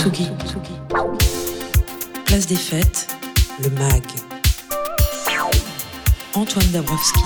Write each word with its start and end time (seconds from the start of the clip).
Tsugi. 0.00 0.30
Place 2.24 2.46
des 2.46 2.56
fêtes, 2.56 3.08
le 3.62 3.68
MAG. 3.68 4.02
Antoine 6.32 6.70
Dabrowski. 6.70 7.20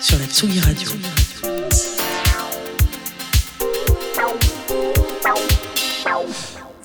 Sur 0.00 0.18
la 0.18 0.24
Tsugi 0.24 0.58
Radio. 0.60 0.88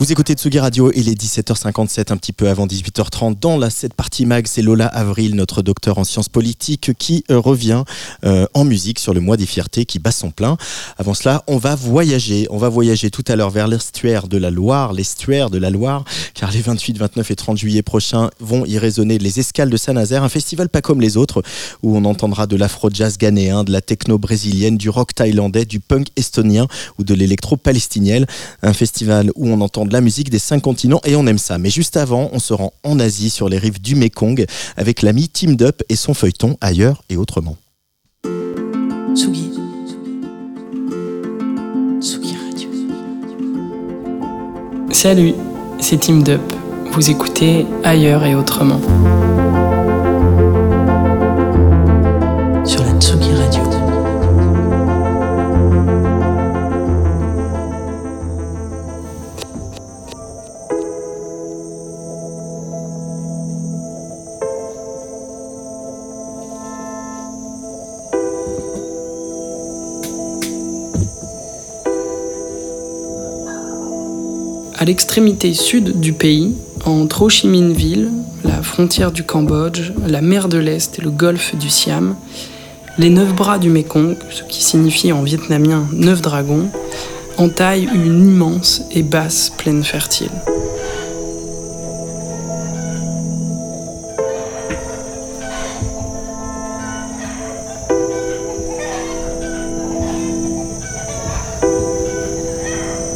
Vous 0.04 0.11
écoutez 0.11 0.33
Tsugi 0.33 0.59
Radio, 0.59 0.91
il 0.93 1.07
est 1.07 1.17
17h57, 1.17 2.11
un 2.11 2.17
petit 2.17 2.33
peu 2.33 2.49
avant 2.49 2.67
18h30. 2.67 3.39
Dans 3.39 3.57
la 3.57 3.69
cette 3.69 3.93
partie 3.93 4.25
mag, 4.25 4.47
c'est 4.47 4.61
Lola 4.61 4.86
Avril, 4.86 5.33
notre 5.33 5.61
docteur 5.61 5.97
en 5.97 6.04
sciences 6.04 6.27
politiques, 6.27 6.91
qui 6.99 7.23
euh, 7.31 7.39
revient 7.39 7.86
euh, 8.25 8.45
en 8.54 8.65
musique 8.65 9.00
sur 9.00 9.13
le 9.13 9.21
mois 9.21 9.37
des 9.37 9.45
fiertés 9.45 9.86
qui 9.86 10.00
bat 10.00 10.11
son 10.11 10.29
plein. 10.29 10.57
Avant 10.97 11.14
cela, 11.14 11.45
on 11.47 11.55
va 11.55 11.75
voyager. 11.75 12.47
On 12.50 12.57
va 12.57 12.68
voyager 12.68 13.11
tout 13.11 13.23
à 13.29 13.37
l'heure 13.37 13.50
vers 13.50 13.69
l'estuaire 13.69 14.28
de 14.28 14.36
la 14.36 14.51
Loire, 14.51 14.92
l'estuaire 14.92 15.50
de 15.50 15.57
la 15.57 15.69
Loire, 15.69 16.04
car 16.33 16.51
les 16.51 16.59
28, 16.59 16.97
29 16.97 17.31
et 17.31 17.36
30 17.37 17.57
juillet 17.57 17.81
prochains 17.81 18.29
vont 18.42 18.65
y 18.65 18.78
résonner 18.78 19.17
les 19.20 19.39
escales 19.39 19.70
de 19.70 19.78
Saint-Nazaire, 19.78 20.23
un 20.23 20.29
festival 20.29 20.67
pas 20.67 20.81
comme 20.81 21.00
les 21.00 21.15
autres, 21.15 21.43
où 21.81 21.95
on 21.95 22.04
entendra 22.04 22.45
de 22.45 22.57
l'afro-jazz 22.57 23.17
ghanéen, 23.17 23.64
de 23.64 23.71
la 23.71 23.79
techno 23.79 24.17
brésilienne, 24.17 24.75
du 24.75 24.89
rock 24.89 25.15
thaïlandais, 25.15 25.64
du 25.64 25.79
punk 25.79 26.07
estonien 26.17 26.67
ou 27.00 27.06
de 27.06 27.14
l'électro 27.14 27.56
palestinienne. 27.56 28.25
Un 28.64 28.73
festival 28.73 29.31
où 29.36 29.47
on 29.47 29.61
entend 29.61 29.86
de 29.86 29.93
la 29.93 30.02
musique 30.02 30.29
des 30.29 30.39
cinq 30.39 30.61
continents 30.61 31.00
et 31.06 31.15
on 31.15 31.25
aime 31.28 31.38
ça. 31.38 31.57
Mais 31.57 31.70
juste 31.70 31.96
avant, 31.96 32.30
on 32.34 32.39
se 32.39 32.53
rend 32.53 32.73
en 32.84 33.00
Asie 33.00 33.30
sur 33.30 33.47
les 33.47 33.58
rives 33.58 33.80
du 33.80 33.95
Mekong 33.95 34.45
avec 34.75 35.02
l'ami 35.02 35.30
Team 35.30 35.56
Up 35.61 35.81
et 35.88 35.95
son 35.95 36.14
feuilleton 36.14 36.58
ailleurs 36.59 37.03
et 37.09 37.16
autrement. 37.16 37.56
Tsugi. 39.16 39.52
Tsugi 42.02 42.36
Radio. 42.36 42.70
Salut, 44.92 45.34
c'est 45.80 46.00
Team 46.00 46.23
Up. 46.28 46.42
Vous 46.92 47.10
écoutez 47.10 47.66
ailleurs 47.84 48.26
et 48.26 48.36
autrement. 48.36 48.82
À 74.84 74.86
l'extrémité 74.86 75.53
sud 75.53 76.02
du 76.02 76.12
pays, 76.12 76.58
entre 76.84 77.22
Ho 77.22 77.30
Chi 77.30 77.48
Minh 77.48 77.72
Ville, 77.72 78.09
la 78.44 78.62
frontière 78.62 79.14
du 79.14 79.23
Cambodge, 79.23 79.94
la 80.06 80.20
mer 80.20 80.50
de 80.50 80.58
l'Est 80.58 81.00
et 81.00 81.02
le 81.02 81.09
golfe 81.09 81.56
du 81.56 81.70
Siam, 81.70 82.17
les 82.98 83.09
neuf 83.09 83.34
bras 83.34 83.59
du 83.59 83.70
Mekong, 83.70 84.17
ce 84.30 84.44
qui 84.44 84.61
signifie 84.61 85.14
en 85.14 85.23
vietnamien 85.23 85.88
neuf 85.94 86.22
dragons, 86.22 86.67
entaillent 87.38 87.88
une 87.95 88.28
immense 88.28 88.81
et 88.92 89.04
basse 89.04 89.54
plaine 89.58 89.86
fertile. 89.86 90.31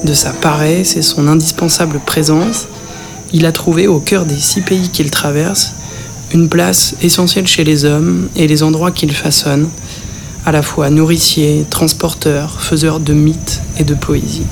De 0.07 0.13
sa 0.13 0.31
paresse 0.31 0.95
et 0.95 1.01
son 1.01 1.27
indispensable 1.27 1.99
présence, 1.99 2.69
il 3.33 3.45
a 3.45 3.51
trouvé 3.51 3.87
au 3.87 3.99
cœur 3.99 4.25
des 4.25 4.37
six 4.37 4.61
pays 4.61 4.87
qu'il 4.87 5.11
traverse 5.11 5.73
une 6.33 6.47
place 6.47 6.95
essentielle 7.01 7.45
chez 7.45 7.65
les 7.65 7.83
hommes 7.83 8.29
et 8.37 8.47
les 8.47 8.63
endroits 8.63 8.91
qu'il 8.91 9.11
façonne, 9.11 9.67
à 10.45 10.53
la 10.53 10.61
fois 10.61 10.89
nourricier, 10.89 11.65
transporteur, 11.69 12.61
faiseur 12.61 13.01
de 13.01 13.11
mythes 13.11 13.61
et 13.79 13.83
de 13.83 13.95
poésie. 13.95 14.45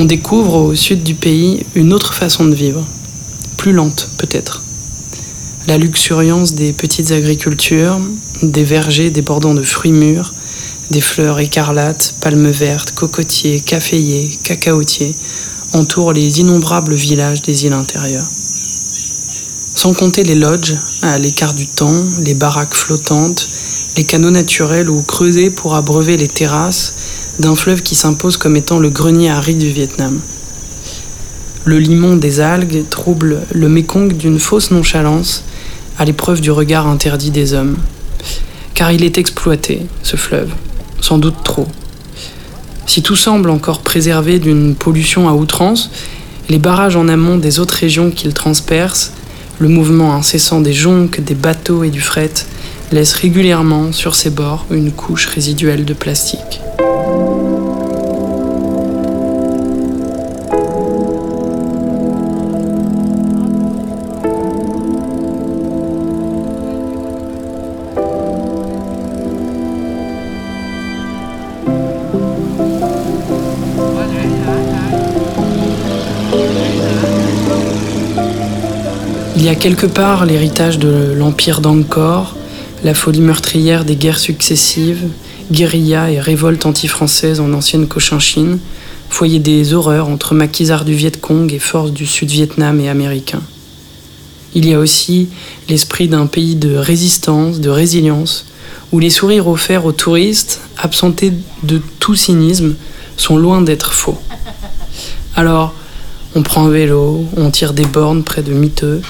On 0.00 0.06
découvre 0.06 0.54
au 0.54 0.74
sud 0.74 1.02
du 1.02 1.14
pays 1.14 1.66
une 1.74 1.92
autre 1.92 2.14
façon 2.14 2.46
de 2.46 2.54
vivre, 2.54 2.86
plus 3.58 3.74
lente 3.74 4.08
peut-être. 4.16 4.62
La 5.66 5.76
luxuriance 5.76 6.54
des 6.54 6.72
petites 6.72 7.12
agricultures, 7.12 8.00
des 8.40 8.64
vergers 8.64 9.10
débordant 9.10 9.52
de 9.52 9.62
fruits 9.62 9.92
mûrs, 9.92 10.32
des 10.90 11.02
fleurs 11.02 11.38
écarlates, 11.38 12.14
palmes 12.22 12.48
vertes, 12.48 12.92
cocotiers, 12.92 13.60
caféiers, 13.60 14.30
cacaotiers 14.42 15.14
entourent 15.74 16.14
les 16.14 16.40
innombrables 16.40 16.94
villages 16.94 17.42
des 17.42 17.66
îles 17.66 17.74
intérieures. 17.74 18.30
Sans 19.74 19.92
compter 19.92 20.22
les 20.22 20.34
lodges, 20.34 20.76
à 21.02 21.18
l'écart 21.18 21.52
du 21.52 21.66
temps, 21.66 22.04
les 22.22 22.32
baraques 22.32 22.74
flottantes, 22.74 23.46
les 23.98 24.04
canaux 24.04 24.30
naturels 24.30 24.88
ou 24.88 25.02
creusés 25.02 25.50
pour 25.50 25.74
abreuver 25.74 26.16
les 26.16 26.28
terrasses 26.28 26.94
d'un 27.40 27.56
fleuve 27.56 27.82
qui 27.82 27.94
s'impose 27.94 28.36
comme 28.36 28.54
étant 28.54 28.78
le 28.78 28.90
grenier 28.90 29.30
à 29.30 29.40
riz 29.40 29.54
du 29.54 29.70
Vietnam. 29.70 30.20
Le 31.64 31.78
limon 31.78 32.16
des 32.16 32.40
algues 32.40 32.84
trouble 32.90 33.40
le 33.52 33.68
Mékong 33.68 34.12
d'une 34.12 34.38
fausse 34.38 34.70
nonchalance 34.70 35.44
à 35.98 36.04
l'épreuve 36.04 36.42
du 36.42 36.50
regard 36.50 36.86
interdit 36.86 37.30
des 37.30 37.54
hommes. 37.54 37.76
Car 38.74 38.92
il 38.92 39.04
est 39.04 39.16
exploité, 39.16 39.86
ce 40.02 40.16
fleuve, 40.16 40.50
sans 41.00 41.18
doute 41.18 41.42
trop. 41.42 41.66
Si 42.86 43.02
tout 43.02 43.16
semble 43.16 43.50
encore 43.50 43.80
préservé 43.80 44.38
d'une 44.38 44.74
pollution 44.74 45.28
à 45.28 45.32
outrance, 45.32 45.90
les 46.50 46.58
barrages 46.58 46.96
en 46.96 47.08
amont 47.08 47.38
des 47.38 47.58
autres 47.58 47.74
régions 47.74 48.10
qu'il 48.10 48.34
transperce, 48.34 49.12
le 49.58 49.68
mouvement 49.68 50.14
incessant 50.14 50.60
des 50.60 50.72
jonques, 50.72 51.20
des 51.20 51.34
bateaux 51.34 51.84
et 51.84 51.90
du 51.90 52.00
fret, 52.00 52.32
laissent 52.92 53.14
régulièrement 53.14 53.92
sur 53.92 54.14
ses 54.14 54.30
bords 54.30 54.66
une 54.70 54.92
couche 54.92 55.26
résiduelle 55.26 55.84
de 55.84 55.94
plastique. 55.94 56.60
Il 79.40 79.46
y 79.46 79.48
a 79.48 79.54
quelque 79.54 79.86
part 79.86 80.26
l'héritage 80.26 80.78
de 80.78 81.14
l'empire 81.16 81.62
d'Angkor, 81.62 82.36
la 82.84 82.92
folie 82.92 83.22
meurtrière 83.22 83.86
des 83.86 83.96
guerres 83.96 84.18
successives, 84.18 85.08
guérilla 85.50 86.10
et 86.10 86.20
révolte 86.20 86.66
anti-française 86.66 87.40
en 87.40 87.54
ancienne 87.54 87.88
Cochinchine, 87.88 88.58
foyer 89.08 89.38
des 89.38 89.72
horreurs 89.72 90.08
entre 90.08 90.34
maquisards 90.34 90.84
du 90.84 90.92
Viet 90.92 91.12
Cong 91.18 91.50
et 91.54 91.58
forces 91.58 91.92
du 91.92 92.04
Sud-Vietnam 92.04 92.80
et 92.80 92.90
américains. 92.90 93.40
Il 94.54 94.68
y 94.68 94.74
a 94.74 94.78
aussi 94.78 95.30
l'esprit 95.70 96.08
d'un 96.08 96.26
pays 96.26 96.54
de 96.54 96.76
résistance, 96.76 97.60
de 97.60 97.70
résilience, 97.70 98.44
où 98.92 98.98
les 98.98 99.08
sourires 99.08 99.48
offerts 99.48 99.86
aux 99.86 99.92
touristes, 99.92 100.60
absentés 100.76 101.32
de 101.62 101.80
tout 101.98 102.14
cynisme, 102.14 102.74
sont 103.16 103.38
loin 103.38 103.62
d'être 103.62 103.94
faux. 103.94 104.18
Alors, 105.34 105.72
on 106.34 106.42
prend 106.42 106.66
un 106.66 106.70
vélo, 106.70 107.24
on 107.36 107.50
tire 107.50 107.72
des 107.72 107.86
bornes 107.86 108.22
près 108.22 108.42
de 108.42 108.52
miteux, 108.52 109.02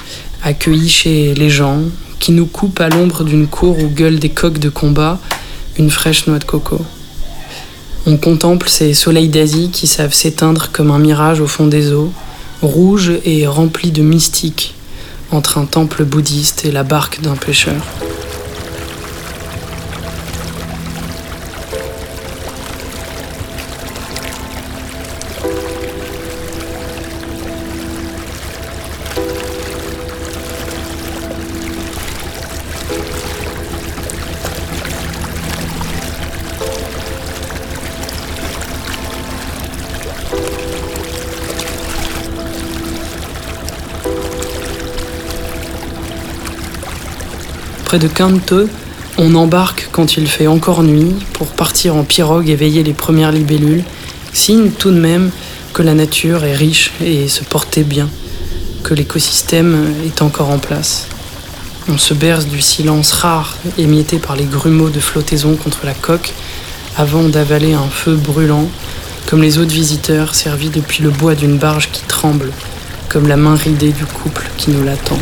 accueillis 0.43 0.89
chez 0.89 1.35
les 1.35 1.51
gens, 1.51 1.81
qui 2.19 2.33
nous 2.33 2.47
coupent 2.47 2.81
à 2.81 2.89
l'ombre 2.89 3.25
d'une 3.25 3.47
cour 3.47 3.79
où 3.79 3.89
gueulent 3.89 4.19
des 4.19 4.31
coqs 4.31 4.59
de 4.59 4.69
combat 4.69 5.19
une 5.79 5.91
fraîche 5.91 6.27
noix 6.27 6.39
de 6.39 6.45
coco. 6.45 6.81
On 8.07 8.17
contemple 8.17 8.69
ces 8.69 8.95
soleils 8.95 9.29
d'Asie 9.29 9.71
qui 9.73 9.87
savent 9.87 10.13
s'éteindre 10.13 10.71
comme 10.73 10.91
un 10.91 10.99
mirage 10.99 11.41
au 11.41 11.47
fond 11.47 11.67
des 11.67 11.93
eaux, 11.93 12.13
rouges 12.63 13.13
et 13.25 13.47
remplis 13.47 13.91
de 13.91 14.03
mystique, 14.03 14.75
entre 15.31 15.59
un 15.59 15.65
temple 15.65 16.05
bouddhiste 16.05 16.65
et 16.65 16.73
la 16.73 16.83
barque 16.83 17.21
d'un 17.21 17.37
pêcheur. 17.37 17.83
Près 47.91 47.99
de 47.99 48.07
Canto, 48.07 48.69
on 49.19 49.35
embarque 49.35 49.89
quand 49.91 50.17
il 50.17 50.29
fait 50.29 50.47
encore 50.47 50.85
nuit 50.85 51.13
pour 51.33 51.49
partir 51.49 51.97
en 51.97 52.05
pirogue 52.05 52.49
et 52.49 52.55
veiller 52.55 52.85
les 52.85 52.93
premières 52.93 53.33
libellules, 53.33 53.83
signe 54.33 54.71
tout 54.71 54.93
de 54.93 55.01
même 55.01 55.33
que 55.73 55.83
la 55.83 55.95
nature 55.95 56.45
est 56.45 56.55
riche 56.55 56.93
et 57.05 57.27
se 57.27 57.43
portait 57.43 57.83
bien, 57.83 58.09
que 58.85 58.95
l'écosystème 58.95 59.93
est 60.07 60.23
encore 60.23 60.51
en 60.51 60.59
place. 60.59 61.09
On 61.89 61.99
se 61.99 62.15
berce 62.15 62.47
du 62.47 62.61
silence 62.61 63.11
rare 63.11 63.57
émietté 63.77 64.21
par 64.21 64.37
les 64.37 64.45
grumeaux 64.45 64.91
de 64.91 65.01
flottaison 65.01 65.57
contre 65.57 65.85
la 65.85 65.95
coque 65.95 66.33
avant 66.97 67.25
d'avaler 67.25 67.73
un 67.73 67.89
feu 67.91 68.15
brûlant, 68.15 68.69
comme 69.27 69.43
les 69.43 69.59
autres 69.59 69.75
visiteurs 69.75 70.37
servis 70.37 70.71
depuis 70.71 71.03
le 71.03 71.11
bois 71.11 71.35
d'une 71.35 71.59
barge 71.59 71.89
qui 71.91 72.03
tremble, 72.03 72.53
comme 73.09 73.27
la 73.27 73.37
main 73.37 73.57
ridée 73.57 73.91
du 73.91 74.05
couple 74.05 74.49
qui 74.59 74.71
nous 74.71 74.85
l'attend. 74.85 75.19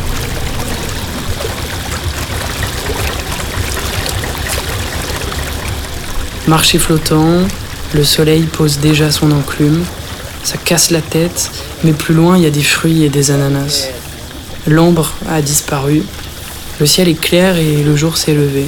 Marché 6.49 6.79
flottant, 6.79 7.43
le 7.93 8.03
soleil 8.03 8.41
pose 8.41 8.79
déjà 8.79 9.11
son 9.11 9.31
enclume, 9.31 9.83
ça 10.43 10.57
casse 10.57 10.89
la 10.89 10.99
tête, 10.99 11.51
mais 11.83 11.91
plus 11.91 12.15
loin 12.15 12.37
il 12.37 12.43
y 12.43 12.47
a 12.47 12.49
des 12.49 12.63
fruits 12.63 13.03
et 13.03 13.09
des 13.09 13.29
ananas. 13.29 13.89
L'ombre 14.65 15.13
a 15.29 15.43
disparu, 15.43 16.01
le 16.79 16.85
ciel 16.87 17.07
est 17.07 17.21
clair 17.21 17.57
et 17.57 17.83
le 17.83 17.95
jour 17.95 18.17
s'est 18.17 18.33
levé. 18.33 18.65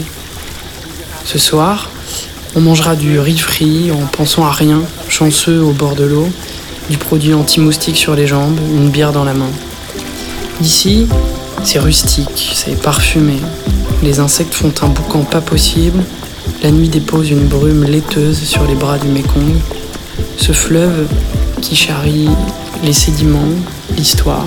Ce 1.26 1.40
soir, 1.40 1.90
on 2.56 2.62
mangera 2.62 2.96
du 2.96 3.20
riz 3.20 3.40
frit 3.40 3.92
en 3.92 4.06
pensant 4.06 4.46
à 4.46 4.52
rien, 4.52 4.84
chanceux 5.10 5.60
au 5.60 5.72
bord 5.72 5.96
de 5.96 6.04
l'eau, 6.04 6.30
du 6.88 6.98
produit 6.98 7.34
anti-moustique 7.34 7.98
sur 7.98 8.14
les 8.14 8.28
jambes, 8.28 8.60
une 8.76 8.92
bière 8.92 9.12
dans 9.12 9.24
la 9.24 9.34
main. 9.34 9.50
Ici, 10.62 11.08
c'est 11.64 11.80
rustique, 11.80 12.52
c'est 12.54 12.80
parfumé. 12.80 13.38
Les 14.04 14.20
insectes 14.20 14.54
font 14.54 14.72
un 14.84 14.90
boucan 14.90 15.24
pas 15.24 15.42
possible. 15.42 16.04
La 16.64 16.70
nuit 16.70 16.90
dépose 16.90 17.32
une 17.32 17.48
brume 17.48 17.86
laiteuse 17.86 18.44
sur 18.44 18.64
les 18.66 18.76
bras 18.76 19.00
du 19.00 19.08
Mékong. 19.08 19.56
Ce 20.38 20.52
fleuve 20.52 21.08
qui 21.60 21.76
charrie 21.76 22.30
les 22.84 22.94
sédiments, 22.94 23.40
l'histoire 23.98 24.46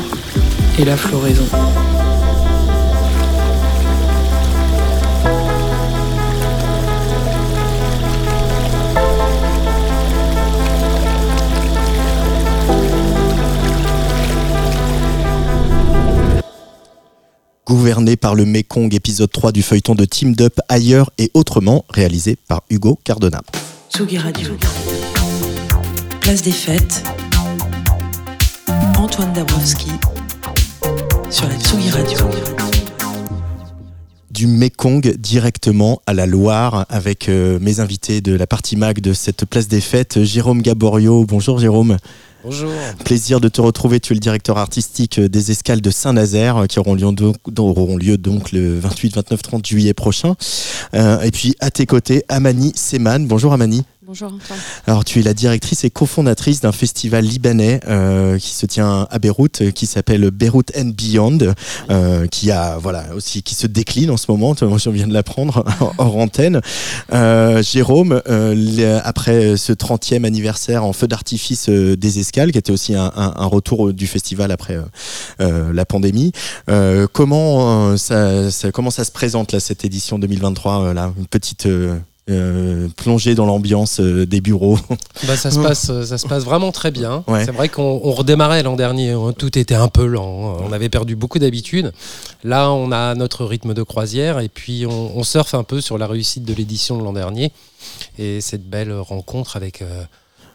et 0.79 0.85
la 0.85 0.97
floraison. 0.97 1.47
Gouverné 17.67 18.17
par 18.17 18.35
le 18.35 18.45
Mekong, 18.45 18.95
épisode 18.95 19.33
3 19.33 19.51
du 19.51 19.63
feuilleton 19.63 19.95
de 19.95 20.05
Team 20.05 20.35
Up 20.41 20.61
ailleurs 20.69 21.11
et 21.17 21.31
autrement, 21.33 21.87
réalisé 21.89 22.37
par 22.37 22.63
Hugo 22.69 22.99
Cardona. 23.05 23.41
Tsugi 23.91 24.19
Radio. 24.19 24.51
Place 26.21 26.43
des 26.43 26.53
fêtes. 26.53 27.03
Antoine 28.99 29.33
Dabrowski 29.33 29.93
sur 31.31 31.49
la 31.49 31.55
Tsugi 31.59 31.89
Radio. 31.89 32.19
Du 34.31 34.47
Mekong 34.47 35.17
directement 35.17 36.03
à 36.07 36.13
la 36.13 36.27
Loire 36.27 36.85
avec 36.91 37.31
euh, 37.31 37.59
mes 37.63 37.81
invités 37.81 38.21
de 38.21 38.35
la 38.35 38.47
partie 38.47 38.77
mag 38.77 39.01
de 39.01 39.15
cette 39.15 39.47
place 39.47 39.69
des 39.69 39.81
fêtes, 39.81 40.23
Jérôme 40.23 40.61
Gaborio. 40.61 41.25
Bonjour 41.25 41.59
Jérôme. 41.59 41.97
Bonjour. 42.45 42.71
Plaisir 43.07 43.41
de 43.41 43.49
te 43.49 43.63
retrouver. 43.63 44.01
Tu 44.01 44.13
es 44.13 44.17
le 44.17 44.21
directeur 44.21 44.59
artistique 44.59 45.19
des 45.19 45.51
escales 45.51 45.81
de 45.81 45.91
Saint-Nazaire 45.91 46.59
euh, 46.59 46.67
qui 46.67 46.79
auront 46.79 46.95
lieu, 46.95 48.19
donc, 48.19 48.53
le 48.53 48.79
28, 48.79 49.15
29, 49.15 49.41
30 49.41 49.67
juillet 49.67 49.95
prochain. 49.95 50.35
Euh, 50.93 51.23
et 51.23 51.31
puis 51.31 51.57
à 51.61 51.71
tes 51.71 51.87
côtés, 51.87 52.23
Amani 52.29 52.73
Seman. 52.77 53.27
Bonjour 53.27 53.55
Amani. 53.55 53.85
Bonjour 54.07 54.33
Antoine. 54.35 54.59
Alors 54.87 55.03
tu 55.05 55.21
es 55.21 55.23
la 55.23 55.33
directrice 55.33 55.85
et 55.85 55.91
cofondatrice 55.91 56.61
d'un 56.61 56.73
festival 56.73 57.25
libanais 57.25 57.81
euh, 57.89 58.39
qui 58.39 58.51
se 58.51 58.67
tient 58.67 59.07
à 59.11 59.19
Beyrouth, 59.19 59.63
euh, 59.63 59.71
qui 59.71 59.87
s'appelle 59.87 60.31
Beyrouth 60.31 60.73
and 60.77 60.91
Beyond, 60.95 61.39
euh, 61.89 62.27
qui 62.27 62.51
a 62.51 62.77
voilà 62.77 63.15
aussi 63.15 63.43
qui 63.43 63.55
se 63.55 63.67
décline 63.67 64.11
en 64.11 64.19
ce 64.19 64.31
moment. 64.31 64.55
Moi 64.63 64.77
je 64.77 64.91
viens 64.91 65.07
de 65.07 65.15
l'apprendre 65.15 65.65
hors 65.99 66.17
antenne. 66.17 66.61
Jérôme, 67.11 68.21
après 69.05 69.57
ce 69.57 69.73
30e 69.73 70.25
anniversaire 70.25 70.85
en 70.85 70.93
feu 70.93 71.07
d'artifice 71.07 71.69
des 71.71 72.19
escales, 72.19 72.53
qui 72.53 72.59
était 72.59 72.73
aussi 72.73 72.95
un, 72.95 73.11
retour 73.47 73.93
du 73.95 74.07
festival 74.07 74.51
après 74.51 74.79
la 75.39 75.85
pandémie, 75.87 76.33
comment 77.13 77.97
ça, 77.97 78.51
ça- 78.51 78.71
comment 78.71 78.91
ça 78.91 79.05
se 79.05 79.13
présente 79.13 79.53
là 79.53 79.61
cette 79.61 79.85
édition 79.85 80.19
2023 80.19 80.81
euh, 80.83 80.95
là, 80.95 81.13
une 81.17 81.27
petite 81.27 81.69
euh, 82.31 82.89
plongée 82.97 83.35
dans 83.35 83.47
l'ambiance 83.47 84.01
euh, 84.01 84.27
des 84.27 84.41
bureaux. 84.41 84.79
Bah, 85.27 85.37
ça, 85.37 85.51
se 85.51 85.59
passe, 85.59 85.91
euh, 85.91 86.05
ça 86.05 86.19
se 86.19 86.27
passe 86.27 86.45
vraiment 86.45 86.73
très 86.73 86.91
bien. 86.91 87.25
Ouais. 87.29 87.45
C'est 87.45 87.53
vrai 87.53 87.69
qu'on 87.69 88.01
on 88.03 88.13
redémarrait 88.13 88.63
l'an 88.63 88.77
dernier, 88.77 89.11
hein, 89.11 89.33
tout 89.37 89.59
était 89.59 89.75
un 89.75 89.89
peu 89.89 90.05
lent, 90.05 90.55
hein. 90.59 90.65
on 90.69 90.73
avait 90.73 90.89
perdu 90.89 91.17
beaucoup 91.17 91.39
d'habitude. 91.39 91.93
Là, 92.43 92.71
on 92.71 92.93
a 92.93 93.15
notre 93.15 93.45
rythme 93.45 93.73
de 93.73 93.83
croisière 93.83 94.41
et 94.41 94.49
puis 94.49 94.87
on, 94.87 95.17
on 95.17 95.23
surfe 95.23 95.55
un 95.55 95.63
peu 95.63 95.81
sur 95.81 95.97
la 95.97 96.07
réussite 96.07 96.45
de 96.45 96.53
l'édition 96.53 96.99
de 96.99 97.05
l'an 97.05 97.13
dernier 97.13 97.53
et 98.19 98.41
cette 98.41 98.69
belle 98.69 98.93
rencontre 98.93 99.57
avec 99.57 99.83
euh, 99.83 100.05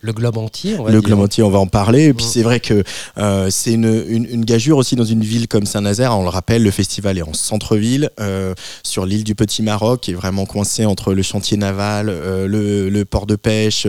le 0.01 0.13
globe 0.13 0.37
entier. 0.37 0.75
On 0.79 0.83
va 0.83 0.91
le 0.91 0.99
dire. 0.99 1.07
globe 1.09 1.19
entier, 1.21 1.43
on 1.43 1.49
va 1.49 1.59
en 1.59 1.67
parler. 1.67 2.05
Et 2.05 2.13
puis 2.13 2.25
Mm. 2.25 2.29
c'est 2.31 2.41
vrai 2.43 2.59
que 2.59 2.83
euh, 3.17 3.49
c'est 3.51 3.73
une, 3.73 4.03
une, 4.07 4.25
une 4.25 4.45
gageure 4.45 4.77
aussi 4.77 4.95
dans 4.95 5.03
une 5.05 5.23
ville 5.23 5.47
comme 5.47 5.65
Saint-Nazaire. 5.65 6.17
On 6.17 6.23
le 6.23 6.29
rappelle, 6.29 6.63
le 6.63 6.71
festival 6.71 7.17
est 7.17 7.21
en 7.21 7.33
centre-ville, 7.33 8.09
euh, 8.19 8.53
sur 8.83 9.05
l'île 9.05 9.23
du 9.23 9.35
Petit 9.35 9.61
Maroc, 9.61 10.01
qui 10.01 10.11
est 10.11 10.13
vraiment 10.13 10.45
coincé 10.45 10.85
entre 10.85 11.13
le 11.13 11.21
chantier 11.21 11.57
naval, 11.57 12.07
euh, 12.09 12.47
le, 12.47 12.89
le 12.89 13.05
port 13.05 13.25
de 13.25 13.35
pêche, 13.35 13.87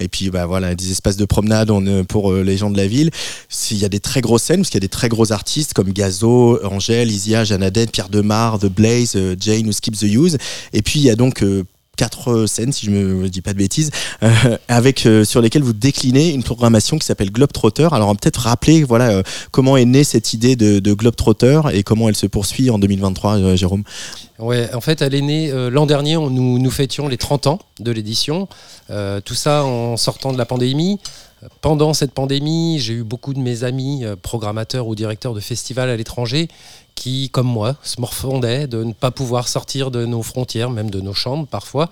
et 0.00 0.08
puis 0.08 0.30
bah, 0.30 0.46
voilà, 0.46 0.74
des 0.74 0.90
espaces 0.90 1.16
de 1.16 1.24
promenade 1.24 1.70
on, 1.70 2.04
pour 2.04 2.32
les 2.32 2.56
gens 2.56 2.70
de 2.70 2.76
la 2.76 2.86
ville. 2.86 3.10
S'il 3.48 3.78
y 3.78 3.84
a 3.84 3.88
des 3.88 4.00
très 4.00 4.20
grosses 4.20 4.42
scènes, 4.42 4.58
parce 4.60 4.70
qu'il 4.70 4.78
y 4.78 4.84
a 4.84 4.86
des 4.86 4.88
très 4.88 5.08
gros 5.08 5.32
artistes 5.32 5.72
comme 5.74 5.92
Gazo, 5.92 6.58
Angèle, 6.64 7.10
Isia, 7.10 7.44
Janadette, 7.44 7.90
Pierre 7.92 8.08
Demar, 8.08 8.58
The 8.58 8.66
Blaze, 8.66 9.16
Jane 9.38 9.68
ou 9.68 9.72
Skip 9.72 9.96
the 9.96 10.02
Use. 10.02 10.36
Et 10.72 10.82
puis 10.82 11.00
il 11.00 11.04
y 11.04 11.10
a 11.10 11.16
donc 11.16 11.44
quatre 11.98 12.46
scènes, 12.46 12.72
si 12.72 12.86
je 12.86 12.90
me 12.92 13.28
dis 13.28 13.42
pas 13.42 13.52
de 13.52 13.58
bêtises, 13.58 13.90
euh, 14.22 14.56
avec 14.68 15.04
euh, 15.04 15.24
sur 15.24 15.42
lesquelles 15.42 15.64
vous 15.64 15.72
déclinez 15.72 16.30
une 16.30 16.44
programmation 16.44 16.96
qui 16.96 17.04
s'appelle 17.04 17.32
Globetrotter. 17.32 17.88
Alors 17.90 18.16
peut-être 18.16 18.38
rappeler 18.38 18.84
voilà 18.84 19.10
euh, 19.10 19.22
comment 19.50 19.76
est 19.76 19.84
née 19.84 20.04
cette 20.04 20.32
idée 20.32 20.54
de, 20.56 20.94
Globetrotter 20.94 21.60
et 21.72 21.82
comment 21.82 22.08
elle 22.08 22.16
se 22.16 22.26
poursuit 22.26 22.70
en 22.70 22.78
2023, 22.78 23.38
euh, 23.38 23.56
Jérôme. 23.56 23.82
Ouais, 24.38 24.72
en 24.72 24.80
fait, 24.80 25.02
elle 25.02 25.14
est 25.14 25.20
née 25.20 25.50
euh, 25.50 25.68
l'an 25.68 25.86
dernier. 25.86 26.14
Nous, 26.14 26.58
nous 26.58 26.70
fêtions 26.70 27.08
les 27.08 27.16
30 27.16 27.48
ans 27.48 27.58
de 27.80 27.90
l'édition. 27.90 28.48
Euh, 28.90 29.20
tout 29.20 29.34
ça 29.34 29.64
en 29.64 29.96
sortant 29.96 30.32
de 30.32 30.38
la 30.38 30.46
pandémie. 30.46 31.00
Pendant 31.60 31.92
cette 31.92 32.12
pandémie, 32.12 32.78
j'ai 32.78 32.94
eu 32.94 33.02
beaucoup 33.04 33.34
de 33.34 33.40
mes 33.40 33.64
amis 33.64 34.04
euh, 34.04 34.16
programmateurs 34.16 34.86
ou 34.86 34.94
directeurs 34.94 35.34
de 35.34 35.40
festivals 35.40 35.90
à 35.90 35.96
l'étranger 35.96 36.48
qui, 36.98 37.30
comme 37.30 37.46
moi, 37.46 37.76
se 37.84 38.00
morfondaient 38.00 38.66
de 38.66 38.82
ne 38.82 38.92
pas 38.92 39.12
pouvoir 39.12 39.46
sortir 39.46 39.92
de 39.92 40.04
nos 40.04 40.24
frontières, 40.24 40.68
même 40.68 40.90
de 40.90 41.00
nos 41.00 41.14
chambres 41.14 41.46
parfois, 41.46 41.90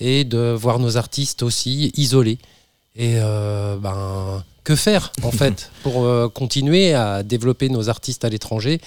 et 0.00 0.24
de 0.24 0.52
voir 0.58 0.80
nos 0.80 0.96
artistes 0.96 1.44
aussi 1.44 1.92
isolés. 1.96 2.38
Et 2.96 3.14
euh, 3.18 3.76
ben, 3.76 4.42
que 4.64 4.74
faire 4.74 5.12
en 5.22 5.30
fait 5.40 5.70
pour 5.84 6.04
euh, 6.04 6.28
continuer 6.28 6.94
à 6.94 7.22
développer 7.22 7.68
nos 7.68 7.88
artistes 7.88 8.24
à 8.24 8.28
l'étranger? 8.28 8.80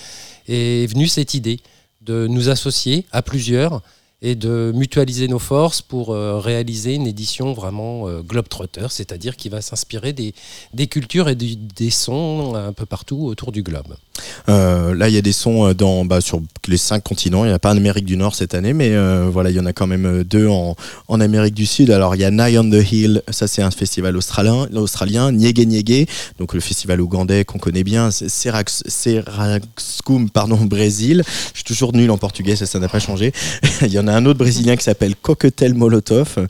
Est 0.50 0.86
venue 0.86 1.08
cette 1.08 1.34
idée 1.34 1.62
de 2.02 2.28
nous 2.28 2.50
associer 2.50 3.06
à 3.14 3.22
plusieurs 3.22 3.82
et 4.24 4.36
de 4.36 4.72
mutualiser 4.74 5.28
nos 5.28 5.38
forces 5.38 5.82
pour 5.82 6.12
euh, 6.12 6.40
réaliser 6.40 6.96
une 6.96 7.06
édition 7.06 7.54
vraiment 7.54 8.08
euh, 8.08 8.22
globetrotter, 8.22 8.88
c'est-à-dire 8.90 9.36
qui 9.36 9.50
va 9.50 9.62
s'inspirer 9.62 10.14
des, 10.14 10.34
des 10.74 10.88
cultures 10.88 11.28
et 11.28 11.36
des 11.36 11.90
sons 11.92 12.56
un 12.56 12.72
peu 12.72 12.86
partout 12.86 13.26
autour 13.26 13.52
du 13.52 13.62
globe. 13.62 13.96
Euh, 14.48 14.96
là, 14.96 15.10
il 15.10 15.16
y 15.16 15.18
a 15.18 15.22
des 15.22 15.34
sons 15.34 15.74
dans, 15.74 16.06
bah, 16.06 16.22
sur 16.22 16.42
les 16.68 16.78
cinq 16.78 17.04
continents. 17.04 17.44
Il 17.44 17.50
n'y 17.50 17.54
a 17.54 17.60
pas 17.60 17.74
en 17.74 17.78
Amérique 17.78 18.06
du 18.06 18.16
Nord 18.16 18.36
cette 18.36 18.54
année, 18.54 18.74
mais 18.74 18.92
voilà, 19.28 19.50
il 19.50 19.56
y 19.56 19.60
en 19.60 19.66
a 19.66 19.74
quand 19.74 19.88
même 19.88 20.24
deux 20.24 20.48
en, 20.48 20.76
en 21.08 21.20
Amérique 21.20 21.54
du 21.54 21.66
Sud. 21.66 21.92
Alors, 21.92 22.16
il 22.16 22.22
y 22.22 22.26
a 22.26 22.32
Nye 22.32 22.58
on 22.58 22.70
the 22.70 22.92
Hill, 22.92 23.24
ça 23.30 23.48
c'est 23.48 23.62
un 23.62 23.72
festival 23.72 24.16
australien, 24.16 24.68
australien 24.76 25.32
Nyege 25.32 25.66
Nyege, 25.66 26.06
donc 26.40 26.54
le 26.54 26.62
festival 26.62 27.02
ougandais 27.02 27.44
qu'on 27.44 27.60
connaît 27.60 27.84
bien, 27.84 28.10
Serax- 28.10 28.84
Seraxcum, 28.88 30.30
pardon, 30.30 30.58
Brésil. 30.58 31.24
Je 31.54 31.60
suis 31.60 31.64
toujours 31.66 31.94
nul 31.94 32.10
en 32.12 32.18
portugais, 32.18 32.56
ça 32.56 32.66
ça 32.66 32.80
n'a 32.80 32.88
pas 32.88 33.00
changé. 33.00 33.34
il 33.82 33.92
y 33.92 34.00
en 34.00 34.08
a 34.08 34.13
un 34.14 34.26
autre 34.26 34.40
brésilien 34.40 34.76
qui 34.76 34.84
s'appelle 34.84 35.16
Coquetel 35.16 35.74
Molotov, 35.74 36.48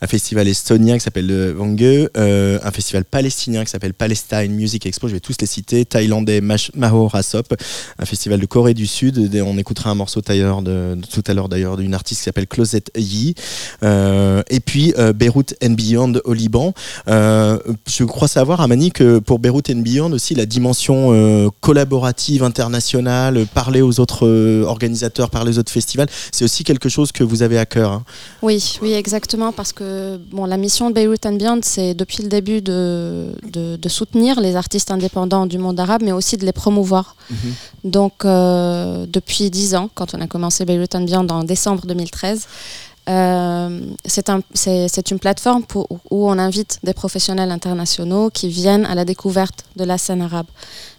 un 0.00 0.06
festival 0.06 0.48
estonien 0.48 0.94
qui 0.94 1.00
s'appelle 1.00 1.26
le 1.26 1.52
Vangue, 1.52 2.08
euh, 2.16 2.58
un 2.62 2.70
festival 2.70 3.04
palestinien 3.04 3.64
qui 3.64 3.70
s'appelle 3.70 3.94
Palestine 3.94 4.52
Music 4.52 4.86
Expo, 4.86 5.08
je 5.08 5.14
vais 5.14 5.20
tous 5.20 5.36
les 5.40 5.46
citer, 5.46 5.84
thaïlandais 5.84 6.40
Maho 6.40 7.08
Rasop, 7.08 7.54
un 7.98 8.04
festival 8.04 8.40
de 8.40 8.46
Corée 8.46 8.74
du 8.74 8.86
Sud, 8.86 9.30
on 9.44 9.58
écoutera 9.58 9.90
un 9.90 9.94
morceau 9.94 10.20
tout 10.20 10.30
à 10.32 11.34
l'heure 11.34 11.48
d'ailleurs 11.48 11.76
d'une 11.76 11.94
artiste 11.94 12.20
qui 12.20 12.24
s'appelle 12.24 12.46
Closet 12.46 12.84
Yi, 12.96 13.34
euh, 13.82 14.42
et 14.50 14.60
puis 14.60 14.92
euh, 14.98 15.12
Beyrouth 15.12 15.54
and 15.64 15.70
Beyond 15.70 16.14
au 16.24 16.32
Liban. 16.32 16.74
je 17.06 18.04
crois 18.04 18.28
savoir, 18.28 18.60
Amani, 18.60 18.92
que 18.92 19.18
pour 19.18 19.38
Beyrouth 19.38 19.70
and 19.70 19.80
Beyond 19.80 20.12
aussi 20.12 20.34
la 20.34 20.46
dimension 20.46 21.50
collaborative, 21.60 22.42
internationale, 22.42 23.46
parler 23.54 23.80
aux 23.80 24.00
autres 24.00 24.26
organisateurs, 24.66 25.30
parler 25.30 25.52
aux 25.52 25.58
autres 25.58 25.72
festivals, 25.72 26.08
c'est 26.32 26.44
aussi 26.44 26.64
quelque 26.64 26.88
chose 26.88 26.95
que 27.12 27.24
vous 27.24 27.42
avez 27.42 27.58
à 27.58 27.66
cœur. 27.66 27.92
Hein. 27.92 28.04
Oui, 28.42 28.78
oui, 28.82 28.92
exactement, 28.92 29.52
parce 29.52 29.72
que 29.72 30.18
bon, 30.30 30.46
la 30.46 30.56
mission 30.56 30.90
de 30.90 30.94
Beirut 30.94 31.18
and 31.24 31.34
Beyond, 31.34 31.60
c'est 31.62 31.94
depuis 31.94 32.22
le 32.22 32.28
début 32.28 32.60
de, 32.60 33.32
de, 33.52 33.88
soutenir 33.88 34.40
les 34.40 34.56
artistes 34.56 34.90
indépendants 34.90 35.46
du 35.46 35.58
monde 35.58 35.78
arabe, 35.78 36.02
mais 36.04 36.12
aussi 36.12 36.36
de 36.36 36.44
les 36.44 36.52
promouvoir. 36.52 37.14
Mhm. 37.30 37.36
Donc, 37.84 38.24
euh, 38.24 39.06
depuis 39.08 39.50
dix 39.50 39.74
ans, 39.74 39.88
quand 39.94 40.14
on 40.14 40.20
a 40.20 40.26
commencé 40.26 40.64
Beirut 40.64 40.88
and 40.94 41.02
Beyond 41.02 41.28
en 41.28 41.44
décembre 41.44 41.86
2013, 41.86 42.46
euh, 43.08 43.80
c'est 44.04 44.28
un, 44.28 44.40
une 45.10 45.18
plateforme 45.20 45.62
pour, 45.62 45.86
où 46.10 46.28
on 46.28 46.38
invite 46.38 46.80
des 46.82 46.94
professionnels 46.94 47.52
internationaux 47.52 48.30
qui 48.30 48.48
viennent 48.48 48.84
à 48.84 48.96
la 48.96 49.04
découverte 49.04 49.64
de 49.76 49.84
la 49.84 49.96
scène 49.96 50.22
arabe. 50.22 50.46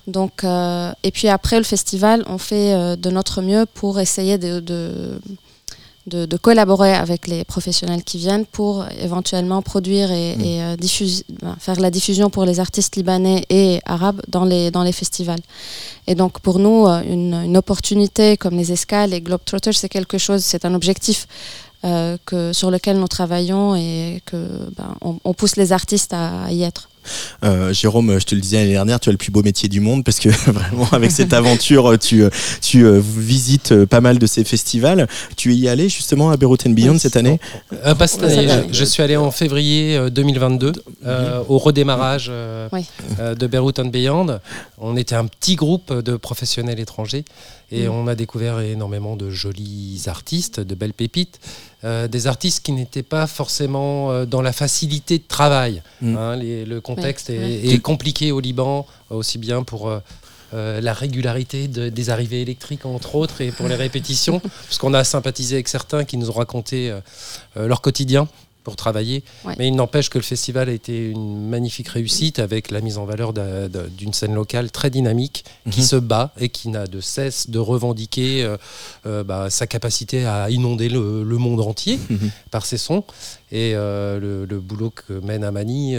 Donc, 0.07 0.45
euh, 0.45 0.93
et 1.03 1.11
puis 1.11 1.27
après 1.27 1.57
le 1.57 1.65
festival, 1.65 2.23
on 2.27 2.37
fait 2.37 2.95
de 2.95 3.09
notre 3.09 3.41
mieux 3.41 3.65
pour 3.73 3.99
essayer 3.99 4.37
de, 4.37 4.61
de, 4.61 5.19
collaborer 6.37 6.93
avec 6.93 7.27
les 7.27 7.43
professionnels 7.43 8.03
qui 8.03 8.17
viennent 8.17 8.45
pour 8.45 8.85
éventuellement 8.99 9.61
produire 9.61 10.11
et, 10.11 10.35
mm. 10.35 10.41
euh, 10.41 10.75
diffuser, 10.75 11.23
ben, 11.41 11.55
faire 11.59 11.79
la 11.79 11.91
diffusion 11.91 12.29
pour 12.29 12.45
les 12.45 12.59
artistes 12.59 12.95
libanais 12.95 13.45
et 13.49 13.79
arabes 13.85 14.21
dans 14.27 14.45
les, 14.45 14.71
dans 14.71 14.83
les 14.83 14.91
festivals. 14.91 15.39
Et 16.07 16.15
donc 16.15 16.39
pour 16.39 16.59
nous, 16.59 16.87
euh, 16.87 17.01
une, 17.03 17.57
opportunité 17.57 18.37
comme 18.37 18.55
les 18.55 18.71
escales 18.71 19.13
et 19.13 19.21
Globetrotters, 19.21 19.73
c'est 19.73 19.89
quelque 19.89 20.17
chose, 20.17 20.43
c'est 20.43 20.63
un 20.63 20.73
objectif 20.73 21.27
euh, 21.83 22.17
que, 22.25 22.53
sur 22.53 22.71
lequel 22.71 22.99
nous 22.99 23.07
travaillons 23.07 23.75
et 23.75 24.21
que 24.25 24.37
ben, 24.77 24.95
on, 25.01 25.33
pousse 25.33 25.55
les 25.55 25.71
artistes 25.71 26.13
à 26.13 26.51
y 26.51 26.63
être. 26.63 26.89
Euh, 27.43 27.73
Jérôme, 27.73 28.19
je 28.19 28.25
te 28.25 28.35
le 28.35 28.41
disais 28.41 28.57
l'année 28.57 28.73
dernière, 28.73 28.99
tu 28.99 29.09
as 29.09 29.11
le 29.11 29.17
plus 29.17 29.31
beau 29.31 29.43
métier 29.43 29.69
du 29.69 29.79
monde 29.79 30.03
parce 30.03 30.19
que 30.19 30.29
vraiment 30.51 30.87
avec 30.91 31.11
cette 31.11 31.33
aventure, 31.33 31.97
tu, 31.99 32.23
tu 32.61 32.85
euh, 32.85 33.01
visites 33.01 33.85
pas 33.85 34.01
mal 34.01 34.19
de 34.19 34.27
ces 34.27 34.43
festivals. 34.43 35.07
Tu 35.35 35.53
es 35.53 35.55
y 35.55 35.69
allé 35.69 35.89
justement 35.89 36.31
à 36.31 36.37
Beyrouth 36.37 36.65
and 36.67 36.71
Beyond 36.71 36.99
cette 36.99 37.17
année? 37.17 37.39
Euh, 37.85 37.95
Pas 37.95 38.07
cette 38.07 38.23
année. 38.23 38.47
Je, 38.71 38.85
suis 38.85 39.03
allé 39.03 39.17
en 39.17 39.31
février 39.31 39.99
2022 40.09 40.71
au 41.47 41.57
redémarrage 41.57 42.27
de 42.29 43.47
Beyrouth 43.47 43.79
and 43.79 43.85
Beyond. 43.85 44.39
On 44.77 44.95
était 44.97 45.15
un 45.15 45.25
petit 45.25 45.55
groupe 45.55 45.93
de 45.93 46.15
professionnels 46.17 46.79
étrangers 46.79 47.25
et 47.71 47.87
mm. 47.87 47.91
on 47.91 48.07
a 48.07 48.15
découvert 48.15 48.59
énormément 48.59 49.15
de 49.15 49.29
jolis 49.29 50.03
artistes, 50.07 50.59
de 50.59 50.75
belles 50.75 50.93
pépites. 50.93 51.39
Euh, 51.83 52.07
des 52.07 52.25
artistes 52.25 52.65
qui 52.65 52.71
n'étaient 52.71 53.03
pas 53.03 53.27
forcément 53.27 54.11
euh, 54.11 54.25
dans 54.25 54.41
la 54.41 54.51
facilité 54.51 55.19
de 55.19 55.23
travail. 55.27 55.83
Mm. 56.01 56.17
Hein, 56.17 56.35
le 56.37 56.79
contexte 56.79 57.29
est, 57.29 57.81
compliqué 57.81 58.31
au 58.31 58.39
Liban, 58.39 58.87
aussi 59.09 59.37
bien 59.37 59.63
pour 59.63 59.89
euh, 59.89 60.81
la 60.81 60.93
régularité 60.93 61.67
des 61.67 62.09
arrivées 62.09 62.41
électriques, 62.41 62.85
entre 62.85 63.15
autres, 63.15 63.41
et 63.41 63.51
pour 63.51 63.67
les 63.67 63.75
répétitions, 63.75 64.39
parce 64.65 64.77
qu'on 64.79 64.93
a 64.93 65.03
sympathisé 65.03 65.55
avec 65.55 65.67
certains 65.67 66.03
qui 66.03 66.17
nous 66.17 66.29
ont 66.29 66.33
raconté 66.33 66.91
leur 67.55 67.81
quotidien 67.81 68.27
pour 68.67 68.75
travailler. 68.75 69.23
Mais 69.57 69.69
il 69.69 69.75
n'empêche 69.77 70.09
que 70.09 70.17
le 70.17 70.25
festival 70.25 70.67
a 70.67 70.73
été 70.73 71.09
une 71.09 71.47
magnifique 71.47 71.87
réussite 71.87 72.37
avec 72.37 72.69
la 72.69 72.81
mise 72.81 72.97
en 72.97 73.05
valeur 73.05 73.31
d'une 73.31 74.11
scène 74.11 74.35
locale 74.35 74.71
très 74.71 74.89
dynamique 74.89 75.45
qui 75.71 75.79
mhm. 75.79 75.85
se 75.85 75.95
bat 75.95 76.33
et 76.37 76.49
qui 76.49 76.67
n'a 76.67 76.85
de 76.85 76.99
cesse 76.99 77.49
de 77.49 77.59
revendiquer 77.59 78.43
euh, 78.43 78.57
euh, 79.05 79.23
bah, 79.23 79.49
sa 79.49 79.67
capacité 79.67 80.25
à 80.25 80.49
inonder 80.49 80.89
le, 80.89 81.23
monde 81.37 81.61
entier 81.61 81.97
mhm. 82.09 82.29
par 82.51 82.65
ses 82.65 82.77
sons. 82.77 83.05
Et 83.53 83.71
euh, 83.73 84.19
le, 84.19 84.43
le, 84.43 84.59
boulot 84.59 84.89
que 84.89 85.13
mène 85.13 85.45
Amani 85.45 85.95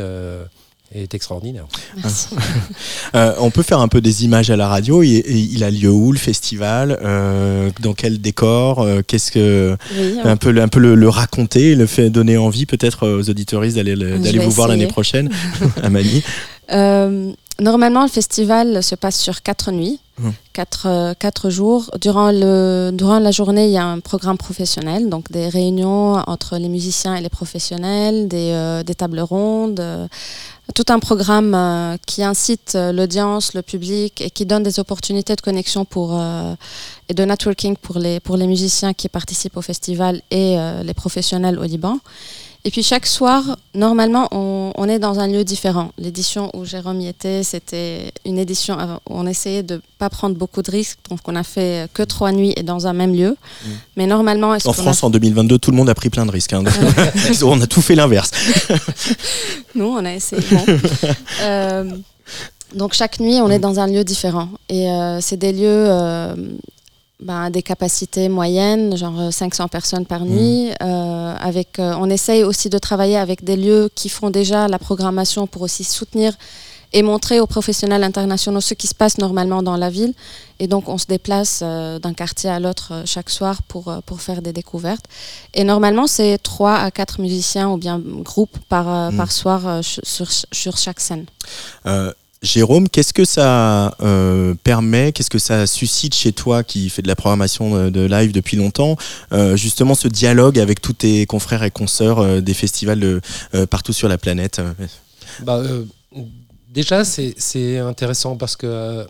est 0.94 1.14
extraordinaire. 1.14 1.66
euh, 3.14 3.34
on 3.38 3.50
peut 3.50 3.62
faire 3.62 3.80
un 3.80 3.88
peu 3.88 4.00
des 4.00 4.24
images 4.24 4.50
à 4.50 4.56
la 4.56 4.68
radio. 4.68 5.02
Il, 5.02 5.22
il 5.26 5.64
a 5.64 5.70
lieu 5.70 5.90
où 5.90 6.12
le 6.12 6.18
festival 6.18 6.98
euh, 7.02 7.70
Dans 7.80 7.92
quel 7.92 8.20
décor 8.20 8.80
euh, 8.80 9.02
Qu'est-ce 9.06 9.30
que 9.30 9.76
un 10.24 10.36
peu, 10.36 10.56
un 10.60 10.68
peu 10.68 10.80
le, 10.80 11.08
raconter, 11.08 11.74
le 11.74 11.86
fait 11.86 12.10
donner 12.10 12.36
envie 12.36 12.66
peut-être 12.66 13.08
aux 13.08 13.28
auditoristes 13.28 13.76
d'aller 13.76 13.96
d'aller 13.96 14.38
vous 14.38 14.50
voir 14.50 14.68
l'année 14.68 14.86
prochaine, 14.86 15.30
à 15.82 15.90
Mani. 15.90 16.22
Euh, 17.60 17.64
normalement, 17.64 18.02
le 18.02 18.08
festival 18.08 18.82
se 18.82 18.94
passe 18.94 19.18
sur 19.20 19.42
quatre 19.42 19.70
nuits. 19.70 20.00
Hum. 20.22 20.32
Quatre, 20.52 21.14
quatre, 21.20 21.48
jours. 21.48 21.90
Durant, 22.00 22.32
le, 22.32 22.90
durant 22.92 23.20
la 23.20 23.30
journée, 23.30 23.66
il 23.66 23.72
y 23.72 23.78
a 23.78 23.84
un 23.84 24.00
programme 24.00 24.36
professionnel, 24.36 25.08
donc 25.08 25.30
des 25.30 25.48
réunions 25.48 26.14
entre 26.14 26.58
les 26.58 26.68
musiciens 26.68 27.14
et 27.14 27.20
les 27.20 27.28
professionnels, 27.28 28.26
des, 28.26 28.82
des 28.84 28.94
tables 28.96 29.20
rondes, 29.20 30.08
tout 30.74 30.84
un 30.88 30.98
programme 30.98 31.54
euh, 31.54 31.96
qui 32.06 32.22
incite 32.22 32.74
euh, 32.74 32.92
l'audience, 32.92 33.54
le 33.54 33.62
public 33.62 34.20
et 34.20 34.30
qui 34.30 34.46
donne 34.46 34.62
des 34.62 34.78
opportunités 34.78 35.34
de 35.34 35.40
connexion 35.40 35.84
pour, 35.84 36.18
euh, 36.18 36.54
et 37.08 37.14
de 37.14 37.24
networking 37.24 37.76
pour 37.76 37.98
les, 37.98 38.20
pour 38.20 38.36
les 38.36 38.46
musiciens 38.46 38.92
qui 38.92 39.08
participent 39.08 39.56
au 39.56 39.62
festival 39.62 40.20
et 40.30 40.56
les 40.84 40.94
professionnels 40.94 41.58
au 41.58 41.64
Liban. 41.64 41.98
Et 42.64 42.70
puis 42.70 42.82
chaque 42.82 43.06
soir, 43.06 43.56
normalement, 43.74 44.28
on, 44.32 44.88
est 44.88 44.98
dans 44.98 45.20
un 45.20 45.26
lieu 45.28 45.44
différent. 45.44 45.92
L'édition 45.96 46.50
où 46.54 46.64
Jérôme 46.64 47.00
y 47.00 47.08
était, 47.08 47.42
c'était 47.42 48.12
une 48.26 48.38
édition 48.38 48.76
où 49.08 49.14
on 49.14 49.26
essayait 49.26 49.62
de 49.62 49.76
ne 49.76 49.80
pas 49.98 50.10
prendre 50.10 50.36
beaucoup 50.36 50.62
de 50.62 50.70
risques. 50.70 50.98
Donc 51.08 51.20
on 51.26 51.36
a 51.36 51.44
fait 51.44 51.88
que 51.94 52.02
trois 52.02 52.32
nuits 52.32 52.52
et 52.56 52.62
dans 52.62 52.86
un 52.86 52.92
même 52.92 53.14
lieu. 53.14 53.36
Mm. 53.64 53.68
Mais 53.96 54.06
normalement... 54.06 54.56
En 54.64 54.72
France, 54.72 55.02
en 55.02 55.10
2022, 55.10 55.58
tout 55.58 55.70
le 55.70 55.76
monde 55.76 55.88
a 55.88 55.94
pris 55.94 56.10
plein 56.10 56.26
de 56.26 56.30
risques. 56.30 56.52
Hein. 56.52 56.64
on 57.42 57.60
a 57.60 57.66
tout 57.66 57.80
fait 57.80 57.94
l'inverse. 57.94 58.32
Nous, 59.74 59.86
on 59.86 60.04
a 60.04 60.12
essayé. 60.12 60.42
Euh, 61.42 61.84
donc 62.74 62.92
chaque 62.92 63.20
nuit, 63.20 63.40
on 63.40 63.50
est 63.50 63.58
dans 63.58 63.78
un 63.80 63.86
lieu 63.86 64.04
différent. 64.04 64.48
Et 64.68 64.90
euh, 64.90 65.20
c'est 65.20 65.36
des 65.36 65.52
lieux 65.52 65.86
euh, 65.88 66.34
ben, 67.20 67.50
des 67.50 67.62
capacités 67.62 68.28
moyennes, 68.28 68.96
genre 68.96 69.32
500 69.32 69.66
personnes 69.68 70.06
par 70.06 70.24
mmh. 70.24 70.28
nuit. 70.28 70.70
Euh, 70.82 71.34
avec, 71.40 71.80
euh, 71.80 71.94
on 71.98 72.08
essaye 72.08 72.44
aussi 72.44 72.70
de 72.70 72.78
travailler 72.78 73.16
avec 73.16 73.42
des 73.42 73.56
lieux 73.56 73.90
qui 73.92 74.08
font 74.08 74.30
déjà 74.30 74.68
la 74.68 74.78
programmation 74.78 75.48
pour 75.48 75.62
aussi 75.62 75.82
soutenir 75.82 76.32
et 76.92 77.02
montrer 77.02 77.40
aux 77.40 77.46
professionnels 77.46 78.04
internationaux 78.04 78.60
ce 78.60 78.72
qui 78.72 78.86
se 78.86 78.94
passe 78.94 79.18
normalement 79.18 79.64
dans 79.64 79.76
la 79.76 79.90
ville. 79.90 80.14
Et 80.60 80.68
donc, 80.68 80.88
on 80.88 80.96
se 80.96 81.06
déplace 81.06 81.60
euh, 81.62 81.98
d'un 81.98 82.14
quartier 82.14 82.50
à 82.50 82.60
l'autre 82.60 83.02
chaque 83.04 83.30
soir 83.30 83.62
pour, 83.66 83.92
pour 84.06 84.20
faire 84.20 84.40
des 84.40 84.52
découvertes. 84.52 85.04
Et 85.54 85.64
normalement, 85.64 86.06
c'est 86.06 86.38
3 86.38 86.74
à 86.74 86.90
4 86.92 87.20
musiciens 87.20 87.68
ou 87.68 87.78
bien 87.78 88.00
groupes 88.00 88.58
par, 88.68 89.10
mmh. 89.10 89.16
par 89.16 89.32
soir 89.32 89.80
sur, 89.82 90.28
sur 90.30 90.76
chaque 90.76 91.00
scène. 91.00 91.26
Jérôme, 92.40 92.88
qu'est-ce 92.88 93.12
que 93.12 93.24
ça 93.24 93.96
euh, 94.00 94.54
permet, 94.62 95.10
qu'est-ce 95.10 95.30
que 95.30 95.40
ça 95.40 95.66
suscite 95.66 96.14
chez 96.14 96.32
toi 96.32 96.62
qui 96.62 96.88
fait 96.88 97.02
de 97.02 97.08
la 97.08 97.16
programmation 97.16 97.90
de, 97.90 98.00
live 98.00 98.30
depuis 98.30 98.56
longtemps, 98.56 98.96
euh, 99.32 99.56
justement 99.56 99.96
ce 99.96 100.06
dialogue 100.06 100.58
avec 100.60 100.80
tous 100.80 100.92
tes 100.92 101.26
confrères 101.26 101.64
et 101.64 101.70
consoeurs 101.70 102.20
euh, 102.20 102.40
des 102.40 102.54
festivals 102.54 103.20
partout 103.70 103.92
sur 103.92 104.08
la 104.08 104.18
planète 104.18 104.60
bah, 105.42 105.62
Déjà, 106.70 107.04
c'est 107.04 107.78
intéressant 107.78 108.36
parce 108.36 108.54
que 108.54 109.06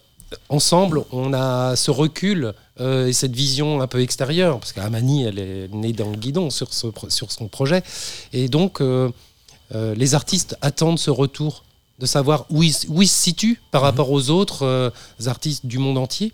ensemble, 0.49 1.05
on 1.13 1.35
a 1.35 1.77
ce 1.77 1.91
recul 1.91 2.55
et 2.81 3.13
cette 3.13 3.35
vision 3.35 3.81
un 3.81 3.87
peu 3.87 4.01
extérieure, 4.01 4.59
parce 4.61 4.73
qu'Amani, 4.73 5.25
elle 5.25 5.39
est 5.39 5.69
née 5.73 5.93
dans 5.93 6.11
le 6.11 6.17
guidon 6.17 6.51
sur, 6.51 6.69
sur 6.73 7.33
son 7.33 7.49
projet, 7.49 7.83
et 8.33 8.49
donc 8.49 8.81
les 9.75 10.15
artistes 10.15 10.57
attendent 10.63 10.99
ce 10.99 11.11
retour 11.11 11.65
de 11.99 12.07
savoir 12.07 12.47
où 12.51 12.63
ils, 12.63 12.73
se 12.73 12.87
situent 13.07 13.61
par 13.71 13.83
mhm. 13.83 13.87
rapport 13.87 14.11
aux 14.11 14.31
autres 14.31 14.65
euh, 14.65 14.91
artistes 15.27 15.67
du 15.67 15.79
monde 15.79 15.99
entier. 15.99 16.33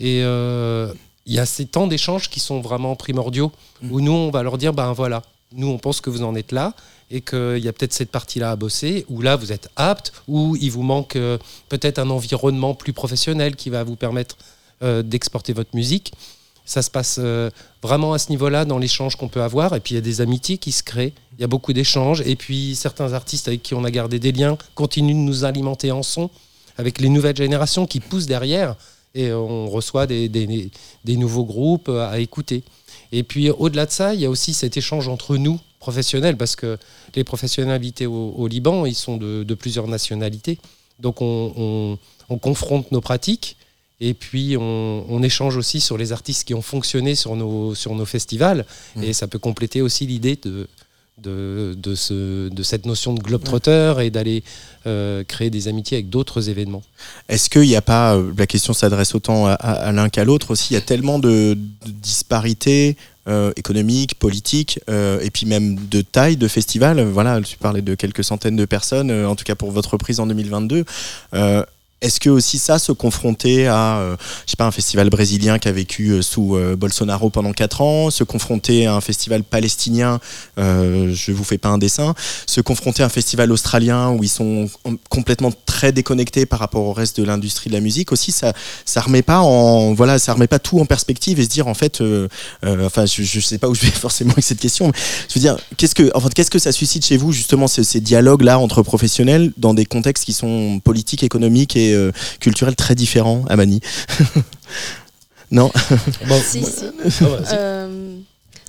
Et 0.00 0.22
euh, 0.22 0.92
il 1.26 1.34
y 1.34 1.38
a 1.38 1.46
ces 1.46 1.66
temps 1.66 1.86
d'échange 1.86 2.30
qui 2.30 2.40
sont 2.40 2.60
vraiment 2.60 2.96
primordiaux, 2.96 3.52
mhm. 3.82 3.92
où 3.92 4.00
nous, 4.00 4.12
on 4.12 4.30
va 4.30 4.42
leur 4.42 4.58
dire, 4.58 4.72
ben 4.72 4.92
voilà, 4.92 5.22
nous, 5.54 5.68
on 5.68 5.78
pense 5.78 6.00
que 6.00 6.10
vous 6.10 6.22
en 6.22 6.34
êtes 6.34 6.52
là, 6.52 6.74
et 7.10 7.20
qu'il 7.20 7.58
y 7.58 7.68
a 7.68 7.72
peut-être 7.72 7.92
cette 7.92 8.10
partie-là 8.10 8.52
à 8.52 8.56
bosser, 8.56 9.04
où 9.10 9.20
là, 9.20 9.36
vous 9.36 9.52
êtes 9.52 9.68
apte, 9.76 10.14
où 10.28 10.56
il 10.56 10.70
vous 10.70 10.82
manque 10.82 11.16
euh, 11.16 11.36
peut-être 11.68 11.98
un 11.98 12.08
environnement 12.08 12.74
plus 12.74 12.94
professionnel 12.94 13.54
qui 13.54 13.70
va 13.70 13.84
vous 13.84 13.96
permettre 13.96 14.36
d'exporter 15.04 15.52
votre 15.52 15.76
musique. 15.76 16.12
Ça 16.64 16.82
se 16.82 16.90
passe 16.90 17.20
vraiment 17.84 18.14
à 18.14 18.18
ce 18.18 18.30
niveau-là 18.30 18.64
dans 18.64 18.78
l'échange 18.78 19.14
qu'on 19.14 19.28
peut 19.28 19.42
avoir. 19.42 19.76
Et 19.76 19.80
puis 19.80 19.92
il 19.92 19.94
y 19.94 19.98
a 19.98 20.00
des 20.00 20.20
amitiés 20.20 20.58
qui 20.58 20.72
se 20.72 20.82
créent, 20.82 21.12
il 21.38 21.40
y 21.40 21.44
a 21.44 21.46
beaucoup 21.46 21.72
d'échanges. 21.72 22.22
Et 22.26 22.36
puis 22.36 22.74
certains 22.76 23.12
artistes 23.12 23.48
avec 23.48 23.62
qui 23.62 23.74
on 23.74 23.84
a 23.84 23.90
gardé 23.90 24.18
des 24.18 24.32
liens 24.32 24.56
continuent 24.74 25.14
de 25.14 25.18
nous 25.18 25.44
alimenter 25.44 25.90
en 25.90 26.02
son 26.02 26.30
avec 26.78 27.00
les 27.00 27.08
nouvelles 27.08 27.36
générations 27.36 27.86
qui 27.86 28.00
poussent 28.00 28.26
derrière. 28.26 28.76
Et 29.14 29.32
on 29.32 29.68
reçoit 29.68 30.06
des, 30.06 30.28
des, 30.28 31.16
nouveaux 31.16 31.44
groupes 31.44 31.90
à 31.90 32.18
écouter. 32.18 32.62
Et 33.12 33.22
puis 33.22 33.50
au-delà 33.50 33.84
de 33.86 33.90
ça, 33.90 34.14
il 34.14 34.20
y 34.20 34.24
a 34.24 34.30
aussi 34.30 34.54
cet 34.54 34.76
échange 34.78 35.06
entre 35.08 35.36
nous, 35.36 35.60
professionnels, 35.80 36.36
parce 36.38 36.56
que 36.56 36.78
les 37.14 37.24
professionnalités 37.24 38.06
au, 38.06 38.34
au 38.36 38.46
Liban, 38.46 38.86
ils 38.86 38.94
sont 38.94 39.18
de, 39.18 39.42
de 39.42 39.54
plusieurs 39.54 39.86
nationalités. 39.86 40.58
Donc 40.98 41.20
on, 41.20 41.52
on- 41.56 41.98
on 42.28 42.38
confronte 42.38 42.90
nos 42.92 43.02
pratiques 43.02 43.56
et 44.00 44.14
puis 44.14 44.56
on, 44.56 45.04
on 45.08 45.22
échange 45.22 45.56
aussi 45.58 45.80
sur 45.80 45.98
les 45.98 46.12
artistes 46.12 46.44
qui 46.46 46.54
ont 46.54 46.62
fonctionné 46.62 47.14
sur 47.14 47.36
nos, 47.36 47.74
sur 47.74 47.94
nos 47.94 48.06
festivals. 48.06 48.64
Mm. 48.96 49.02
Et 49.02 49.12
ça 49.12 49.26
peut 49.28 49.38
compléter 49.40 49.82
aussi 49.82 50.06
l'idée 50.06 50.38
de, 50.42 50.66
de, 51.18 51.74
de, 51.76 51.94
ce, 51.94 52.48
de 52.48 52.62
cette 52.62 52.86
notion 52.86 53.12
de 53.14 53.20
globetrotter 53.20 53.94
et 54.00 54.10
d'aller 54.10 54.42
euh, 54.86 55.22
créer 55.24 55.50
des 55.50 55.68
amitiés 55.68 55.98
avec 55.98 56.08
d'autres 56.10 56.48
événements. 56.48 56.82
Est-ce 57.28 57.48
qu'il 57.50 57.62
n'y 57.62 57.76
a 57.76 57.82
pas, 57.82 58.16
euh, 58.16 58.32
la 58.36 58.46
question 58.46 58.72
s'adresse 58.72 59.14
autant 59.14 59.46
à, 59.46 59.52
à- 59.52 59.72
à 59.88 59.92
l'un 59.92 60.08
qu'à 60.08 60.24
l'autre 60.24 60.50
aussi, 60.52 60.72
il 60.72 60.74
y 60.74 60.78
a 60.78 60.80
tellement 60.80 61.18
de, 61.18 61.54
de 61.86 61.90
disparités 61.90 62.96
euh, 63.28 63.52
économiques, 63.54 64.16
politiques, 64.18 64.80
euh, 64.88 65.20
et 65.20 65.30
puis 65.30 65.46
même 65.46 65.76
de 65.88 66.00
taille 66.00 66.36
de 66.36 66.48
festival. 66.48 67.00
Voilà, 67.04 67.40
tu 67.40 67.56
parlais 67.56 67.82
de 67.82 67.94
quelques 67.94 68.24
centaines 68.24 68.56
de 68.56 68.64
personnes, 68.64 69.12
en 69.24 69.36
tout 69.36 69.44
cas 69.44 69.54
pour 69.54 69.70
votre 69.70 69.92
reprise 69.92 70.18
en 70.18 70.26
2022. 70.26 70.84
Est-ce 72.02 72.20
que 72.20 72.28
aussi 72.28 72.58
ça, 72.58 72.78
se 72.78 72.92
confronter 72.92 73.66
à, 73.68 73.98
euh, 73.98 74.16
je 74.44 74.50
sais 74.50 74.56
pas, 74.56 74.66
un 74.66 74.70
festival 74.72 75.08
brésilien 75.08 75.58
qui 75.58 75.68
a 75.68 75.72
vécu 75.72 76.10
euh, 76.10 76.22
sous 76.22 76.56
euh, 76.56 76.76
Bolsonaro 76.76 77.30
pendant 77.30 77.52
quatre 77.52 77.80
ans, 77.80 78.10
se 78.10 78.24
confronter 78.24 78.86
à 78.86 78.94
un 78.94 79.00
festival 79.00 79.44
palestinien, 79.44 80.20
euh, 80.58 81.12
je 81.14 81.32
vous 81.32 81.44
fais 81.44 81.58
pas 81.58 81.68
un 81.68 81.78
dessin, 81.78 82.14
se 82.46 82.60
confronter 82.60 83.02
à 83.02 83.06
un 83.06 83.08
festival 83.08 83.50
australien 83.52 84.10
où 84.10 84.22
ils 84.24 84.28
sont 84.28 84.68
com- 84.82 84.98
complètement 85.08 85.52
très 85.64 85.92
déconnectés 85.92 86.44
par 86.44 86.58
rapport 86.58 86.82
au 86.82 86.92
reste 86.92 87.18
de 87.20 87.24
l'industrie 87.24 87.70
de 87.70 87.74
la 87.74 87.80
musique 87.80 88.12
aussi, 88.12 88.32
ça, 88.32 88.52
ça 88.84 89.00
remet 89.00 89.22
pas 89.22 89.40
en, 89.40 89.94
voilà, 89.94 90.18
ça 90.18 90.34
remet 90.34 90.48
pas 90.48 90.58
tout 90.58 90.80
en 90.80 90.86
perspective 90.86 91.38
et 91.40 91.44
se 91.44 91.48
dire 91.48 91.68
en 91.68 91.74
fait, 91.74 92.00
euh, 92.00 92.28
enfin, 92.64 93.06
je, 93.06 93.22
je 93.22 93.40
sais 93.40 93.58
pas 93.58 93.68
où 93.68 93.74
je 93.74 93.82
vais 93.82 93.90
forcément 93.90 94.32
avec 94.32 94.44
cette 94.44 94.60
question, 94.60 94.88
mais 94.88 94.92
je 95.28 95.34
veux 95.34 95.40
dire, 95.40 95.56
qu'est-ce 95.76 95.94
que, 95.94 96.02
que 96.50 96.58
ça 96.58 96.72
suscite 96.72 97.06
chez 97.06 97.16
vous 97.16 97.32
justement 97.32 97.68
ces, 97.68 97.84
ces 97.84 98.00
dialogues 98.00 98.42
là 98.42 98.58
entre 98.58 98.82
professionnels 98.82 99.52
dans 99.56 99.74
des 99.74 99.86
contextes 99.86 100.24
qui 100.24 100.32
sont 100.32 100.80
politiques, 100.80 101.22
économiques 101.22 101.76
et 101.76 101.91
euh, 101.94 102.12
culturels 102.40 102.76
très 102.76 102.94
différents, 102.94 103.44
Amani 103.48 103.80
Non. 105.50 105.70
Bon, 106.26 106.40
Si, 106.42 106.64
si. 106.64 106.84
Ah, 106.86 107.24
vas-y. 107.26 107.46
Euh, 107.52 108.16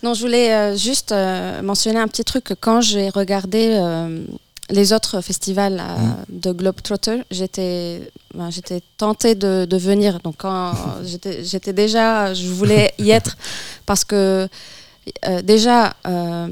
non, 0.04 0.14
je 0.14 0.20
voulais 0.20 0.54
euh, 0.54 0.76
juste 0.76 1.14
euh, 1.14 1.62
mentionner 1.62 2.00
un 2.00 2.10
petit 2.10 2.26
truc. 2.26 2.54
Quand 2.60 2.82
j'ai 2.82 3.08
regardé 3.08 3.70
euh, 3.72 4.26
les 4.70 4.92
autres 4.92 5.22
festivals 5.22 5.80
euh, 5.82 5.96
de 6.28 6.52
Globetrotter, 6.52 7.22
j'étais 7.32 8.12
ben, 8.34 8.50
j'étais 8.52 8.82
tentée 8.98 9.34
de, 9.36 9.64
de 9.64 9.78
venir. 9.78 10.20
Donc, 10.20 10.42
j'étais 11.44 11.74
déjà, 11.74 12.34
je 12.34 12.48
voulais 12.48 12.94
y 13.00 13.12
être 13.12 13.38
parce 13.86 14.04
que. 14.04 14.48
Euh, 15.28 15.42
déjà, 15.42 15.96
euh, 16.08 16.48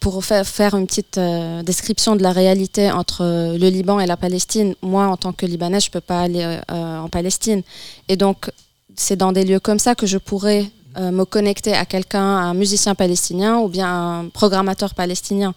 pour 0.00 0.24
faire, 0.24 0.46
faire 0.46 0.74
une 0.74 0.86
petite 0.86 1.18
euh, 1.18 1.62
description 1.62 2.16
de 2.16 2.22
la 2.22 2.32
réalité 2.32 2.90
entre 2.90 3.24
le 3.24 3.68
Liban 3.68 3.98
et 3.98 4.06
la 4.06 4.16
Palestine, 4.16 4.74
moi, 4.82 5.06
en 5.06 5.16
tant 5.16 5.32
que 5.32 5.46
Libanais, 5.46 5.80
je 5.80 5.88
ne 5.88 5.92
peux 5.92 6.00
pas 6.00 6.20
aller 6.20 6.58
en 6.68 7.08
Palestine. 7.08 7.62
Et 8.08 8.16
donc, 8.16 8.50
c'est 8.96 9.16
dans 9.16 9.32
des 9.32 9.44
lieux 9.44 9.60
comme 9.60 9.78
ça 9.78 9.94
que 9.94 10.06
je 10.06 10.18
pourrais 10.18 10.66
me 10.98 11.24
connecter 11.24 11.74
à 11.74 11.84
quelqu'un, 11.86 12.36
à 12.36 12.42
un 12.42 12.54
musicien 12.54 12.94
palestinien 12.94 13.58
ou 13.58 13.68
bien 13.68 13.88
un 13.88 14.28
programmateur 14.28 14.94
palestinien. 14.94 15.54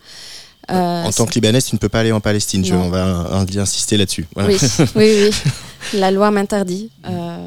En 0.70 1.12
tant 1.12 1.26
que 1.26 1.34
Libanais, 1.34 1.62
tu 1.62 1.76
ne 1.76 1.80
peux 1.80 1.90
pas 1.90 2.00
aller 2.00 2.12
en 2.12 2.20
Palestine. 2.20 2.66
Je, 2.66 2.74
on 2.74 2.90
va 2.90 3.46
insister 3.58 3.98
là-dessus. 3.98 4.26
Voilà. 4.34 4.50
oui, 4.50 4.58
oui, 4.96 5.30
oui. 5.30 5.52
La 5.94 6.12
loi 6.12 6.32
m'interdit 6.32 6.90
euh, 7.08 7.38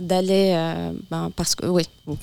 d'aller, 0.00 0.52
euh, 0.54 0.90
ben, 1.10 1.30
parce 1.36 1.54
que 1.54 1.66
oui. 1.66 1.82
On, 2.06 2.14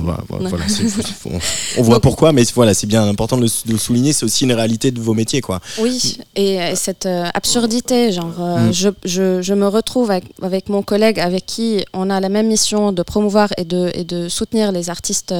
va- 0.00 0.22
voilà, 0.28 0.48
voit 1.78 1.94
Donc- 1.94 2.02
pourquoi, 2.02 2.32
mais 2.32 2.44
voilà, 2.54 2.72
c'est 2.72 2.86
bien 2.86 3.06
important 3.06 3.36
de 3.36 3.42
le, 3.42 3.72
de 3.72 3.76
souligner. 3.76 4.12
C'est 4.14 4.24
aussi 4.24 4.44
une 4.44 4.52
réalité 4.52 4.90
de 4.90 5.00
vos 5.00 5.12
métiers, 5.14 5.40
quoi. 5.42 5.60
Oui, 5.80 6.18
et 6.34 6.60
euh, 6.62 6.74
cette 6.74 7.06
absurdité, 7.34 8.12
genre, 8.12 8.26
Mm. 8.38 8.72
je, 8.72 8.88
je, 9.04 9.42
je 9.42 9.54
me 9.54 9.66
retrouve 9.66 10.10
avec, 10.10 10.24
avec 10.42 10.68
mon 10.68 10.82
collègue 10.82 11.18
avec 11.20 11.44
qui 11.46 11.84
on 11.92 12.08
a 12.10 12.20
la 12.20 12.28
même 12.28 12.46
mission 12.46 12.92
de 12.92 13.02
promouvoir 13.02 13.48
et 13.58 13.64
de, 13.64 13.90
et 13.94 14.04
de 14.04 14.28
soutenir 14.28 14.72
les 14.72 14.88
artistes 14.90 15.34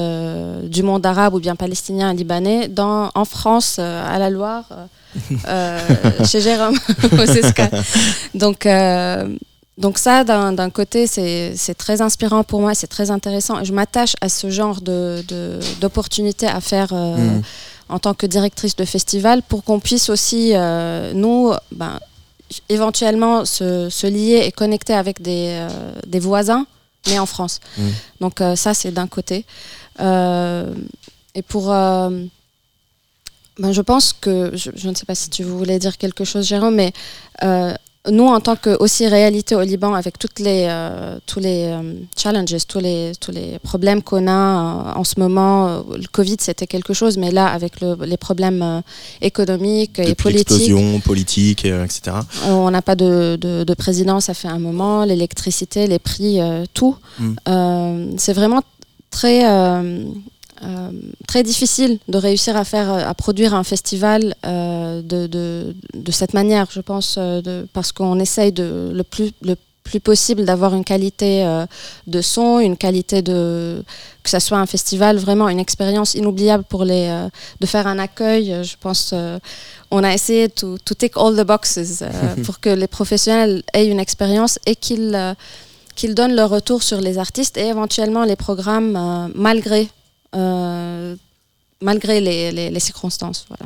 du 0.63 0.83
monde 0.83 1.05
arabe 1.05 1.33
ou 1.33 1.39
bien 1.39 1.55
palestinien, 1.55 2.13
libanais, 2.13 2.67
dans, 2.67 3.09
en 3.15 3.25
France, 3.25 3.79
à 3.79 4.17
la 4.19 4.29
Loire, 4.29 4.65
chez 6.25 6.41
Jérôme, 6.41 6.77
aux 7.11 7.17
Escales. 7.31 7.83
Donc, 8.33 8.65
euh, 8.65 9.27
donc 9.77 9.97
ça, 9.97 10.23
d'un 10.23 10.69
côté, 10.69 11.07
c'est 11.07 11.75
très 11.77 12.01
inspirant 12.01 12.43
pour 12.43 12.59
moi, 12.61 12.73
c'est 12.75 12.87
très 12.87 13.11
intéressant. 13.11 13.63
Je 13.63 13.71
m'attache 13.73 14.13
à 14.21 14.27
ce 14.29 14.49
genre 14.49 14.81
de- 14.81 15.23
de- 15.27 15.59
d'opportunités 15.81 16.47
à 16.47 16.59
faire 16.61 16.89
euh, 16.93 17.15
Mm. 17.17 17.41
en 17.89 17.99
tant 17.99 18.13
que 18.13 18.25
directrice 18.25 18.75
de 18.75 18.85
festival 18.85 19.41
pour 19.41 19.63
qu'on 19.63 19.79
puisse 19.79 20.09
aussi, 20.09 20.51
euh, 20.53 21.11
nous, 21.13 21.53
ben, 21.71 21.97
éventuellement 22.67 23.45
se, 23.45 23.89
se 23.89 24.07
lier 24.07 24.41
et 24.45 24.51
connecter 24.51 24.93
avec 24.93 25.21
des, 25.21 25.47
euh, 25.59 25.69
des 26.07 26.19
voisins, 26.19 26.65
mais 27.07 27.17
en 27.19 27.25
France. 27.25 27.59
Mm. 27.77 27.87
Donc 28.21 28.41
euh, 28.41 28.55
ça, 28.55 28.73
c'est 28.73 28.91
d'un 28.91 29.07
côté. 29.07 29.45
Euh, 30.01 30.73
et 31.35 31.41
pour... 31.41 31.71
ben, 33.59 33.71
je 33.71 33.81
pense 33.81 34.13
que, 34.13 34.51
je, 34.55 34.71
je 34.75 34.89
ne 34.89 34.95
sais 34.95 35.05
pas 35.05 35.15
si 35.15 35.29
tu 35.29 35.43
voulais 35.43 35.79
dire 35.79 35.97
quelque 35.97 36.23
chose, 36.23 36.45
Jérôme, 36.47 36.75
mais 36.75 36.91
euh, 37.43 37.73
nous, 38.09 38.25
en 38.25 38.39
tant 38.39 38.55
que 38.55 38.81
aussi 38.81 39.05
réalité 39.07 39.53
au 39.55 39.61
Liban, 39.61 39.93
avec 39.93 40.17
toutes 40.17 40.39
les, 40.39 40.65
euh, 40.69 41.19
tous 41.25 41.41
les 41.41 41.65
euh, 41.65 41.93
challenges, 42.17 42.55
tous 42.65 42.79
les, 42.79 43.11
tous 43.19 43.31
les 43.31 43.59
problèmes 43.59 44.01
qu'on 44.01 44.25
a 44.27 44.93
en 44.95 45.03
ce 45.03 45.19
moment, 45.19 45.83
le 45.93 46.07
Covid, 46.09 46.37
c'était 46.39 46.65
quelque 46.65 46.93
chose, 46.93 47.17
mais 47.17 47.29
là, 47.29 47.47
avec 47.47 47.81
le- 47.81 47.97
les 48.05 48.15
problèmes 48.17 48.81
économiques 49.21 49.99
et 49.99 50.15
politiques, 50.15 50.49
l'explosion 50.49 50.99
politique, 51.01 51.65
etc. 51.65 52.17
on 52.47 52.71
n'a 52.71 52.81
pas 52.81 52.95
de, 52.95 53.37
de- 53.39 53.63
de 53.65 53.73
président, 53.73 54.19
ça 54.21 54.33
fait 54.33 54.47
un 54.47 54.59
moment, 54.59 55.03
l'électricité, 55.03 55.85
les 55.85 55.99
prix, 55.99 56.39
tout. 56.73 56.95
Mm. 57.19 57.33
Euh, 57.49 58.11
c'est 58.17 58.33
vraiment 58.33 58.61
très, 59.11 59.43
euh, 60.63 60.65
euh, 60.65 60.91
très 61.27 61.43
difficile 61.43 61.99
de 62.07 62.17
réussir 62.17 62.55
à 62.55 62.63
faire, 62.63 62.91
à 62.91 63.13
produire 63.13 63.53
un 63.53 63.63
festival 63.63 64.35
euh, 64.45 65.01
de, 65.01 65.27
de, 65.27 65.75
de 65.93 66.11
cette 66.11 66.33
manière, 66.33 66.67
je 66.71 66.81
pense, 66.81 67.15
euh, 67.17 67.41
de, 67.41 67.67
parce 67.73 67.91
qu'on 67.91 68.19
essaye 68.19 68.51
de, 68.51 68.91
le 68.93 69.03
plus, 69.03 69.31
le 69.41 69.55
plus 69.83 69.99
possible 69.99 70.45
d'avoir 70.45 70.75
une 70.75 70.83
qualité 70.83 71.43
euh, 71.45 71.65
de 72.07 72.21
son, 72.21 72.59
une 72.59 72.77
qualité 72.77 73.21
de 73.21 73.83
que 74.23 74.29
ça 74.29 74.39
soit 74.39 74.59
un 74.59 74.65
festival 74.67 75.17
vraiment 75.17 75.49
une 75.49 75.59
expérience 75.59 76.13
inoubliable 76.13 76.63
pour 76.63 76.83
les 76.83 77.07
euh, 77.09 77.27
de 77.59 77.65
faire 77.65 77.87
un 77.87 77.97
accueil. 77.97 78.53
euh, 78.53 78.63
Je 78.63 78.75
pense 78.79 79.11
euh, 79.13 79.39
on 79.89 80.03
a 80.03 80.13
essayé 80.13 80.47
to, 80.49 80.77
to 80.85 80.93
tick 80.93 81.13
all 81.17 81.35
the 81.35 81.45
boxes 81.45 82.01
euh, 82.03 82.07
pour 82.45 82.59
que 82.59 82.69
les 82.69 82.87
professionnels 82.87 83.63
aient 83.73 83.87
une 83.87 83.99
expérience 83.99 84.59
et 84.67 84.75
qu'ils 84.75 85.13
euh, 85.15 85.33
qu'ils 85.95 86.13
donnent 86.15 86.35
leur 86.35 86.49
retour 86.51 86.83
sur 86.83 87.01
les 87.01 87.17
artistes 87.17 87.57
et 87.57 87.67
éventuellement 87.67 88.23
les 88.23 88.35
programmes 88.35 88.95
euh, 88.95 89.27
malgré 89.33 89.81
euh, 89.81 89.98
malgré 91.81 92.21
les, 92.21 92.51
les, 92.51 92.69
les 92.69 92.79
circonstances. 92.79 93.45
Voilà. 93.49 93.65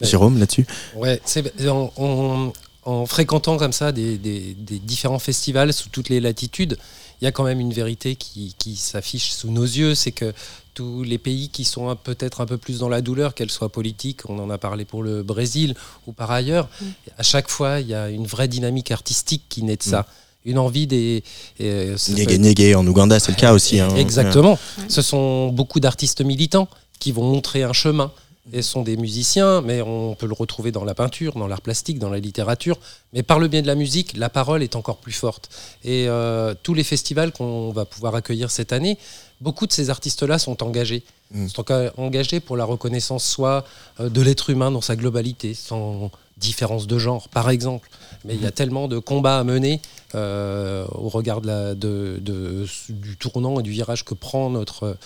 Ouais. 0.00 0.06
Jérôme, 0.06 0.38
là-dessus 0.38 0.66
Ouais, 0.96 1.20
c'est 1.24 1.68
en, 1.68 1.92
en- 1.96 2.52
en 2.84 3.06
fréquentant 3.06 3.56
comme 3.56 3.72
ça 3.72 3.92
des, 3.92 4.18
des- 4.18 4.54
des 4.54 4.78
différents 4.78 5.18
festivals 5.18 5.72
sous 5.72 5.88
toutes 5.88 6.08
les 6.10 6.20
latitudes, 6.20 6.76
il 7.20 7.24
y 7.24 7.28
a 7.28 7.32
quand 7.32 7.44
même 7.44 7.60
une 7.60 7.72
vérité 7.72 8.16
qui, 8.16 8.54
qui 8.58 8.76
s'affiche 8.76 9.30
sous 9.30 9.50
nos 9.50 9.62
yeux, 9.64 9.94
c'est 9.94 10.12
que 10.12 10.34
tous 10.74 11.04
les 11.04 11.16
pays 11.18 11.48
qui 11.48 11.64
sont 11.64 11.88
un- 11.88 11.96
peut-être 11.96 12.40
un 12.42 12.46
peu 12.46 12.58
plus 12.58 12.80
dans 12.80 12.88
la 12.90 13.00
douleur, 13.00 13.34
qu'elle 13.34 13.50
soit 13.50 13.70
politique, 13.70 14.28
on 14.28 14.38
en 14.38 14.50
a 14.50 14.58
parlé 14.58 14.84
pour 14.84 15.02
le 15.02 15.22
Brésil 15.22 15.74
ou 16.06 16.12
par 16.12 16.30
ailleurs, 16.32 16.68
à 17.16 17.22
chaque 17.22 17.48
fois 17.48 17.80
il 17.80 17.86
y 17.88 17.94
a 17.94 18.10
une 18.10 18.26
vraie 18.26 18.48
dynamique 18.48 18.90
artistique 18.90 19.44
qui 19.48 19.62
naît 19.62 19.76
de 19.76 19.82
ça. 19.82 20.06
Une 20.44 20.58
envie 20.58 20.86
des. 20.86 21.22
euh, 21.60 21.96
Nyege 22.38 22.74
en 22.76 22.86
Ouganda, 22.86 23.18
c'est 23.18 23.32
le 23.32 23.36
cas 23.36 23.52
aussi. 23.52 23.80
hein. 23.80 23.88
Exactement. 23.96 24.58
Ce 24.88 25.02
sont 25.02 25.48
beaucoup 25.48 25.80
d'artistes 25.80 26.20
militants 26.22 26.68
qui 27.00 27.12
vont 27.12 27.24
montrer 27.24 27.62
un 27.62 27.72
chemin. 27.72 28.12
Et 28.52 28.60
sont 28.60 28.82
des 28.82 28.98
musiciens, 28.98 29.62
mais 29.62 29.80
on 29.80 30.14
peut 30.14 30.26
le 30.26 30.34
retrouver 30.34 30.70
dans 30.70 30.84
la 30.84 30.92
peinture, 30.94 31.32
dans 31.32 31.46
l'art 31.46 31.62
plastique, 31.62 31.98
dans 31.98 32.10
la 32.10 32.18
littérature. 32.18 32.78
Mais 33.14 33.22
par 33.22 33.38
le 33.38 33.48
biais 33.48 33.62
de 33.62 33.66
la 33.66 33.74
musique, 33.74 34.14
la 34.18 34.28
parole 34.28 34.62
est 34.62 34.76
encore 34.76 34.98
plus 34.98 35.14
forte. 35.14 35.48
Et 35.82 36.04
euh, 36.08 36.54
tous 36.62 36.74
les 36.74 36.84
festivals 36.84 37.32
qu'on 37.32 37.70
va 37.72 37.86
pouvoir 37.86 38.14
accueillir 38.14 38.50
cette 38.50 38.74
année, 38.74 38.98
beaucoup 39.40 39.66
de 39.66 39.72
ces 39.72 39.88
artistes-là 39.88 40.38
sont 40.38 40.62
engagés. 40.62 41.04
Mm. 41.32 41.48
Sont 41.48 41.62
enga- 41.62 41.90
engagés 41.96 42.38
pour 42.40 42.58
la 42.58 42.66
reconnaissance 42.66 43.24
soit 43.24 43.64
euh, 43.98 44.10
de 44.10 44.20
l'être 44.20 44.50
humain 44.50 44.70
dans 44.70 44.82
sa 44.82 44.94
globalité, 44.94 45.54
sans 45.54 46.10
différence 46.36 46.86
de 46.86 46.98
genre, 46.98 47.28
par 47.28 47.50
exemple. 47.50 47.88
Mais 48.24 48.34
il 48.34 48.42
y 48.42 48.46
a 48.46 48.50
tellement 48.50 48.88
de 48.88 48.98
combats 48.98 49.38
à 49.38 49.44
mener 49.44 49.80
euh, 50.14 50.86
au 50.92 51.08
regard 51.08 51.40
de 51.40 51.46
la- 51.46 51.74
de- 51.74 52.18
de- 52.20 52.66
du 52.88 53.16
tournant 53.16 53.60
et 53.60 53.62
du 53.62 53.70
virage 53.70 54.04
que 54.04 54.14
prend 54.14 54.48
notre, 54.50 54.96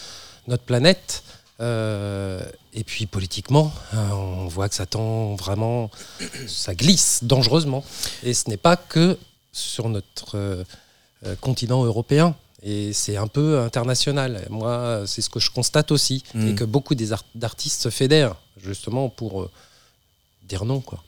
notre 0.47 0.63
planète. 0.65 1.23
Euh, 1.61 2.41
et 2.73 2.85
puis 2.85 3.07
politiquement, 3.07 3.73
euh, 3.95 4.11
on 4.13 4.47
voit 4.47 4.69
que 4.69 4.75
ça 4.77 4.87
tend 4.87 5.35
vraiment, 5.35 5.91
ça 6.47 6.75
glisse 6.75 7.21
dangereusement. 7.25 7.83
Et 8.23 8.33
ce 8.35 8.49
n'est 8.49 8.57
pas 8.57 8.77
que 8.77 9.19
sur 9.53 9.89
notre 9.89 10.37
euh, 10.37 10.65
continent 11.41 11.85
européen. 11.85 12.37
Et 12.63 12.93
c'est 12.93 13.17
un 13.17 13.27
peu 13.29 13.61
international. 13.61 14.47
Moi, 14.51 15.03
c'est 15.07 15.23
ce 15.23 15.31
que 15.31 15.41
je 15.41 15.51
constate 15.51 15.91
aussi. 15.91 16.23
Et 16.35 16.55
que 16.55 16.65
beaucoup 16.65 16.95
des 16.95 17.13
art- 17.13 17.25
d'artistes 17.35 17.83
se 17.83 17.91
fédèrent, 17.91 18.37
justement, 18.63 19.09
pour 19.09 19.49
dire 20.49 20.65
non. 20.65 20.81
Quoi. 20.81 21.03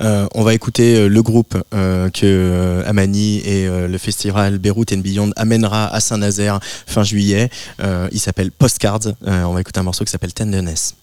Euh, 0.00 0.26
on 0.34 0.42
va 0.42 0.54
écouter 0.54 0.96
euh, 0.96 1.08
le 1.08 1.22
groupe 1.22 1.56
euh, 1.74 2.08
que 2.10 2.82
Amani 2.86 3.38
et 3.40 3.68
le 3.68 3.98
festival 3.98 4.58
Beyrouth 4.58 4.92
and 4.92 4.98
Beyond 4.98 5.30
amènera 5.36 5.86
à 5.92 6.00
Saint-Nazaire 6.00 6.60
fin 6.62 7.04
juillet. 7.04 7.50
Il 8.12 8.20
s'appelle 8.20 8.50
Postcards. 8.50 9.12
On 9.26 9.52
va 9.52 9.60
écouter 9.60 9.80
un 9.80 9.84
morceau 9.84 10.04
qui 10.04 10.10
s'appelle 10.10 10.32
Tenderness. 10.32 10.94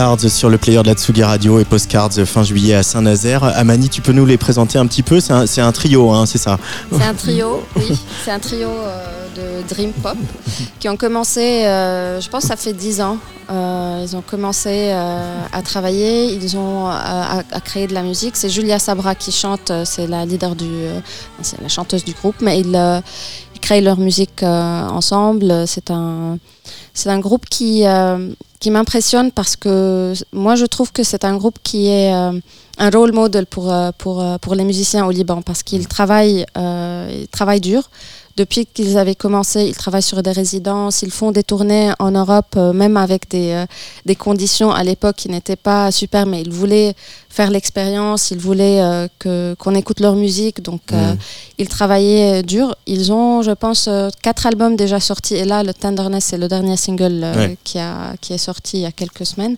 Postcards 0.00 0.30
sur 0.30 0.48
le 0.48 0.56
player 0.56 0.80
de 0.82 0.86
la 0.86 0.94
Tsugi 0.94 1.22
Radio 1.22 1.58
et 1.58 1.66
Postcards 1.66 2.14
fin 2.24 2.42
juillet 2.42 2.72
à 2.72 2.82
Saint-Nazaire. 2.82 3.44
Amani, 3.44 3.90
tu 3.90 4.00
peux 4.00 4.12
nous 4.12 4.24
les 4.24 4.38
présenter 4.38 4.78
un 4.78 4.86
petit 4.86 5.02
peu? 5.02 5.20
C'est 5.20 5.60
un, 5.60 5.72
trio, 5.72 6.10
hein, 6.10 6.24
c'est 6.24 6.38
ça? 6.38 6.58
C'est 6.90 7.02
un 7.02 7.12
trio, 7.12 7.62
oui. 7.76 8.00
C'est 8.24 8.30
un 8.30 8.38
trio 8.38 8.68
euh, 8.70 9.26
de 9.36 9.68
Dream 9.68 9.92
Pop 9.92 10.16
qui 10.78 10.88
ont 10.88 10.96
commencé, 10.96 11.66
euh, 11.66 12.18
je 12.18 12.30
pense, 12.30 12.44
ça 12.44 12.56
fait 12.56 12.72
10 12.72 13.02
ans. 13.02 13.18
Euh, 13.50 14.02
ils 14.02 14.16
ont 14.16 14.22
commencé 14.22 14.90
à 14.90 15.62
travailler, 15.62 16.32
ils 16.32 16.56
ont 16.56 16.88
à, 16.88 17.42
créer 17.62 17.86
de 17.86 17.92
la 17.92 18.02
musique. 18.02 18.36
C'est 18.36 18.48
Julia 18.48 18.78
Sabra 18.78 19.14
qui 19.14 19.32
chante, 19.32 19.70
c'est 19.84 20.06
la 20.06 20.24
leader 20.24 20.56
du, 20.56 20.70
la 21.60 21.68
chanteuse 21.68 22.04
du 22.04 22.12
groupe, 22.12 22.36
mais 22.40 22.60
ils, 22.60 23.02
créent 23.70 23.80
leur 23.82 23.98
musique 23.98 24.42
euh, 24.42 24.88
ensemble. 24.88 25.64
C'est 25.66 25.90
un, 25.92 26.38
c'est 26.92 27.08
un 27.08 27.20
groupe 27.20 27.46
qui, 27.48 27.86
euh, 27.86 28.32
qui 28.58 28.70
m'impressionne 28.72 29.30
parce 29.30 29.54
que 29.54 30.12
moi 30.32 30.56
je 30.56 30.66
trouve 30.66 30.90
que 30.90 31.04
c'est 31.04 31.24
un 31.24 31.36
groupe 31.36 31.58
qui 31.62 31.86
est 31.86 32.12
euh, 32.12 32.32
un 32.78 32.90
role 32.90 33.12
model 33.12 33.46
pour, 33.46 33.72
pour, 33.98 34.24
pour 34.40 34.54
les 34.56 34.64
musiciens 34.64 35.06
au 35.06 35.12
Liban 35.12 35.40
parce 35.42 35.62
qu'ils 35.62 35.86
travaillent, 35.86 36.44
euh, 36.58 37.08
ils 37.22 37.28
travaillent 37.28 37.60
dur. 37.60 37.82
Depuis 38.40 38.64
qu'ils 38.64 38.96
avaient 38.96 39.14
commencé, 39.26 39.58
ils 39.70 39.76
travaillent 39.76 40.10
sur 40.12 40.22
des 40.22 40.32
résidences, 40.32 41.02
ils 41.02 41.10
font 41.10 41.30
des 41.30 41.42
tournées 41.42 41.92
en 41.98 42.10
Europe, 42.22 42.54
euh, 42.56 42.72
même 42.72 42.96
avec 42.96 43.28
des, 43.28 43.50
euh, 43.50 43.66
des 44.06 44.16
conditions 44.16 44.70
à 44.72 44.82
l'époque 44.82 45.16
qui 45.16 45.28
n'étaient 45.28 45.62
pas 45.70 45.92
super, 45.92 46.24
mais 46.24 46.40
ils 46.40 46.50
voulaient 46.62 46.94
faire 47.28 47.50
l'expérience, 47.50 48.30
ils 48.30 48.38
voulaient 48.38 48.80
euh, 48.80 49.08
que, 49.18 49.54
qu'on 49.58 49.74
écoute 49.74 50.00
leur 50.00 50.16
musique, 50.24 50.58
donc 50.62 50.80
Mhm. 50.90 51.18
ils 51.58 51.68
travaillaient 51.68 52.42
dur. 52.42 52.68
Ils 52.86 53.12
ont, 53.12 53.42
je 53.42 53.50
pense, 53.64 53.90
quatre 54.22 54.46
albums 54.46 54.74
déjà 54.84 55.00
sortis, 55.00 55.34
et 55.42 55.44
là, 55.44 55.62
le 55.62 55.74
Tenderness, 55.74 56.24
c'est 56.30 56.38
le 56.38 56.48
dernier 56.48 56.78
single 56.78 57.18
Ouais. 57.36 57.58
qui, 57.62 57.78
a, 57.78 58.14
qui 58.22 58.32
est 58.32 58.38
sorti 58.50 58.72
il 58.78 58.82
y 58.86 58.86
a 58.86 58.92
quelques 59.02 59.26
semaines. 59.32 59.56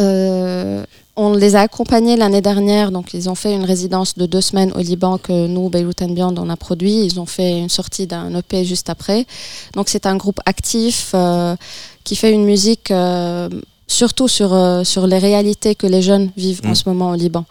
Euh, 0.00 0.84
on 1.16 1.32
les 1.32 1.56
a 1.56 1.62
accompagnés 1.62 2.16
l'année 2.16 2.42
dernière, 2.42 2.92
donc 2.92 3.14
ils 3.14 3.30
ont 3.30 3.34
fait 3.34 3.54
une 3.54 3.64
résidence 3.64 4.16
de 4.16 4.26
deux 4.26 4.42
semaines 4.42 4.70
au 4.72 4.80
Liban 4.80 5.16
que 5.16 5.46
nous, 5.46 5.70
Beyrouth 5.70 6.02
and 6.02 6.10
Beyond, 6.10 6.34
on 6.36 6.50
a 6.50 6.56
produit. 6.56 7.04
Ils 7.04 7.18
ont 7.18 7.26
fait 7.26 7.58
une 7.58 7.70
sortie 7.70 8.06
d'un 8.06 8.34
EP 8.36 8.64
juste 8.64 8.90
après. 8.90 9.26
Donc 9.74 9.88
c'est 9.88 10.04
un 10.04 10.16
groupe 10.16 10.40
actif 10.44 11.12
euh, 11.14 11.56
qui 12.04 12.16
fait 12.16 12.32
une 12.32 12.44
musique 12.44 12.90
euh, 12.90 13.48
surtout 13.86 14.28
sur, 14.28 14.52
euh, 14.52 14.84
sur 14.84 15.06
les 15.06 15.18
réalités 15.18 15.74
que 15.74 15.86
les 15.86 16.02
jeunes 16.02 16.30
vivent 16.36 16.60
Mm. 16.62 16.70
en 16.70 16.74
ce 16.74 16.82
moment 16.86 17.10
au 17.10 17.14
Liban. 17.14 17.44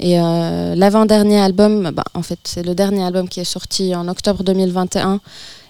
Et 0.00 0.16
l'avant-dernier 0.16 1.38
album, 1.38 1.92
bah, 1.94 2.02
en 2.14 2.22
fait 2.22 2.40
c'est 2.42 2.64
le 2.64 2.74
dernier 2.74 3.04
album 3.04 3.28
qui 3.28 3.38
est 3.38 3.44
sorti 3.44 3.94
en 3.94 4.08
octobre 4.08 4.42
2021 4.42 5.20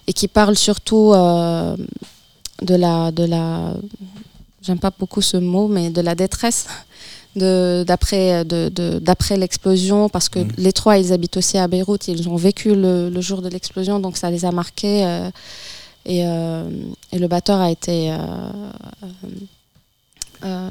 et 0.07 0.13
qui 0.13 0.27
parle 0.27 0.57
surtout 0.57 1.11
de 1.13 2.75
la... 2.75 3.11
De 3.11 3.23
la 3.23 3.73
J'aime 4.63 4.79
pas 4.79 4.91
beaucoup 4.97 5.21
ce 5.21 5.37
mot, 5.37 5.67
mais 5.67 5.91
de 5.91 6.01
la 6.01 6.15
détresse 6.15 6.65
d'après 7.35 8.45
de, 8.45 8.69
l'explosion, 9.35 10.09
parce 10.09 10.29
que 10.29 10.39
Mhm. 10.39 10.51
les 10.57 10.73
trois, 10.73 10.97
ils 10.97 11.11
habitent 11.13 11.37
aussi 11.37 11.57
à 11.57 11.67
Beyrouth, 11.67 12.07
ils 12.07 12.27
ont 12.29 12.35
vécu 12.37 12.73
le, 12.75 13.09
le 13.09 13.21
jour 13.21 13.41
de 13.41 13.49
l'explosion, 13.49 13.99
donc 13.99 14.17
ça 14.17 14.29
les 14.31 14.45
a 14.45 14.51
marqués. 14.51 15.05
euh, 15.05 15.29
et, 16.07 16.21
euh, 16.25 16.69
et 17.11 17.17
le 17.19 17.27
batteur 17.27 17.59
a 17.59 17.71
été 17.71 18.11
euh, 20.43 20.69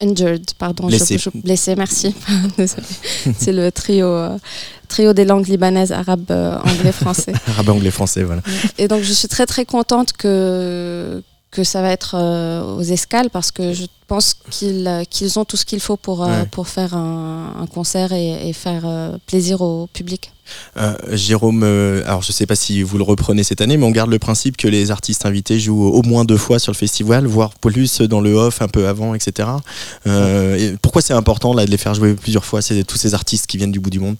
injured, 0.00 0.44
pardon, 0.58 0.88
je- 0.88 0.96
Blessé. 0.96 1.18
je- 1.18 1.30
blessé, 1.34 1.76
merci. 1.76 2.14
C'est 3.38 3.52
le 3.52 3.70
trio, 3.70 4.08
trio 4.88 5.12
des 5.12 5.24
langues 5.24 5.46
libanaises, 5.46 5.92
arabe, 5.92 6.30
anglais, 6.30 6.92
français. 6.92 7.32
Arabe, 7.46 7.68
anglais, 7.68 7.90
français, 7.90 8.24
voilà. 8.24 8.42
Et 8.78 8.88
donc 8.88 9.02
je 9.02 9.12
suis 9.12 9.28
très 9.28 9.46
très 9.46 9.64
contente 9.64 10.12
que, 10.12 11.22
que 11.52 11.62
ça 11.64 11.82
va 11.82 11.90
être 11.90 12.16
euh, 12.18 12.76
aux 12.76 12.82
escales 12.82 13.30
parce 13.30 13.52
que 13.52 13.72
je 13.74 13.84
pense 14.08 14.34
qu'ils 14.50 14.86
euh, 14.88 15.04
qu'ils 15.04 15.38
ont 15.38 15.44
tout 15.44 15.58
ce 15.58 15.64
qu'il 15.64 15.80
faut 15.80 15.98
pour, 15.98 16.24
euh, 16.24 16.44
pour 16.50 16.66
faire 16.66 16.96
un, 16.96 17.54
un 17.60 17.66
concert 17.66 18.12
et, 18.12 18.48
et 18.48 18.52
faire 18.54 18.82
euh, 18.84 19.18
plaisir 19.26 19.60
au 19.60 19.86
public. 19.92 20.32
Euh, 20.78 20.96
Jérôme, 21.12 21.62
euh, 21.62 22.02
alors 22.06 22.22
je 22.22 22.32
sais 22.32 22.46
pas 22.46 22.56
si 22.56 22.82
vous 22.82 22.96
le 22.96 23.04
reprenez 23.04 23.44
cette 23.44 23.60
année, 23.60 23.76
mais 23.76 23.84
on 23.84 23.90
garde 23.90 24.10
le 24.10 24.18
principe 24.18 24.56
que 24.56 24.66
les 24.66 24.90
artistes 24.90 25.26
invités 25.26 25.60
jouent 25.60 25.88
au 25.88 26.02
moins 26.02 26.24
deux 26.24 26.38
fois 26.38 26.58
sur 26.58 26.72
le 26.72 26.76
festival, 26.76 27.26
voire 27.26 27.50
plus 27.50 28.00
dans 28.00 28.20
le 28.20 28.32
off 28.34 28.62
un 28.62 28.68
peu 28.68 28.88
avant, 28.88 29.14
etc. 29.14 29.50
Euh, 30.06 30.56
et 30.56 30.76
pourquoi 30.80 31.02
c'est 31.02 31.14
important 31.14 31.52
là 31.52 31.66
de 31.66 31.70
les 31.70 31.76
faire 31.76 31.94
jouer 31.94 32.14
plusieurs 32.14 32.46
fois, 32.46 32.62
c'est 32.62 32.82
tous 32.84 32.96
ces 32.96 33.12
artistes 33.14 33.46
qui 33.46 33.58
viennent 33.58 33.72
du 33.72 33.80
bout 33.80 33.90
du 33.90 34.00
monde? 34.00 34.16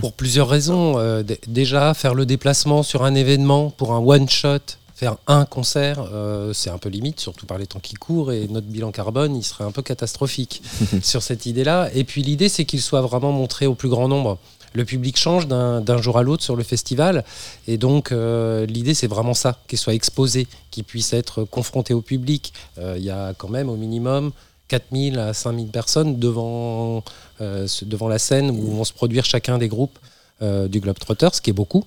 Pour 0.00 0.14
plusieurs 0.14 0.48
raisons. 0.48 0.98
Euh, 0.98 1.22
déjà, 1.46 1.94
faire 1.94 2.14
le 2.14 2.26
déplacement 2.26 2.82
sur 2.82 3.04
un 3.04 3.14
événement 3.14 3.70
pour 3.70 3.92
un 3.92 3.98
one-shot, 3.98 4.58
faire 5.00 5.16
un 5.26 5.46
concert, 5.46 6.04
euh, 6.12 6.52
c'est 6.52 6.68
un 6.68 6.76
peu 6.76 6.90
limite, 6.90 7.20
surtout 7.20 7.46
par 7.46 7.56
les 7.56 7.66
temps 7.66 7.80
qui 7.80 7.94
courent, 7.94 8.32
et 8.32 8.46
notre 8.48 8.66
bilan 8.66 8.92
carbone, 8.92 9.34
il 9.34 9.42
serait 9.42 9.64
un 9.64 9.70
peu 9.70 9.80
catastrophique 9.80 10.60
sur 11.02 11.22
cette 11.22 11.46
idée-là. 11.46 11.88
Et 11.94 12.04
puis 12.04 12.22
l'idée, 12.22 12.50
c'est 12.50 12.66
qu'il 12.66 12.82
soit 12.82 13.00
vraiment 13.00 13.32
montré 13.32 13.66
au 13.66 13.74
plus 13.74 13.88
grand 13.88 14.08
nombre. 14.08 14.36
Le 14.74 14.84
public 14.84 15.16
change 15.16 15.48
d'un 15.48 16.02
jour 16.02 16.18
à 16.18 16.22
l'autre 16.22 16.42
sur 16.44 16.54
le 16.54 16.62
festival, 16.62 17.24
et 17.66 17.78
donc 17.78 18.12
euh, 18.12 18.66
l'idée, 18.66 18.92
c'est 18.92 19.06
vraiment 19.06 19.32
ça, 19.34 19.58
qu'il 19.68 19.78
soit 19.78 19.94
exposé, 19.94 20.46
qu'il 20.70 20.84
puisse 20.84 21.14
être 21.14 21.44
confronté 21.44 21.94
au 21.94 22.02
public. 22.02 22.52
Euh, 22.78 22.94
Il 22.98 23.02
y 23.02 23.10
a 23.10 23.32
quand 23.38 23.48
même 23.48 23.70
au 23.70 23.76
minimum 23.76 24.32
4000 24.68 25.18
à 25.18 25.32
5000 25.32 25.68
personnes 25.68 26.18
devant, 26.20 27.02
devant 27.40 28.08
la 28.08 28.18
scène 28.18 28.50
où 28.50 28.70
vont 28.76 28.84
se 28.84 28.92
produire 28.92 29.24
chacun 29.24 29.56
des 29.58 29.66
groupes 29.68 29.98
du 30.42 30.78
Globetrotter, 30.80 31.28
ce 31.32 31.40
qui 31.40 31.50
est 31.50 31.58
beaucoup. 31.62 31.84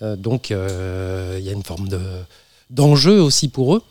Donc 0.00 0.48
il 0.50 1.44
y 1.46 1.48
a 1.50 1.52
une 1.52 1.62
forme 1.62 1.88
de- 1.88 2.22
d'enjeu 2.74 3.20
aussi 3.20 3.48
pour 3.48 3.74
eux, 3.76 3.82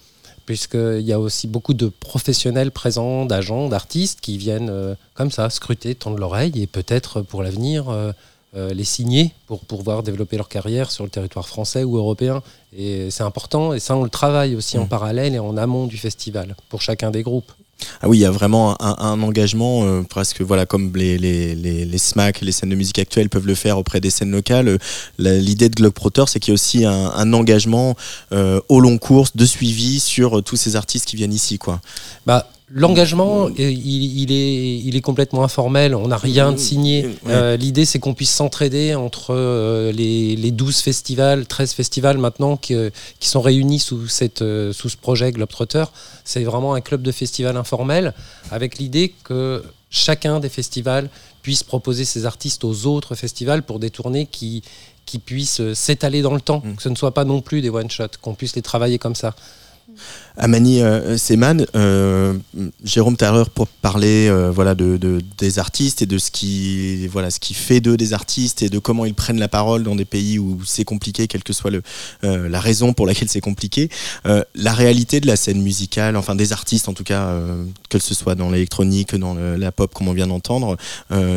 puisqu'il 0.46 1.02
y 1.02 1.14
a 1.14 1.20
aussi 1.20 1.48
beaucoup 1.48 1.74
de 1.74 1.88
professionnels 1.88 2.72
présents, 2.72 3.26
d'agents, 3.26 3.70
d'artistes 3.70 4.20
qui 4.22 4.38
viennent 4.38 4.70
euh, 4.70 4.96
comme 5.14 5.32
ça 5.32 5.50
scruter, 5.50 5.96
tendre 5.96 6.18
l'oreille 6.18 6.62
et 6.62 6.68
peut-être 6.68 7.22
pour 7.22 7.44
l'avenir 7.44 7.90
euh, 7.90 8.12
euh, 8.56 8.74
les 8.74 8.84
signer 8.84 9.32
pour 9.48 9.62
pouvoir 9.62 10.04
développer 10.04 10.36
leur 10.38 10.50
carrière 10.50 10.92
sur 10.92 11.04
le 11.06 11.10
territoire 11.10 11.48
français 11.48 11.84
ou 11.84 11.98
européen. 11.98 12.44
Et 12.76 13.10
c'est 13.10 13.24
important, 13.24 13.74
et 13.74 13.80
ça 13.80 13.96
on 13.96 14.04
le 14.04 14.10
travaille 14.10 14.56
aussi 14.56 14.78
en 14.78 14.84
Mhm. 14.84 14.90
parallèle 14.90 15.34
et 15.34 15.40
en 15.40 15.56
amont 15.58 15.88
du 15.88 15.98
festival 15.98 16.56
pour 16.70 16.82
chacun 16.82 17.10
des 17.10 17.24
groupes. 17.24 17.52
Ah 18.02 18.10
oui, 18.10 18.18
il 18.18 18.22
y 18.22 18.26
a 18.26 18.32
vraiment 18.32 18.76
un, 18.82 19.22
engagement, 19.22 19.84
euh, 19.84 20.02
presque 20.04 20.42
voilà, 20.42 20.66
comme 20.66 20.92
les, 20.96 21.18
les, 21.18 21.56
les, 21.56 21.86
les 21.86 21.98
SMAC, 21.98 22.42
les 22.42 22.52
scènes 22.52 22.70
de 22.70 22.76
musique 22.76 23.00
actuelles 23.00 23.30
peuvent 23.30 23.48
le 23.48 23.56
faire 23.56 23.78
auprès 23.78 24.00
des 24.00 24.10
scènes 24.10 24.32
locales. 24.32 24.78
L'idée 25.18 25.70
de 25.70 25.76
Globetrotter, 25.76 26.24
c'est 26.28 26.40
qu'il 26.40 26.52
y 26.52 26.54
a 26.54 26.56
aussi 26.56 26.86
un, 26.86 27.12
un 27.16 27.34
engagement 27.34 27.96
euh, 28.32 28.60
au 28.70 28.80
long 28.80 28.98
cours 28.98 29.28
de 29.36 29.46
suivi 29.46 30.00
sur 30.00 30.40
euh, 30.40 30.42
tous 30.42 30.56
ces 30.56 30.76
artistes 30.76 31.06
qui 31.06 31.16
viennent 31.16 31.34
ici. 31.34 31.58
Quoi. 31.58 31.82
Bah, 32.26 32.50
L'engagement, 32.70 33.46
euh, 33.48 33.50
il, 33.58 34.22
il 34.22 34.32
est, 34.32 34.80
il 34.80 34.96
est 34.96 35.02
complètement 35.02 35.44
informel, 35.44 35.94
on 35.94 36.08
n'a 36.08 36.18
rien 36.18 36.52
de 36.52 36.58
signé. 36.58 37.10
Euh, 37.28 37.56
L'idée, 37.58 37.86
c'est 37.86 38.00
qu'on 38.00 38.14
puisse 38.14 38.32
s'entraider 38.32 38.96
entre 38.96 39.34
euh, 39.36 39.92
les, 39.92 40.36
les 40.36 40.52
12 40.52 40.78
festivals, 40.80 41.46
13 41.46 41.74
festivals 41.74 42.18
maintenant 42.18 42.58
qui, 42.58 42.74
euh, 42.74 42.90
qui 43.20 43.28
sont 43.30 43.42
réunis 43.42 43.80
sous, 43.80 44.08
cette, 44.08 44.44
sous 44.72 44.90
ce 44.90 44.98
projet 44.98 45.32
Globetrotter. 45.32 45.84
C'est 46.24 46.44
vraiment 46.44 46.74
un 46.74 46.82
club 46.82 47.02
de 47.02 47.12
festivals 47.12 47.58
informel 47.58 48.14
avec 48.50 48.78
l'idée 48.80 49.14
que 49.24 49.64
chacun 49.90 50.40
des 50.40 50.50
festivals 50.50 51.10
puisse 51.42 51.64
proposer 51.64 52.06
ses 52.06 52.26
artistes 52.26 52.64
aux 52.64 52.88
autres 52.88 53.16
festivals 53.16 53.64
pour 53.64 53.78
des 53.80 53.90
tournées 53.90 54.26
qui, 54.26 54.64
qui 55.06 55.20
puissent 55.20 55.74
s'étaler 55.74 56.22
dans 56.22 56.34
le 56.34 56.42
temps, 56.42 56.64
Mm. 56.66 56.76
que 56.76 56.82
ce 56.82 56.90
ne 56.90 56.96
soit 56.96 57.14
pas 57.14 57.26
non 57.26 57.42
plus 57.42 57.62
des 57.62 57.70
one-shots, 57.70 58.18
qu'on 58.22 58.34
puisse 58.34 58.56
les 58.56 58.62
travailler 58.62 58.98
comme 58.98 59.16
ça. 59.16 59.36
Amani 60.38 60.82
euh, 60.82 61.18
Seman, 61.18 61.66
euh, 61.76 62.34
Jérôme 62.84 63.16
l'heure 63.22 63.50
pour 63.50 63.68
parler 63.68 64.28
euh, 64.30 64.52
voilà 64.52 64.74
de, 64.76 64.98
de- 64.98 65.22
des 65.38 65.60
artistes 65.60 66.02
et 66.02 66.06
de 66.06 66.18
ce 66.18 66.32
qui 66.32 67.08
voilà 67.08 67.30
ce 67.30 67.40
qui 67.40 67.54
fait 67.54 67.80
d'eux 67.82 67.98
des 67.98 68.14
artistes 68.14 68.62
et 68.64 68.70
de 68.70 68.80
comment 68.80 69.06
ils 69.06 69.14
prennent 69.14 69.40
la 69.40 69.48
parole 69.48 69.84
dans 69.84 69.96
des 69.96 70.06
pays 70.06 70.40
où 70.40 70.60
c'est 70.66 70.86
compliqué, 70.86 71.28
quelle 71.28 71.44
que 71.44 71.54
soit 71.54 71.72
le, 71.72 71.84
la 72.24 72.60
raison 72.60 72.94
pour 72.94 73.06
laquelle 73.06 73.30
c'est 73.30 73.42
compliqué. 73.42 73.90
La 74.56 74.74
réalité 74.74 75.20
de 75.20 75.28
la 75.28 75.36
scène 75.36 75.62
musicale, 75.62 76.16
enfin 76.18 76.36
des 76.36 76.52
artistes 76.52 76.90
en 76.90 76.94
tout 76.94 77.04
cas, 77.04 77.38
que 77.90 78.00
ce 78.00 78.14
soit 78.14 78.36
dans 78.36 78.50
l'électronique, 78.50 79.16
dans 79.16 79.36
le- 79.36 79.56
la 79.56 79.72
pop 79.72 79.94
comme 79.94 80.08
on 80.08 80.14
vient 80.14 80.28
d'entendre, 80.28 80.78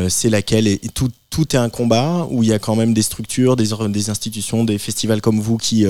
c'est 0.09 0.29
laquelle 0.29 0.77
tout 0.93 1.09
tout 1.29 1.55
est 1.55 1.59
un 1.59 1.69
combat 1.69 2.25
où 2.31 2.41
il 2.41 2.49
y 2.49 2.53
a 2.53 2.57
quand 2.57 2.75
même 2.77 2.93
des 2.93 3.01
structures, 3.01 3.57
des, 3.57 3.67
des 3.89 4.09
institutions, 4.09 4.63
des 4.63 4.77
festivals 4.77 5.19
comme 5.21 5.41
vous 5.41 5.57
qui 5.57 5.85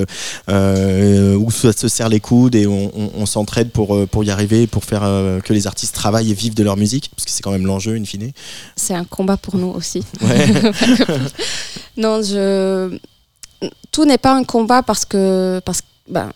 euh, 0.50 1.36
où 1.36 1.50
ça 1.52 1.72
se 1.72 1.86
serre 1.88 2.08
les 2.08 2.18
coudes 2.20 2.56
et 2.56 2.66
on, 2.66 2.90
on- 2.98 3.10
on 3.22 3.26
s'entraide 3.26 3.70
pour, 3.70 3.94
euh, 3.94 4.06
pour 4.06 4.24
y 4.24 4.30
arriver, 4.30 4.66
pour 4.66 4.84
faire 4.84 5.02
euh, 5.04 5.40
que 5.40 5.52
les 5.52 5.66
artistes 5.66 5.94
travaillent 5.94 6.30
et 6.30 6.34
vivent 6.34 6.54
de 6.54 6.62
leur 6.64 6.76
musique, 6.76 7.10
parce 7.14 7.24
que 7.24 7.30
c'est 7.30 7.42
quand 7.42 7.52
même 7.52 7.66
l'enjeu 7.66 7.94
in 7.96 8.04
fine. 8.04 8.32
C'est 8.76 8.94
un 8.94 9.04
combat 9.04 9.36
pour 9.36 9.56
nous 9.56 9.68
aussi. 9.70 10.02
Ouais. 10.20 10.46
non, 11.96 12.22
je... 12.22 12.98
tout 13.92 14.04
n'est 14.04 14.18
pas 14.18 14.34
un 14.34 14.44
combat 14.44 14.82
parce 14.82 15.04
que, 15.04 15.60
parce 15.64 15.80
ben, 16.08 16.30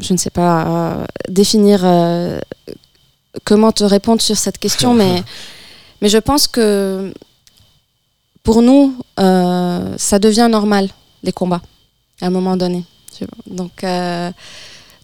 je 0.00 0.12
ne 0.12 0.18
sais 0.18 0.30
pas 0.30 0.66
euh, 0.66 1.04
définir 1.28 1.80
euh, 1.84 2.40
comment 3.44 3.70
te 3.72 3.84
répondre 3.84 4.20
sur 4.20 4.36
cette 4.36 4.58
question, 4.58 4.92
mais, 5.00 5.22
mais 6.00 6.08
je 6.08 6.18
pense 6.18 6.46
que 6.48 7.12
pour 8.42 8.60
nous, 8.60 8.94
euh, 9.20 9.94
ça 9.96 10.18
devient 10.18 10.48
normal, 10.50 10.88
les 11.22 11.32
combats, 11.32 11.62
à 12.20 12.26
un 12.26 12.30
moment 12.30 12.56
donné. 12.56 12.84
Donc, 13.46 13.84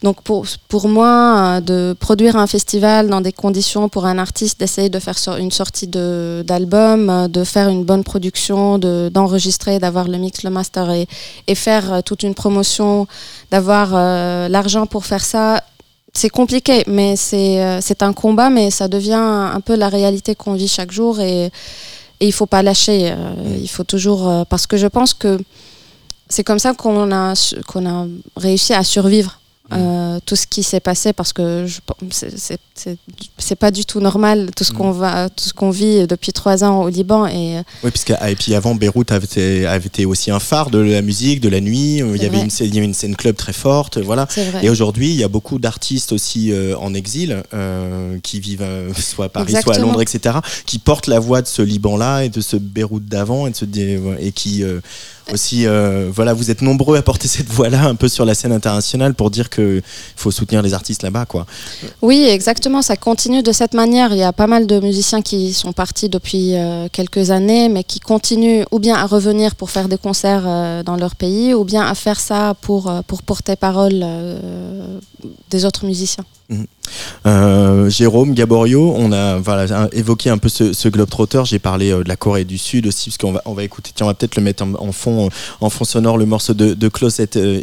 donc 0.02 0.22
pour, 0.22 0.46
pour 0.68 0.88
moi, 0.88 1.58
euh, 1.58 1.60
de 1.60 1.94
produire 1.98 2.36
un 2.36 2.46
festival 2.46 3.08
dans 3.08 3.20
des 3.20 3.32
conditions 3.32 3.88
pour 3.90 4.06
un 4.06 4.16
artiste, 4.16 4.58
d'essayer 4.58 4.88
de 4.88 4.98
faire 4.98 5.16
une 5.38 5.50
sortie 5.50 5.86
d'album, 5.88 7.10
euh, 7.10 7.28
de 7.28 7.44
faire 7.44 7.68
une 7.68 7.84
bonne 7.84 8.02
production, 8.02 8.78
de- 8.78 9.10
d'enregistrer, 9.12 9.78
d'avoir 9.78 10.08
le 10.08 10.16
mix, 10.16 10.42
le 10.42 10.50
master 10.50 10.90
et, 10.90 11.06
et 11.46 11.54
faire 11.54 11.92
euh, 11.92 12.00
toute 12.00 12.22
une 12.22 12.34
promotion, 12.34 13.06
d'avoir 13.50 13.90
l'argent 14.48 14.86
pour 14.86 15.04
faire 15.04 15.24
ça, 15.24 15.62
c'est 16.12 16.30
compliqué, 16.30 16.82
mais 16.86 17.16
c'est 17.16 18.02
un 18.02 18.12
combat, 18.12 18.48
mais 18.48 18.70
ça 18.70 18.88
devient 18.88 19.14
un 19.14 19.60
peu 19.60 19.74
la 19.74 19.88
réalité 19.88 20.34
qu'on 20.34 20.54
vit 20.54 20.68
chaque 20.68 20.92
jour 20.92 21.20
et, 21.20 21.46
et 22.20 22.26
il 22.26 22.32
faut 22.32 22.46
pas 22.46 22.62
lâcher. 22.62 23.12
il 23.60 23.68
faut 23.68 23.84
toujours 23.84 24.46
parce 24.48 24.66
que 24.66 24.76
je 24.76 24.86
pense 24.86 25.14
que 25.14 25.38
c'est 26.28 26.44
comme 26.44 26.58
ça 26.60 26.74
qu'on 26.74 27.10
a 27.12 27.34
qu'on 27.66 27.86
a 27.86 28.06
réussi 28.36 28.72
à 28.72 28.84
survivre. 28.84 29.39
Euh, 29.72 30.18
tout 30.26 30.36
ce 30.36 30.46
qui 30.46 30.62
s'est 30.62 30.80
passé 30.80 31.12
parce 31.12 31.32
que 31.32 31.66
c'est- 32.10 33.56
pas 33.56 33.70
du 33.70 33.84
tout 33.84 34.00
normal 34.00 34.50
tout 34.56 34.64
ce 34.64 34.72
qu'on 34.72 34.90
va 34.90 35.28
tout 35.28 35.44
ce 35.44 35.52
qu'on 35.52 35.70
vit 35.70 36.06
depuis 36.06 36.32
trois 36.32 36.64
ans 36.64 36.82
au 36.82 36.88
Liban 36.88 37.26
et 37.26 37.58
euh, 37.58 37.62
Oui, 37.84 37.90
puisque 37.90 38.12
ah, 38.18 38.30
et 38.30 38.36
puis 38.36 38.54
avant 38.54 38.74
Beyrouth 38.74 39.12
avait 39.12 39.24
été, 39.24 39.66
avait 39.66 39.86
été 39.86 40.06
aussi 40.06 40.30
un 40.30 40.38
phare 40.40 40.70
de 40.70 40.78
la 40.78 41.02
musique, 41.02 41.40
de 41.40 41.48
la 41.48 41.60
nuit. 41.60 42.00
euh, 42.02 42.16
Il 42.16 42.22
y 42.22 42.26
avait 42.26 42.40
une, 42.40 42.50
scène- 42.50 42.68
il 42.68 42.74
y 42.74 42.78
avait 42.78 42.86
une 42.86 42.94
scène 42.94 43.16
club 43.16 43.36
très 43.36 43.52
forte, 43.52 43.98
voilà. 43.98 44.26
Et 44.62 44.70
aujourd'hui, 44.70 45.10
il 45.10 45.16
y 45.16 45.24
a 45.24 45.28
beaucoup 45.28 45.58
d'artistes 45.58 46.12
aussi 46.12 46.52
euh, 46.52 46.76
en 46.78 46.94
exil 46.94 47.42
euh, 47.52 48.18
qui 48.22 48.40
vivent 48.40 48.64
soit 48.98 49.26
à 49.26 49.28
Paris, 49.28 49.54
soit 49.62 49.74
à. 49.76 49.78
Londres, 49.78 50.00
etc., 50.02 50.36
qui 50.66 50.78
portent 50.78 51.06
la 51.06 51.18
voix 51.20 51.42
de 51.42 51.46
ce 51.48 51.62
Liban-là 51.62 52.24
et 52.24 52.28
de 52.28 52.40
ce 52.40 52.56
Beyrouth 52.56 53.04
d'avant 53.04 53.46
et, 53.46 53.50
de 53.50 53.56
ce, 53.56 53.64
et 54.20 54.32
qui 54.32 54.62
aussi, 55.32 55.66
euh, 55.66 56.10
voilà, 56.12 56.32
vous 56.32 56.50
êtes 56.50 56.62
nombreux 56.62 56.96
à 56.96 57.02
porter 57.02 57.28
cette 57.36 57.48
voix-là 57.48 57.84
un 57.84 57.94
peu 57.94 58.08
sur 58.08 58.24
la 58.24 58.34
scène 58.34 58.52
internationale 58.52 59.14
pour 59.14 59.30
dire 59.30 59.50
qu'il 59.50 59.82
faut 60.16 60.30
soutenir 60.30 60.62
les 60.62 60.74
artistes 60.74 61.02
là-bas, 61.02 61.26
quoi. 61.26 61.46
Oui, 62.02 62.26
exactement. 62.28 62.82
Ça 62.82 62.96
continue 62.96 63.42
de 63.42 63.52
cette 63.52 63.74
manière. 63.74 64.12
Il 64.12 64.18
y 64.18 64.22
a 64.22 64.32
pas 64.32 64.46
mal 64.46 64.66
de 64.66 64.80
musiciens 64.80 65.22
qui 65.22 65.52
sont 65.52 65.72
partis 65.72 66.08
depuis 66.08 66.56
euh, 66.56 66.88
quelques 66.92 67.30
années, 67.30 67.68
mais 67.68 67.84
qui 67.84 68.00
continuent 68.00 68.64
ou 68.70 68.78
bien 68.78 68.96
à 68.96 69.06
revenir 69.06 69.54
pour 69.54 69.70
faire 69.70 69.88
des 69.88 69.98
concerts 69.98 70.44
euh, 70.46 70.82
dans 70.82 70.96
leur 70.96 71.16
pays, 71.16 71.54
ou 71.54 71.64
bien 71.64 71.86
à 71.86 71.94
faire 71.94 72.20
ça 72.20 72.54
pour, 72.60 72.92
pour 73.06 73.22
porter 73.22 73.56
parole 73.56 74.04
des 75.50 75.64
autres 75.64 75.84
musiciens. 75.84 76.24
Euh, 77.26 77.88
Jérôme 77.90 78.34
Gaborio, 78.34 78.94
on 78.96 79.12
a 79.12 79.40
évoqué 79.92 80.30
un 80.30 80.38
peu 80.38 80.48
ce, 80.48 80.72
ce 80.72 80.88
globetrotter. 80.88 81.42
J'ai 81.44 81.58
parlé 81.58 81.90
euh, 81.90 82.02
de 82.02 82.08
la 82.08 82.16
Corée 82.16 82.44
du 82.44 82.58
Sud 82.58 82.86
aussi, 82.86 83.10
parce 83.10 83.18
qu'on 83.18 83.52
va, 83.52 83.64
écouter, 83.64 83.92
tiens, 83.94 84.06
on 84.06 84.08
va 84.08 84.14
peut-être 84.14 84.36
le 84.36 84.42
mettre 84.42 84.64
en, 84.64 84.92
fond, 84.92 85.28
en 85.60 85.70
fond 85.70 85.84
sonore, 85.84 86.18
le 86.18 86.26
morceau 86.26 86.54
de, 86.54 86.74
de 86.74 86.88
Closet 86.88 87.36
euh. 87.36 87.60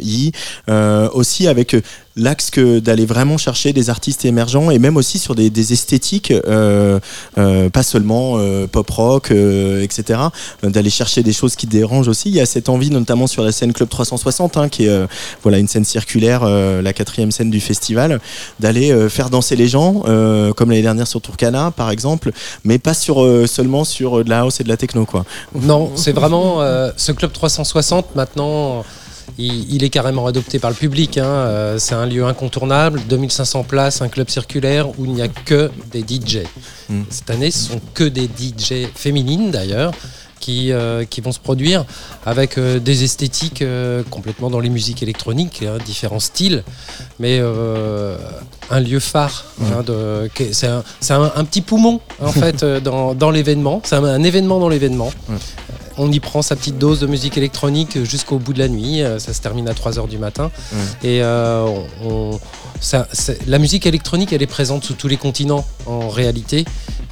Euh, 0.68 1.08
aussi 1.12 1.48
avec 1.48 1.76
l'axe 2.18 2.50
que 2.50 2.80
d'aller 2.80 3.06
vraiment 3.06 3.38
chercher 3.38 3.72
des 3.72 3.90
artistes 3.90 4.24
émergents 4.24 4.70
et 4.70 4.78
même 4.78 4.96
aussi 4.96 5.18
sur 5.18 5.34
des, 5.34 5.50
des 5.50 5.72
esthétiques, 5.72 6.32
euh, 6.32 6.98
euh, 7.38 7.70
pas 7.70 7.82
seulement 7.82 8.34
euh, 8.36 8.66
pop 8.66 8.90
rock, 8.90 9.30
euh, 9.30 9.82
etc. 9.82 10.20
euh, 10.64 10.70
d'aller 10.70 10.90
chercher 10.90 11.22
des 11.22 11.32
choses 11.32 11.56
qui 11.56 11.66
dérangent 11.66 12.08
aussi. 12.08 12.28
Il 12.28 12.34
y 12.34 12.40
a 12.40 12.46
cette 12.46 12.68
envie, 12.68 12.90
notamment 12.90 13.26
sur 13.26 13.42
la 13.42 13.52
scène 13.52 13.72
Club 13.72 13.88
360, 13.88 14.56
hein, 14.56 14.68
qui 14.68 14.86
est 14.86 15.06
voilà 15.42 15.58
une 15.58 15.68
scène 15.68 15.84
circulaire, 15.84 16.44
la 16.44 16.92
quatrième 16.92 17.30
scène 17.30 17.50
du 17.50 17.60
festival, 17.60 18.20
d'aller 18.58 19.08
faire 19.08 19.30
danser 19.30 19.56
les 19.56 19.68
gens, 19.68 20.02
comme 20.56 20.70
l'année 20.70 20.82
dernière 20.82 21.06
sur 21.06 21.20
Turkana, 21.20 21.70
par 21.70 21.90
exemple, 21.90 22.32
mais 22.64 22.78
pas 22.78 22.94
sur 22.94 23.16
seulement 23.46 23.84
sur 23.84 24.24
de 24.24 24.30
la 24.30 24.40
house 24.40 24.60
et 24.60 24.64
de 24.64 24.68
la 24.68 24.76
techno, 24.76 25.04
quoi. 25.04 25.24
Non, 25.54 25.92
c'est 25.94 26.12
vraiment 26.12 26.60
ce 26.96 27.12
club 27.12 27.32
360 27.32 28.16
maintenant. 28.16 28.84
Il, 29.36 29.72
il 29.74 29.84
est 29.84 29.90
carrément 29.90 30.26
adopté 30.26 30.58
par 30.58 30.70
le 30.70 30.76
public. 30.76 31.18
hein. 31.18 31.24
Euh, 31.26 31.78
c'est 31.78 31.94
un 31.94 32.06
lieu 32.06 32.24
incontournable, 32.24 33.00
2500 33.08 33.64
places, 33.64 34.00
un 34.02 34.08
club 34.08 34.28
circulaire 34.30 34.88
où 34.98 35.04
il 35.04 35.12
n'y 35.12 35.22
a 35.22 35.28
que 35.28 35.70
des 35.92 36.00
DJ. 36.00 36.38
Mm. 36.88 37.02
Cette 37.10 37.30
année, 37.30 37.50
ce 37.50 37.70
sont 37.72 37.80
que 37.94 38.04
des 38.04 38.24
DJ 38.26 38.86
féminines 38.94 39.50
d'ailleurs. 39.50 39.92
Qui, 40.40 40.70
euh, 40.70 41.04
qui 41.04 41.20
vont 41.20 41.32
se 41.32 41.40
produire 41.40 41.84
avec 42.24 42.58
euh, 42.58 42.78
des 42.78 43.02
esthétiques 43.02 43.60
euh, 43.60 44.04
complètement 44.08 44.50
dans 44.50 44.60
les 44.60 44.68
musiques 44.70 45.02
électroniques, 45.02 45.64
hein, 45.66 45.78
différents 45.84 46.20
styles, 46.20 46.62
mais 47.18 47.40
un 48.70 48.80
lieu 48.80 49.00
phare. 49.00 49.44
hein, 49.60 49.82
que- 50.34 50.52
c'est 50.52 50.68
un, 50.68 50.84
c'est 51.00 51.12
un- 51.12 51.32
un 51.34 51.44
petit 51.44 51.60
poumon 51.60 52.00
en 52.22 52.30
fait 52.32 52.64
dans, 52.64 53.14
dans 53.14 53.30
l'événement. 53.32 53.82
C'est 53.84 53.96
un, 53.96 54.04
un 54.04 54.22
événement 54.22 54.60
dans 54.60 54.68
l'événement. 54.68 55.10
On 55.98 56.10
y 56.12 56.20
prend 56.20 56.42
sa 56.42 56.56
petite 56.56 56.78
dose 56.78 57.00
de 57.00 57.06
musique 57.06 57.36
électronique 57.36 58.02
jusqu'au 58.04 58.38
bout 58.38 58.52
de 58.52 58.58
la 58.58 58.68
nuit. 58.68 59.02
Euh, 59.02 59.18
Ça 59.18 59.32
se 59.34 59.40
termine 59.40 59.68
à 59.68 59.72
3h 59.74 60.08
du 60.08 60.18
matin. 60.18 60.50
Et 61.02 61.22
euh, 61.22 61.66
on- 62.04 62.38
ça- 62.80 63.06
la 63.46 63.58
musique 63.58 63.86
électronique, 63.86 64.32
elle 64.32 64.42
est 64.42 64.46
présente 64.46 64.84
sous 64.84 64.94
tous 64.94 65.08
les 65.08 65.16
continents 65.16 65.64
en 65.86 66.08
réalité. 66.08 66.64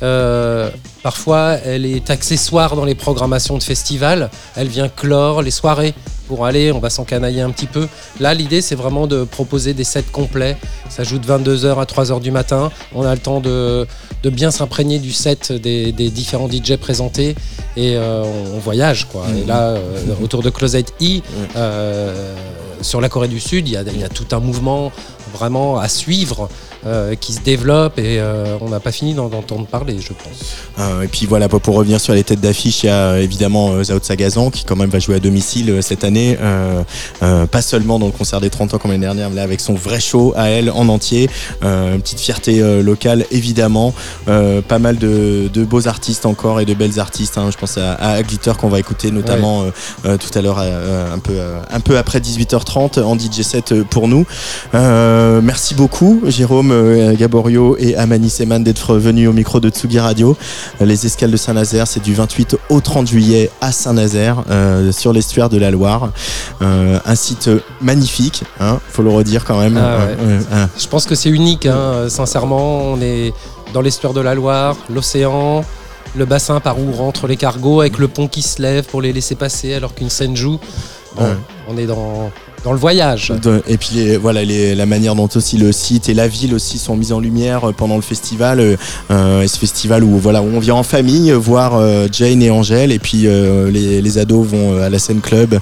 Euh, 0.02 0.70
parfois, 1.02 1.54
elle 1.64 1.84
est 1.86 2.10
accessoire 2.10 2.76
dans 2.76 2.84
les 2.84 2.94
programmations 2.94 3.58
de 3.58 3.62
festivals. 3.62 4.30
Elle 4.54 4.68
vient 4.68 4.88
clore 4.88 5.42
les 5.42 5.50
soirées 5.50 5.94
pour 6.26 6.46
aller, 6.46 6.72
on 6.72 6.78
va 6.78 6.90
s'encanailler 6.90 7.40
un 7.40 7.50
petit 7.50 7.66
peu. 7.66 7.88
Là, 8.20 8.34
l'idée, 8.34 8.60
c'est 8.60 8.74
vraiment 8.74 9.06
de 9.06 9.24
proposer 9.24 9.74
des 9.74 9.84
sets 9.84 10.04
complets. 10.12 10.56
Ça 10.88 11.04
joue 11.04 11.18
de 11.18 11.26
22h 11.26 11.78
à 11.78 11.84
3h 11.84 12.20
du 12.20 12.30
matin. 12.30 12.70
On 12.94 13.02
a 13.02 13.14
le 13.14 13.20
temps 13.20 13.40
de, 13.40 13.86
de 14.22 14.30
bien 14.30 14.50
s'imprégner 14.50 14.98
du 14.98 15.12
set 15.12 15.52
des, 15.52 15.92
des 15.92 16.10
différents 16.10 16.48
DJ 16.50 16.76
présentés 16.76 17.34
et 17.76 17.96
euh, 17.96 18.22
on, 18.24 18.56
on 18.56 18.58
voyage. 18.58 19.06
Quoi. 19.06 19.26
Et 19.36 19.44
là, 19.44 19.70
euh, 19.70 20.14
autour 20.22 20.42
de 20.42 20.50
Closet 20.50 20.84
E, 21.00 21.20
euh, 21.56 22.34
sur 22.82 23.00
la 23.00 23.08
Corée 23.08 23.28
du 23.28 23.40
Sud, 23.40 23.68
il 23.68 23.72
y 23.72 23.76
a, 23.76 23.82
il 23.82 24.00
y 24.00 24.04
a 24.04 24.08
tout 24.08 24.26
un 24.32 24.40
mouvement 24.40 24.92
vraiment 25.32 25.78
à 25.78 25.88
suivre 25.88 26.48
euh, 26.86 27.14
qui 27.14 27.32
se 27.32 27.40
développe 27.40 27.98
et 27.98 28.18
euh, 28.20 28.56
on 28.60 28.68
n'a 28.68 28.80
pas 28.80 28.92
fini 28.92 29.14
d'en 29.14 29.26
entendre 29.26 29.66
parler, 29.66 29.96
je 30.00 30.12
pense. 30.12 30.56
Euh, 30.78 31.02
et 31.02 31.08
puis 31.08 31.26
voilà, 31.26 31.48
pour 31.48 31.74
revenir 31.74 32.00
sur 32.00 32.14
les 32.14 32.24
têtes 32.24 32.40
d'affiche, 32.40 32.82
il 32.84 32.86
y 32.86 32.90
a 32.90 33.18
évidemment 33.18 33.82
Zao 33.82 33.98
Sagazan 34.02 34.50
qui 34.50 34.64
quand 34.64 34.76
même 34.76 34.90
va 34.90 34.98
jouer 34.98 35.16
à 35.16 35.18
domicile 35.18 35.82
cette 35.82 36.04
année, 36.04 36.38
pas 37.20 37.62
seulement 37.62 37.98
dans 37.98 38.06
le 38.06 38.12
concert 38.12 38.40
des 38.40 38.50
30 38.50 38.74
ans 38.74 38.78
comme 38.78 38.90
l'année 38.90 39.04
dernière, 39.06 39.30
mais 39.30 39.36
là 39.36 39.42
avec 39.42 39.60
son 39.60 39.74
vrai 39.74 40.00
show 40.00 40.32
à 40.36 40.48
elle 40.48 40.70
en 40.70 40.88
entier. 40.88 41.28
Une 41.62 42.00
petite 42.00 42.20
fierté 42.20 42.60
locale 42.82 43.24
évidemment, 43.30 43.94
pas 44.26 44.78
mal 44.78 44.96
de, 44.98 45.48
de 45.52 45.64
beaux 45.64 45.88
artistes 45.88 46.26
encore 46.26 46.60
et 46.60 46.64
de 46.64 46.74
belles 46.74 46.98
artistes. 47.00 47.38
hein. 47.38 47.50
Je 47.50 47.56
pense 47.56 47.78
à, 47.78 47.94
à 47.94 48.22
Glitter 48.22 48.52
qu'on 48.58 48.68
va 48.68 48.78
écouter 48.78 49.10
notamment 49.10 49.64
tout 50.02 50.38
à 50.38 50.42
l'heure 50.42 50.58
un 50.58 51.18
peu 51.18 51.40
un 51.70 51.80
peu 51.80 51.98
après 51.98 52.20
18h30 52.20 53.02
en 53.02 53.18
DJ 53.18 53.42
7 53.42 53.72
euh, 53.72 53.84
pour 53.84 54.08
nous. 54.08 54.26
Merci 54.72 55.74
beaucoup 55.74 56.22
Jérôme 56.26 56.75
euh, 56.76 57.14
Gaborio 57.14 57.76
et 57.78 57.96
Amani 57.96 58.30
Seman 58.30 58.62
d'être 58.62 58.96
venus 58.96 59.28
au 59.28 59.32
micro 59.32 59.60
de 59.60 59.68
Tsugi 59.68 59.98
Radio. 59.98 60.36
Les 60.80 61.06
escales 61.06 61.30
de 61.30 61.36
Saint-Nazaire, 61.36 61.86
c'est 61.86 62.02
du 62.02 62.14
28 62.14 62.56
au 62.68 62.80
30 62.80 63.06
juillet 63.06 63.50
à 63.60 63.72
Saint-Nazaire, 63.72 64.44
euh, 64.50 64.92
sur 64.92 65.12
l'estuaire 65.12 65.48
de 65.48 65.58
la 65.58 65.70
Loire. 65.70 66.10
Euh, 66.62 66.98
un 67.04 67.14
site 67.14 67.50
magnifique, 67.80 68.44
hein, 68.60 68.78
faut 68.90 69.02
le 69.02 69.10
redire 69.10 69.44
quand 69.44 69.58
même. 69.58 69.76
Ah 69.76 69.98
ouais. 70.06 70.66
Je 70.78 70.86
pense 70.88 71.06
que 71.06 71.14
c'est 71.14 71.30
unique, 71.30 71.66
hein, 71.66 72.08
sincèrement. 72.08 72.92
On 72.92 73.00
est 73.00 73.32
dans 73.72 73.80
l'estuaire 73.80 74.12
de 74.12 74.20
la 74.20 74.34
Loire, 74.34 74.76
l'océan, 74.88 75.64
le 76.16 76.24
bassin 76.24 76.60
par 76.60 76.78
où 76.78 76.92
rentrent 76.92 77.26
les 77.26 77.36
cargos, 77.36 77.80
avec 77.80 77.98
le 77.98 78.08
pont 78.08 78.28
qui 78.28 78.42
se 78.42 78.62
lève 78.62 78.84
pour 78.84 79.02
les 79.02 79.12
laisser 79.12 79.34
passer 79.34 79.74
alors 79.74 79.94
qu'une 79.94 80.10
scène 80.10 80.36
joue. 80.36 80.58
Bon, 81.16 81.24
Ouais. 81.24 81.36
On 81.68 81.78
est 81.78 81.86
dans, 81.86 82.30
dans 82.66 82.72
le 82.72 82.78
voyage. 82.80 83.32
de- 83.42 83.62
et 83.68 83.76
puis 83.76 83.90
les- 83.94 84.16
voilà 84.16 84.42
les- 84.42 84.74
la 84.74 84.86
manière 84.86 85.14
dont 85.14 85.28
aussi 85.36 85.56
le 85.56 85.70
site 85.70 86.08
et 86.08 86.14
la 86.14 86.26
ville 86.26 86.52
aussi 86.52 86.78
sont 86.78 86.96
mis 86.96 87.12
en 87.12 87.20
lumière 87.20 87.68
euh, 87.68 87.72
pendant 87.72 87.94
le 87.94 88.02
festival. 88.02 88.58
euh, 88.58 88.76
euh, 89.12 89.42
et 89.42 89.46
ce 89.48 89.56
festival 89.56 90.02
où 90.02 90.18
voilà 90.18 90.42
où 90.42 90.46
on 90.52 90.58
vient 90.58 90.74
en 90.74 90.82
famille 90.82 91.30
voir 91.30 91.76
euh, 91.76 92.08
Jane 92.10 92.42
et 92.42 92.50
Angèle 92.50 92.90
et 92.90 92.98
puis 92.98 93.28
euh, 93.28 93.70
les, 93.70 94.02
les 94.02 94.18
ados 94.18 94.44
vont 94.48 94.82
à 94.82 94.90
la 94.90 94.98
scène 94.98 95.20
club 95.20 95.54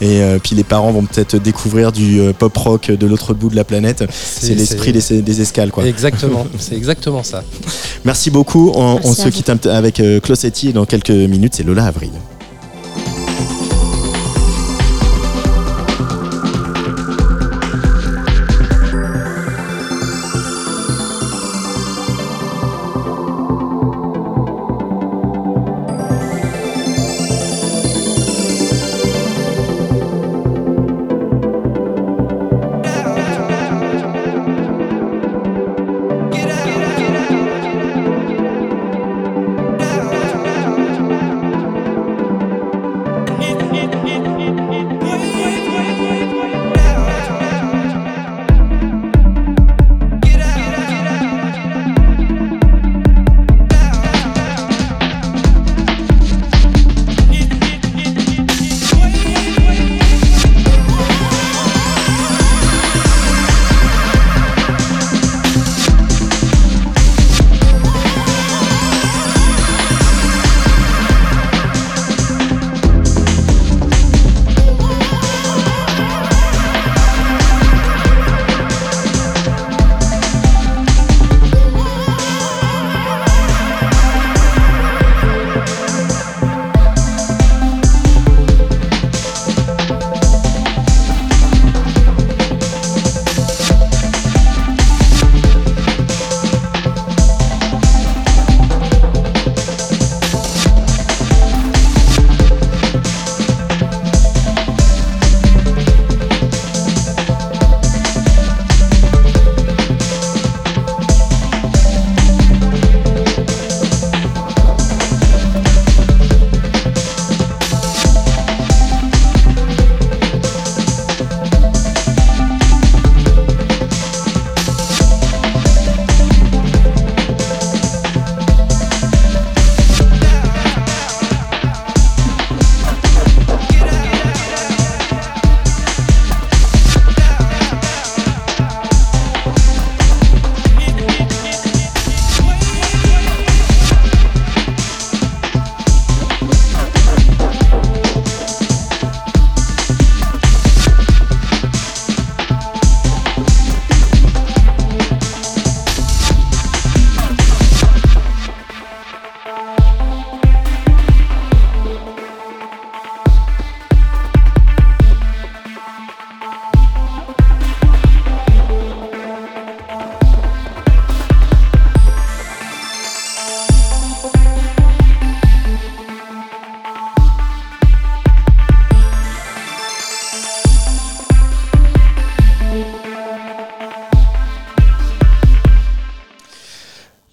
et 0.00 0.22
euh, 0.22 0.38
puis 0.40 0.54
les 0.54 0.62
parents 0.62 0.92
vont 0.92 1.04
peut-être 1.04 1.36
découvrir 1.36 1.90
du 1.90 2.20
euh, 2.20 2.32
pop 2.32 2.56
rock 2.56 2.92
de 2.92 3.06
l'autre 3.08 3.34
bout 3.34 3.48
de 3.48 3.56
la 3.56 3.64
planète. 3.64 4.04
C'est 4.12 4.54
l'esprit 4.54 4.92
des, 4.92 5.20
des 5.20 5.40
escales 5.40 5.72
quoi. 5.72 5.84
Exactement, 5.84 6.46
c'est 6.60 6.76
exactement 6.76 7.24
ça. 7.24 7.42
Merci 8.04 8.30
beaucoup. 8.30 8.70
On, 8.76 8.94
Merci 8.94 9.08
on 9.08 9.14
se 9.14 9.28
quitte 9.30 9.66
avec 9.66 9.98
euh, 9.98 10.20
Closetti 10.20 10.68
et 10.68 10.72
dans 10.72 10.84
quelques 10.86 11.10
minutes 11.10 11.54
c'est 11.56 11.64
Lola 11.64 11.86
Avril. 11.86 12.10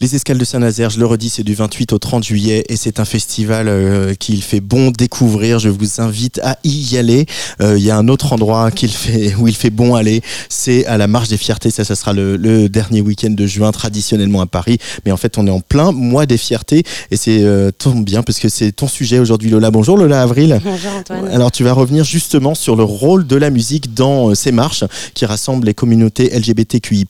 Les 0.09 0.15
escales 0.15 0.39
de 0.39 0.45
Saint-Nazaire, 0.45 0.89
je 0.89 0.99
le 0.99 1.05
redis, 1.05 1.29
c'est 1.29 1.43
du 1.43 1.53
28 1.53 1.93
au 1.93 1.99
30 1.99 2.23
juillet 2.23 2.65
et 2.67 2.77
c'est 2.77 2.99
un 2.99 3.05
festival 3.05 3.67
euh, 3.67 4.15
qu'il 4.15 4.41
fait 4.41 4.59
bon 4.59 4.89
découvrir. 4.89 5.59
Je 5.59 5.69
vous 5.69 6.01
invite 6.01 6.39
à 6.43 6.57
y 6.63 6.97
aller. 6.97 7.27
Euh, 7.61 7.77
Il 7.77 7.83
y 7.83 7.91
a 7.91 7.97
un 7.97 8.07
autre 8.07 8.33
endroit 8.33 8.71
qu'il 8.71 8.89
fait, 8.91 9.35
où 9.35 9.47
il 9.47 9.55
fait 9.55 9.69
bon 9.69 9.93
aller, 9.93 10.21
c'est 10.47 10.83
à 10.87 10.97
la 10.97 11.05
Marche 11.05 11.27
des 11.27 11.37
Fiertés. 11.37 11.69
Ça, 11.69 11.83
ça 11.83 11.95
sera 11.95 12.13
le, 12.13 12.37
le 12.37 12.69
dernier 12.69 13.01
week-end 13.01 13.29
de 13.29 13.45
juin, 13.45 13.71
traditionnellement 13.71 14.41
à 14.41 14.47
Paris. 14.47 14.79
Mais 15.05 15.11
en 15.11 15.17
fait, 15.17 15.37
on 15.37 15.45
est 15.45 15.51
en 15.51 15.59
plein 15.59 15.91
mois 15.91 16.25
des 16.25 16.37
fiertés 16.37 16.83
et 17.11 17.17
c'est 17.17 17.43
euh, 17.43 17.69
tombe 17.69 18.03
bien 18.03 18.23
parce 18.23 18.39
que 18.39 18.49
c'est 18.49 18.71
ton 18.71 18.87
sujet 18.87 19.19
aujourd'hui, 19.19 19.51
Lola. 19.51 19.69
Bonjour, 19.69 19.95
Lola 19.95 20.23
Avril. 20.23 20.59
Bonjour 20.63 20.91
Antoine. 20.91 21.27
Alors, 21.27 21.51
tu 21.51 21.63
vas 21.63 21.73
revenir 21.73 22.03
justement 22.03 22.55
sur 22.55 22.75
le 22.75 22.83
rôle 22.83 23.27
de 23.27 23.35
la 23.35 23.51
musique 23.51 23.93
dans 23.93 24.29
euh, 24.29 24.33
ces 24.33 24.51
marches 24.51 24.85
qui 25.13 25.27
rassemblent 25.27 25.67
les 25.67 25.75
communautés 25.75 26.31
LGBTQI+, 26.35 27.05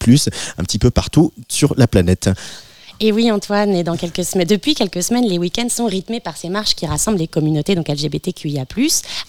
un 0.58 0.64
petit 0.64 0.80
peu 0.80 0.92
partout 0.92 1.32
sur 1.48 1.74
la 1.78 1.88
planète. 1.88 2.30
Et 3.02 3.14
oui, 3.14 3.32
Antoine, 3.32 3.74
et 3.76 3.86
dans 3.86 3.96
quelques 3.96 4.26
semaines, 4.26 4.46
depuis 4.46 4.76
quelques 4.76 5.02
semaines, 5.02 5.26
les 5.26 5.38
week-ends 5.38 5.70
sont 5.70 5.86
rythmés 5.86 6.20
par 6.20 6.36
ces 6.36 6.50
marches 6.50 6.76
qui 6.76 6.86
rassemblent 6.86 7.18
les 7.18 7.30
communautés 7.30 7.74
donc 7.74 7.88
LGBTQIA+, 7.88 8.66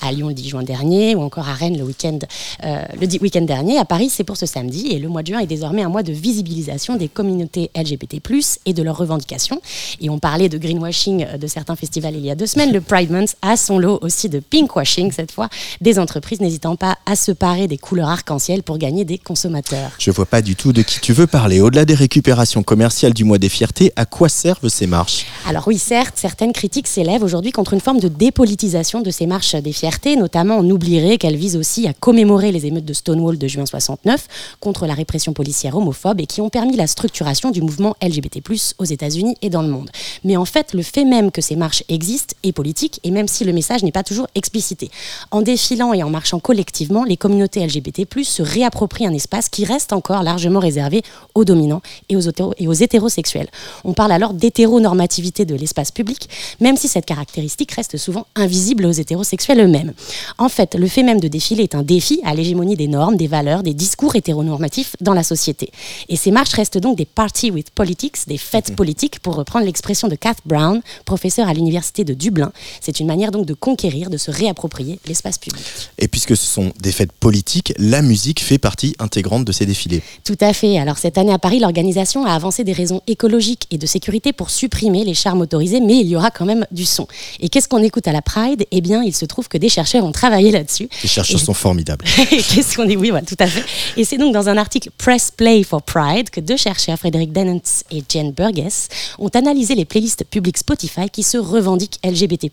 à 0.01 0.11
Lyon 0.11 0.27
le 0.27 0.35
10 0.35 0.49
juin 0.49 0.63
dernier, 0.65 1.15
ou 1.15 1.21
encore 1.23 1.49
à 1.49 1.55
Rennes 1.55 1.79
le 1.79 1.85
week-end 1.85 2.19
euh, 2.65 2.83
week-end 3.21 3.43
dernier. 3.43 3.79
À 3.79 3.85
Paris, 3.85 4.11
c'est 4.11 4.25
pour 4.25 4.37
ce 4.37 4.45
samedi, 4.45 4.89
et 4.89 4.99
le 4.99 5.09
mois 5.09 5.23
de 5.23 5.29
juin 5.29 5.39
est 5.39 5.47
désormais 5.47 5.83
un 5.83 5.89
mois 5.89 6.03
de 6.03 6.13
visibilisation 6.13 6.97
des 6.97 7.07
communautés 7.07 7.71
LGBT+, 7.77 8.21
et 8.67 8.73
de 8.73 8.83
leurs 8.83 8.97
revendications. 8.97 9.61
Et 10.01 10.11
on 10.11 10.19
parlait 10.19 10.49
de 10.49 10.59
greenwashing 10.59 11.25
euh, 11.25 11.39
de 11.39 11.47
certains 11.47 11.77
festivals 11.77 12.17
il 12.17 12.27
y 12.27 12.31
a 12.33 12.35
deux 12.35 12.47
semaines. 12.47 12.73
Le 12.73 12.81
Pride 12.81 13.13
Month 13.13 13.37
a 13.41 13.57
son 13.57 13.79
lot 13.79 14.01
aussi 14.03 14.29
de 14.29 14.41
pinkwashing, 14.41 15.13
cette 15.13 15.31
fois, 15.31 15.49
des 15.81 16.01
entreprises 16.01 16.41
n'hésitant 16.41 16.75
pas 16.75 16.99
à 17.07 17.15
se 17.15 17.31
parer 17.31 17.69
des 17.69 17.79
couleurs 17.79 18.09
arc-en-ciel 18.09 18.65
pour 18.65 18.79
gagner 18.79 19.05
des 19.05 19.19
consommateurs. 19.19 19.93
Je 20.01 20.11
vois 20.11 20.27
pas 20.27 20.43
du 20.43 20.57
tout 20.57 20.73
de 20.73 20.83
qui 20.83 20.99
tu 20.99 21.13
veux 21.13 21.29
parler. 21.29 21.61
Au-delà 21.61 21.85
des 21.85 21.95
récupérations 21.95 22.65
commerciales 22.65 23.15
du 23.15 23.23
mois 23.23 23.39
des 23.39 23.60
à 23.97 24.05
quoi 24.05 24.29
servent 24.29 24.69
ces 24.69 24.87
marches? 24.87 25.27
Alors 25.51 25.67
oui, 25.67 25.79
certes, 25.79 26.15
certaines 26.15 26.53
critiques 26.53 26.87
s'élèvent 26.87 27.25
aujourd'hui 27.25 27.51
contre 27.51 27.75
une 27.75 27.81
forme 27.81 27.99
de 27.99 28.07
dépolitisation 28.07 29.01
de 29.01 29.11
ces 29.11 29.27
marches 29.27 29.57
des 29.57 29.73
fiertés, 29.73 30.15
notamment 30.15 30.59
on 30.59 30.71
oublierait 30.71 31.19
qu'elles 31.19 31.35
visent 31.35 31.57
aussi 31.57 31.89
à 31.89 31.93
commémorer 31.93 32.53
les 32.53 32.67
émeutes 32.67 32.85
de 32.85 32.93
Stonewall 32.93 33.37
de 33.37 33.49
juin 33.49 33.67
69 33.67 34.29
contre 34.61 34.87
la 34.87 34.95
répression 34.95 35.33
policière 35.33 35.77
homophobe 35.77 36.21
et 36.21 36.27
qui 36.27 36.41
ont 36.41 36.51
permis 36.51 36.77
la 36.77 36.87
structuration 36.87 37.51
du 37.51 37.63
mouvement 37.63 37.97
LGBT+, 38.01 38.41
aux 38.79 38.85
États-Unis 38.85 39.35
et 39.43 39.51
dans 39.51 39.63
le 39.63 39.67
monde. 39.67 39.91
Mais 40.23 40.37
en 40.37 40.45
fait, 40.45 40.73
le 40.73 40.83
fait 40.83 41.05
même 41.05 41.33
que 41.33 41.41
ces 41.41 41.57
marches 41.57 41.83
existent 41.89 42.37
est 42.45 42.53
politique 42.53 43.01
et 43.03 43.11
même 43.11 43.27
si 43.27 43.43
le 43.43 43.53
message 43.53 43.83
n'est 43.83 43.91
pas 43.91 44.05
toujours 44.05 44.29
explicité. 44.37 44.89
En 45.33 45.43
défilant 45.43 45.93
et 45.93 46.05
en 46.05 46.11
marchant 46.11 46.39
collectivement, 46.39 47.03
les 47.03 47.17
communautés 47.17 47.67
LGBT+, 47.67 48.07
se 48.23 48.43
réapproprient 48.45 49.09
un 49.09 49.15
espace 49.15 49.49
qui 49.49 49.65
reste 49.65 49.93
encore 49.93 50.23
largement 50.23 50.61
réservé 50.61 51.03
aux 51.35 51.45
dominants 51.45 51.83
et 52.09 52.15
aux, 52.15 52.21
et 52.57 52.69
aux 52.69 52.73
hétérosexuels. 52.73 53.49
On 53.83 53.95
parle 53.95 54.13
alors 54.13 54.33
d'hétéronormativité 54.33 55.40
de 55.45 55.55
l'espace 55.55 55.91
public, 55.91 56.29
même 56.61 56.77
si 56.77 56.89
cette 56.89 57.07
caractéristique 57.07 57.73
reste 57.73 57.97
souvent 57.97 58.27
invisible 58.35 58.87
aux 58.87 58.93
hétérosexuels 58.93 59.61
eux-mêmes. 59.61 59.93
En 60.39 60.49
fait, 60.49 60.75
le 60.75 60.87
fait 60.87 61.03
même 61.03 61.21
de 61.21 61.29
défiler 61.29 61.65
est 61.65 61.75
un 61.75 61.83
défi 61.83 62.21
à 62.25 62.35
l'hégémonie 62.35 62.77
des 62.77 62.89
normes, 62.89 63.17
des 63.17 63.27
valeurs, 63.27 63.63
des 63.63 63.75
discours 63.75 64.17
hétéronormatifs 64.17 64.97
dans 65.01 65.15
la 65.15 65.23
société. 65.23 65.71
Et 66.09 66.17
ces 66.17 66.31
marches 66.31 66.53
restent 66.53 66.79
donc 66.79 66.97
des 66.97 67.05
parties 67.05 67.51
with 67.51 67.71
politics, 67.71 68.17
des 68.27 68.39
fêtes 68.39 68.75
politiques, 68.75 69.21
pour 69.21 69.35
reprendre 69.37 69.65
l'expression 69.65 70.09
de 70.09 70.15
Kath 70.15 70.39
Brown, 70.45 70.81
professeur 71.05 71.49
à 71.49 71.55
l'université 71.55 72.05
de 72.05 72.15
Dublin. 72.15 72.53
C'est 72.81 73.01
une 73.01 73.07
manière 73.07 73.31
donc 73.31 73.47
de 73.47 73.55
conquérir, 73.55 74.11
de 74.11 74.17
se 74.17 74.31
réapproprier 74.31 74.99
l'espace 75.07 75.39
public. 75.39 75.65
Et 75.99 76.09
puisque 76.09 76.37
ce 76.37 76.47
sont 76.47 76.73
des 76.81 76.93
fêtes 76.93 77.13
politiques, 77.13 77.73
la 77.79 78.03
musique 78.03 78.41
fait 78.41 78.59
partie 78.59 78.95
intégrante 78.99 79.45
de 79.45 79.53
ces 79.53 79.67
défilés. 79.67 80.03
Tout 80.25 80.39
à 80.41 80.53
fait. 80.53 80.79
Alors 80.79 80.99
cette 80.99 81.19
année 81.19 81.33
à 81.33 81.39
Paris, 81.39 81.61
l'organisation 81.61 82.25
a 82.25 82.35
avancé 82.35 82.65
des 82.65 82.73
raisons 82.73 83.03
écologiques 83.07 83.67
et 83.71 83.79
de 83.79 83.87
sécurité 83.87 84.33
pour 84.33 84.51
supprimer 84.51 85.05
les 85.05 85.15
chars 85.21 85.37
motorisés, 85.37 85.81
mais 85.81 85.99
il 85.99 86.07
y 86.09 86.17
aura 86.17 86.31
quand 86.31 86.45
même 86.45 86.67
du 86.71 86.85
son. 86.85 87.07
Et 87.41 87.49
qu'est-ce 87.49 87.69
qu'on 87.69 87.83
écoute 87.83 88.07
à 88.09 88.13
la 88.13 88.23
Pride? 88.23 88.65
Eh 88.71 88.81
bien, 88.81 89.03
il 89.03 89.15
se 89.15 89.25
trouve 89.25 89.49
que 89.49 89.59
des 89.59 89.69
chercheurs 89.69 90.05
ont 90.05 90.13
travaillé 90.13 90.51
là-dessus. 90.51 90.89
Les 91.03 91.09
chercheurs 91.09 91.41
Et- 91.41 91.45
sont 91.45 91.55
formidables. 91.55 92.05
Qu'est-ce 92.31 92.77
qu'on 92.77 92.85
dit? 92.85 92.97
Oui, 92.97 93.11
voilà, 93.11 93.25
tout 93.27 93.37
à 93.39 93.47
fait. 93.47 93.65
Et 93.97 94.05
c'est 94.05 94.19
donc 94.19 94.33
dans 94.35 94.49
un 94.49 94.57
article 94.57 94.91
Press 94.99 95.31
Play 95.37 95.63
for 95.63 95.83
Pride 95.83 96.31
que 96.31 96.41
deux 96.41 96.57
chercheurs, 96.57 96.99
Frédéric 96.99 97.33
Dennens 97.33 97.85
et 97.91 98.03
Jen 98.09 98.33
Burgess, 98.33 98.89
ont 99.19 99.29
analysé 99.29 99.75
les 99.75 99.85
playlists 99.85 100.25
publiques 100.25 100.59
Spotify 100.59 101.09
qui 101.11 101.23
se 101.23 101.39
revendiquent 101.39 101.99
LGBT+. 102.05 102.51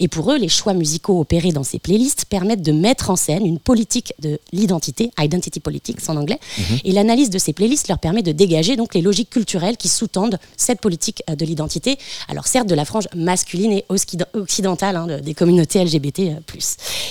Et 0.00 0.08
pour 0.08 0.32
eux, 0.32 0.38
les 0.38 0.48
choix 0.48 0.74
musicaux 0.74 1.20
opérés 1.20 1.52
dans 1.52 1.62
ces 1.64 1.78
playlists 1.78 2.24
permettent 2.28 2.62
de 2.62 2.72
mettre 2.72 3.10
en 3.10 3.16
scène 3.16 3.46
une 3.46 3.58
politique 3.58 4.12
de 4.20 4.38
l'identité, 4.52 5.10
identity 5.20 5.60
politics 5.60 5.98
en 6.08 6.16
anglais. 6.16 6.38
Et 6.84 6.92
l'analyse 6.92 7.30
de 7.30 7.38
ces 7.38 7.52
playlists 7.52 7.88
leur 7.88 7.98
permet 7.98 8.22
de 8.22 8.32
dégager 8.32 8.76
donc 8.76 8.94
les 8.94 9.02
logiques 9.02 9.30
culturelles 9.30 9.76
qui 9.76 9.88
sous-tendent 9.88 10.38
cette 10.56 10.80
politique 10.80 11.22
euh, 11.28 11.34
de 11.34 11.44
l'identité. 11.44 11.89
Alors 12.28 12.46
certes 12.46 12.68
de 12.68 12.74
la 12.74 12.84
frange 12.84 13.08
masculine 13.14 13.72
et 13.72 13.84
occid- 13.88 14.26
occidentale 14.34 14.96
hein, 14.96 15.06
de- 15.06 15.20
des 15.20 15.34
communautés 15.34 15.82
LGBT+. 15.84 16.20
euh, 16.30 16.60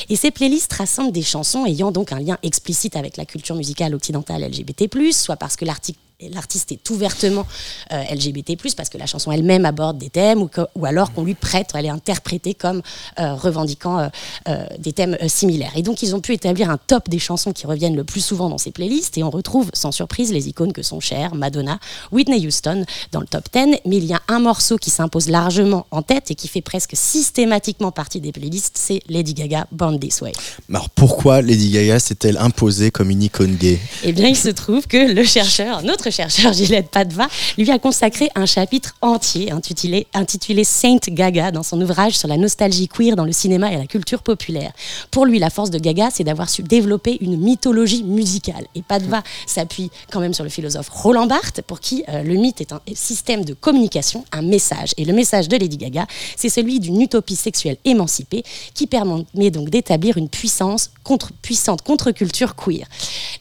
Et 0.10 0.16
ces 0.16 0.32
playlists 0.32 0.74
rassemblent 0.74 1.12
des 1.12 1.22
chansons 1.24 1.66
ayant 1.66 1.92
donc 1.92 2.12
un 2.12 2.20
lien 2.20 2.38
explicite 2.44 2.96
avec 2.96 3.18
la 3.18 3.26
culture 3.26 3.56
musicale 3.56 3.94
occidentale 3.96 4.44
LGBT+, 4.44 4.88
soit 5.14 5.36
parce 5.38 5.56
que 5.56 5.66
l'article 5.66 6.00
L'artiste 6.34 6.74
est 6.74 6.89
ouvertement 6.89 7.47
euh, 7.93 8.03
LGBT+, 8.13 8.57
parce 8.76 8.89
que 8.89 8.97
la 8.97 9.05
chanson 9.05 9.32
elle-même 9.32 9.63
aborde 9.63 9.97
des 9.97 10.09
thèmes, 10.09 10.41
ou, 10.41 10.47
que- 10.47 10.67
ou 10.76 10.86
alors 10.86 11.13
qu'on 11.13 11.24
lui 11.24 11.34
prête, 11.34 11.70
elle 11.76 11.86
est 11.86 11.89
interprétée 11.89 12.53
comme 12.53 12.82
euh, 13.20 13.36
revendiquant 13.36 14.09
euh, 14.49 14.65
des 14.80 14.91
thèmes 14.91 15.15
similaires. 15.30 15.72
Et 15.78 15.82
donc 15.82 16.03
ils 16.03 16.13
ont 16.17 16.20
pu 16.20 16.34
établir 16.34 16.70
un 16.70 16.78
top 16.78 17.07
des 17.07 17.20
chansons 17.20 17.53
qui 17.53 17.65
reviennent 17.67 17.95
le 17.95 18.03
plus 18.03 18.20
souvent 18.20 18.49
dans 18.49 18.57
ces 18.57 18.72
playlists, 18.72 19.17
et 19.17 19.24
on 19.24 19.30
retrouve 19.30 19.70
sans 19.74 19.93
surprise 19.93 20.34
les 20.34 20.49
icônes 20.49 20.74
que 20.74 20.84
sont 20.84 20.99
Cher, 20.99 21.36
Madonna, 21.36 21.80
Whitney 22.11 22.45
Houston 22.45 22.84
dans 23.13 23.22
le 23.22 23.28
top 23.28 23.45
10, 23.53 23.78
mais 23.86 23.95
il 23.95 24.03
y 24.05 24.13
a 24.13 24.22
un 24.28 24.39
morceau 24.39 24.76
qui 24.76 24.89
s'impose 24.89 25.30
largement 25.30 25.86
en 25.91 26.01
tête 26.01 26.32
et 26.32 26.36
qui 26.36 26.49
fait 26.49 26.59
presque 26.61 26.97
systématiquement 26.97 27.93
partie 27.93 28.20
des 28.20 28.34
playlists, 28.34 28.78
c'est 28.78 28.99
Lady 29.07 29.34
Gaga, 29.34 29.67
Born 29.72 29.97
This 29.97 30.20
Way. 30.20 30.34
Alors 30.70 30.89
pourquoi 30.89 31.41
Lady 31.41 31.70
Gaga 31.70 31.97
s'est-elle 32.01 32.38
imposée 32.39 32.91
comme 32.91 33.09
une 33.09 33.24
icône 33.24 33.55
gay? 33.55 33.80
Eh 34.03 34.11
bien, 34.11 34.28
il 34.28 34.36
se 34.36 34.49
trouve 34.49 34.86
que 34.86 35.13
le 35.13 35.24
chercheur, 35.24 35.82
notre 35.84 36.09
chercheur 36.10 36.53
Gillette 36.53 36.89
Padva, 36.89 37.28
lui 37.57 37.70
a 37.72 37.80
consacré 37.80 38.30
un 38.36 38.45
chapitre 38.45 38.95
entier 39.01 39.51
intitulé, 39.51 40.07
intitulé 40.14 40.64
Saint 40.64 40.97
Gaga 41.07 41.51
dans 41.51 41.64
son 41.64 41.80
ouvrage 41.82 42.18
sur 42.18 42.28
la 42.28 42.38
nostalgie 42.38 42.88
queer 42.88 43.16
dans 43.16 43.26
le 43.26 43.32
cinéma 43.32 43.72
et 43.72 43.78
la 43.78 43.88
culture 43.88 44.22
populaire. 44.22 44.72
Pour 45.12 45.26
lui, 45.26 45.39
la 45.39 45.49
force 45.49 45.70
de 45.70 45.80
Gaga, 45.80 46.10
c'est 46.12 46.24
d'avoir 46.24 46.49
su 46.49 46.64
développer 46.64 47.18
une 47.22 47.38
mythologie 47.38 48.03
musicale. 48.03 48.66
Et 48.76 48.82
Padva 48.82 49.24
s'appuie 49.45 49.91
quand 50.12 50.20
même 50.20 50.34
sur 50.34 50.43
le 50.43 50.49
philosophe 50.49 50.89
Roland 50.89 51.28
Barthes, 51.28 51.62
pour 51.62 51.80
qui 51.80 52.03
euh, 52.10 52.24
le 52.24 52.36
mythe 52.36 52.62
est 52.62 52.74
un 52.74 52.82
système 52.93 53.45
de 53.45 53.53
communication, 53.53 54.26
un 54.32 54.41
message. 54.41 54.93
Et 54.97 55.05
le 55.05 55.14
message 55.14 55.47
de 55.47 55.57
Lady 55.57 55.78
Gaga, 55.78 56.07
c'est 56.36 56.49
celui 56.49 56.80
d'une 56.80 57.01
utopie 57.01 57.36
sexuelle 57.36 57.78
émancipée 57.86 58.43
qui 58.74 58.88
permet 58.88 59.51
donc 59.51 59.70
d'établir 59.70 60.18
une 60.18 60.30
puissance 60.30 60.91
contre, 61.03 61.32
puissante 61.41 61.82
contre-culture 61.82 62.55
queer. 62.55 62.86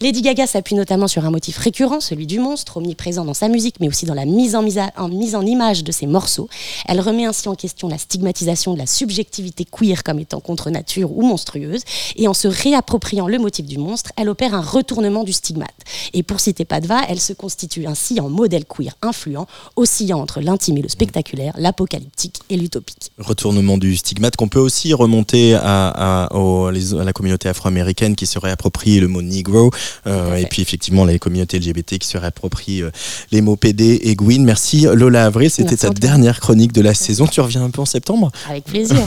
Lady 0.00 0.22
Gaga 0.22 0.46
s'appuie 0.46 0.76
notamment 0.76 1.08
sur 1.08 1.24
un 1.24 1.30
motif 1.32 1.58
récurrent, 1.58 1.98
celui 1.98 2.28
du 2.28 2.38
monstre, 2.38 2.76
omniprésent 2.76 3.24
dans 3.24 3.34
sa 3.34 3.48
musique, 3.48 3.80
mais 3.80 3.88
aussi 3.88 4.06
dans 4.06 4.14
la 4.14 4.26
mise 4.26 4.54
en, 4.54 5.42
image 5.44 5.82
de 5.82 5.90
ses 5.90 6.06
morceaux. 6.06 6.48
Elle 6.86 7.00
remet 7.00 7.24
ainsi 7.24 7.48
en 7.48 7.56
question 7.56 7.88
la 7.88 7.98
stigmatisation 7.98 8.74
de 8.74 8.78
la 8.78 8.86
subjectivité 8.86 9.64
queer 9.64 10.04
comme 10.04 10.20
étant 10.20 10.38
contre 10.38 10.70
nature 10.70 11.10
ou 11.10 11.22
monstrueuse, 11.22 11.82
et 12.14 12.28
en 12.28 12.34
se 12.34 12.46
réappropriant 12.46 13.26
le 13.26 13.40
motif 13.40 13.66
du 13.66 13.78
monstre, 13.78 14.12
elle 14.16 14.28
opère 14.28 14.54
un 14.54 14.60
retournement 14.60 15.24
du 15.24 15.32
stigmate. 15.32 15.74
Et 16.14 16.22
pour 16.22 16.38
citer 16.38 16.64
Padva, 16.64 17.00
elle 17.08 17.20
se 17.20 17.32
constitue 17.32 17.86
ainsi 17.86 18.20
en 18.20 18.28
modèle 18.28 18.66
queer 18.66 18.92
influent, 19.02 19.48
oscillant 19.74 20.20
entre 20.20 20.40
l'intime 20.40 20.76
et 20.76 20.82
le 20.82 20.88
spectaculaire, 20.88 21.54
l'apocalyptique 21.58 22.38
et 22.50 22.56
l'utopique. 22.56 23.10
Retournement 23.18 23.78
du 23.78 23.96
stigmate 23.96 24.36
qu'on 24.36 24.48
peut 24.48 24.60
aussi 24.60 24.94
remonter 24.94 25.54
à, 25.54 26.26
à- 26.26 26.28
la 26.30 27.12
communauté 27.12 27.48
afro-américaine 27.48 28.14
qui 28.14 28.26
se 28.26 28.38
réapproprie 28.38 29.00
le 29.00 29.08
mot 29.08 29.22
negro 29.22 29.72
et 30.06 30.10
fait. 30.42 30.46
puis 30.48 30.62
effectivement 30.62 31.04
les 31.04 31.18
communautés 31.18 31.58
LGBT 31.58 31.98
qui 31.98 32.08
se 32.08 32.18
réapproprient 32.18 32.82
euh, 32.82 32.90
les 33.32 33.40
mots 33.40 33.56
PD 33.56 34.00
et 34.02 34.14
Gwyn. 34.14 34.44
Merci 34.44 34.86
Lola 34.92 35.26
Avril, 35.26 35.50
c'était 35.50 35.76
ta 35.76 35.90
dernière 35.90 36.40
chronique 36.40 36.72
de 36.72 36.80
la 36.80 36.94
saison. 36.94 37.26
Tu 37.26 37.40
reviens 37.40 37.62
un 37.64 37.70
peu 37.70 37.80
en 37.82 37.86
septembre 37.86 38.30
Avec 38.48 38.64
plaisir. 38.64 38.96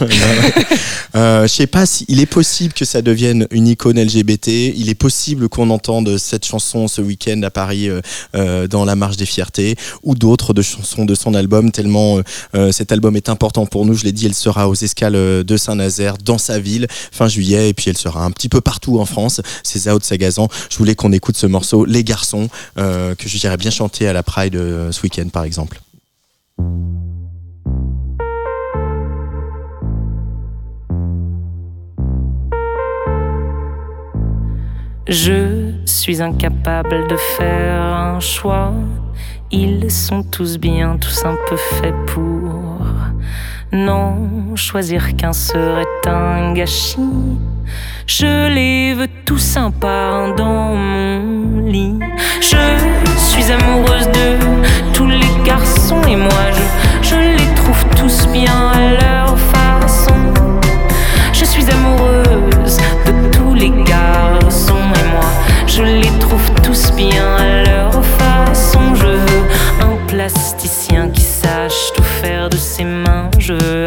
Euh, 1.16 1.44
Je 1.44 1.48
sais 1.54 1.68
pas 1.68 1.86
s'il 1.86 2.22
est 2.22 2.26
possible 2.26 2.74
que 2.74 2.86
ça 2.86 3.02
devienne 3.02 3.46
une 3.52 3.68
icône 3.68 4.02
LGBT. 4.02 4.48
Il 4.48 4.88
est 4.88 4.96
possible 4.96 5.50
qu'on 5.50 5.70
entende 5.70 6.18
cette 6.18 6.46
chanson 6.46 6.88
ce 6.88 7.02
week-end 7.02 7.42
à 7.44 7.50
Paris 7.50 7.90
euh, 7.90 8.00
euh, 8.36 8.68
dans 8.68 8.86
la 8.86 8.96
Marche 8.96 9.18
des 9.18 9.26
Fiertés 9.26 9.76
ou 10.04 10.16
d'autres 10.16 10.54
de 10.54 10.62
chansons 10.62 11.04
de 11.04 11.14
son 11.14 11.34
album. 11.34 11.72
Tellement 11.72 12.18
euh, 12.20 12.24
euh, 12.56 12.72
cet 12.72 12.94
album 12.94 13.18
est 13.18 13.28
important 13.28 13.66
pour 13.66 13.86
nous. 13.86 13.94
Je 13.94 14.06
l'ai 14.06 14.14
dit, 14.14 14.26
elle 14.26 14.34
sera 14.34 14.70
aux 14.70 14.76
escales 14.76 15.16
euh, 15.16 15.44
de 15.44 15.58
Saint-Nazaire 15.58 16.18
dans 16.18 16.38
sa 16.38 16.60
ville 16.60 16.88
fin 17.12 17.28
juillet 17.28 17.70
et 17.70 17.74
puis 17.74 17.90
elle 17.90 17.98
sera 17.98 18.24
un 18.24 18.32
petit 18.32 18.48
peu 18.50 18.62
partout 18.62 19.00
en 19.00 19.06
France. 19.06 19.42
C'est 19.64 19.80
Zao 19.80 20.00
de 20.00 20.04
Sagazan. 20.06 20.48
Je 20.72 20.78
voulais 20.78 20.95
qu'on 20.95 21.11
écoute 21.11 21.36
ce 21.36 21.47
morceau 21.47 21.84
Les 21.84 22.05
Garçons 22.05 22.47
euh, 22.78 23.13
que 23.13 23.28
je 23.28 23.38
dirais 23.38 23.57
bien 23.57 23.69
chanter 23.69 24.07
à 24.07 24.13
la 24.13 24.24
Pride 24.24 24.55
euh, 24.55 24.93
ce 24.93 25.01
week-end 25.03 25.28
par 25.28 25.43
exemple. 25.43 25.82
Je 35.09 35.74
suis 35.86 36.22
incapable 36.22 37.05
de 37.09 37.17
faire 37.38 37.82
un 37.82 38.22
choix. 38.22 38.74
Ils 39.51 39.91
sont 39.91 40.24
tous 40.24 40.57
bien, 40.57 40.97
tous 40.97 41.26
un 41.26 41.36
peu 41.49 41.57
faits 41.57 41.95
pour. 42.07 42.91
Non, 43.72 44.55
choisir 44.55 45.15
qu'un 45.15 45.34
serait 45.34 45.86
un 46.05 46.53
gâchis. 46.53 46.97
Je 48.05 48.49
les 48.53 48.93
veux 48.93 49.07
tous 49.26 49.55
un 49.55 49.72
par 49.72 50.13
un 50.13 50.36
dans 50.36 50.76
mon 50.76 51.67
lit. 51.67 51.97
Je 52.41 52.57
suis 53.17 53.51
amoureuse 53.51 54.07
de 54.07 54.38
tous 54.93 55.07
les 55.07 55.43
garçons 55.45 56.01
et 56.07 56.15
moi 56.17 56.30
je, 56.51 57.09
je 57.09 57.15
les 57.15 57.53
trouve 57.55 57.84
tous 57.95 58.28
bien 58.28 58.72
à 58.74 58.91
leur 59.01 59.39
façon. 59.39 60.15
Je 61.32 61.45
suis 61.45 61.65
amoureuse 61.72 62.78
de 63.05 63.30
tous 63.32 63.53
les 63.53 63.72
garçons 63.86 64.76
et 64.76 65.13
moi 65.13 65.30
je 65.67 65.84
les 65.84 66.19
trouve 66.19 66.51
tous 66.61 66.91
bien 66.91 67.36
à 67.38 67.63
leur 67.63 68.03
façon. 68.19 68.95
Je 68.95 69.05
veux 69.05 69.43
un 69.82 69.95
plasticien 70.07 71.09
qui 71.09 71.22
sache 71.22 71.93
tout 71.95 72.03
de 72.22 72.57
ses 72.57 72.84
mains. 72.84 73.30
Je 73.39 73.53
veux 73.53 73.86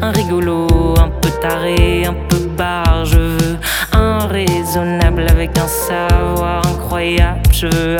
un 0.00 0.10
rigolo, 0.12 0.94
un 0.98 1.08
peu 1.20 1.30
taré, 1.42 2.04
un 2.06 2.14
peu 2.28 2.38
barre. 2.56 3.04
Je 3.04 3.18
veux 3.18 3.58
un 3.92 4.26
raisonnable 4.26 5.26
avec 5.28 5.58
un 5.58 5.68
savoir 5.68 6.66
incroyable. 6.66 7.40
Je 7.52 7.66
veux 7.66 7.96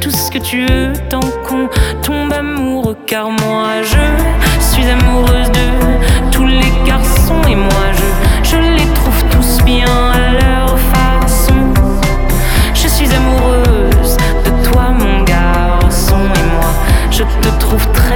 tout 0.00 0.10
ce 0.10 0.30
que 0.30 0.38
tu 0.38 0.66
veux 0.66 0.92
tant 1.08 1.20
qu'on 1.46 1.68
tombe 2.02 2.32
amoureux. 2.32 2.96
Car 3.06 3.30
moi 3.30 3.82
je 3.82 3.98
suis 4.60 4.86
amoureuse 4.88 5.50
de 5.50 6.30
tous 6.30 6.46
les 6.46 6.72
garçons 6.86 7.42
et 7.48 7.56
moi 7.56 7.86
je, 7.92 8.50
je 8.50 8.56
les 8.56 8.86
trouve 8.94 9.24
tous 9.30 9.64
bien 9.64 9.86
à 9.86 10.32
leur 10.32 10.78
façon. 10.78 11.54
Je 12.74 12.86
suis 12.86 13.12
amoureuse 13.12 14.16
de 14.44 14.70
toi, 14.70 14.90
mon 14.90 15.22
garçon, 15.24 16.16
et 16.16 16.46
moi, 16.54 16.70
je 17.10 17.22
te 17.22 17.48
trouve 17.58 17.86
très 17.92 18.11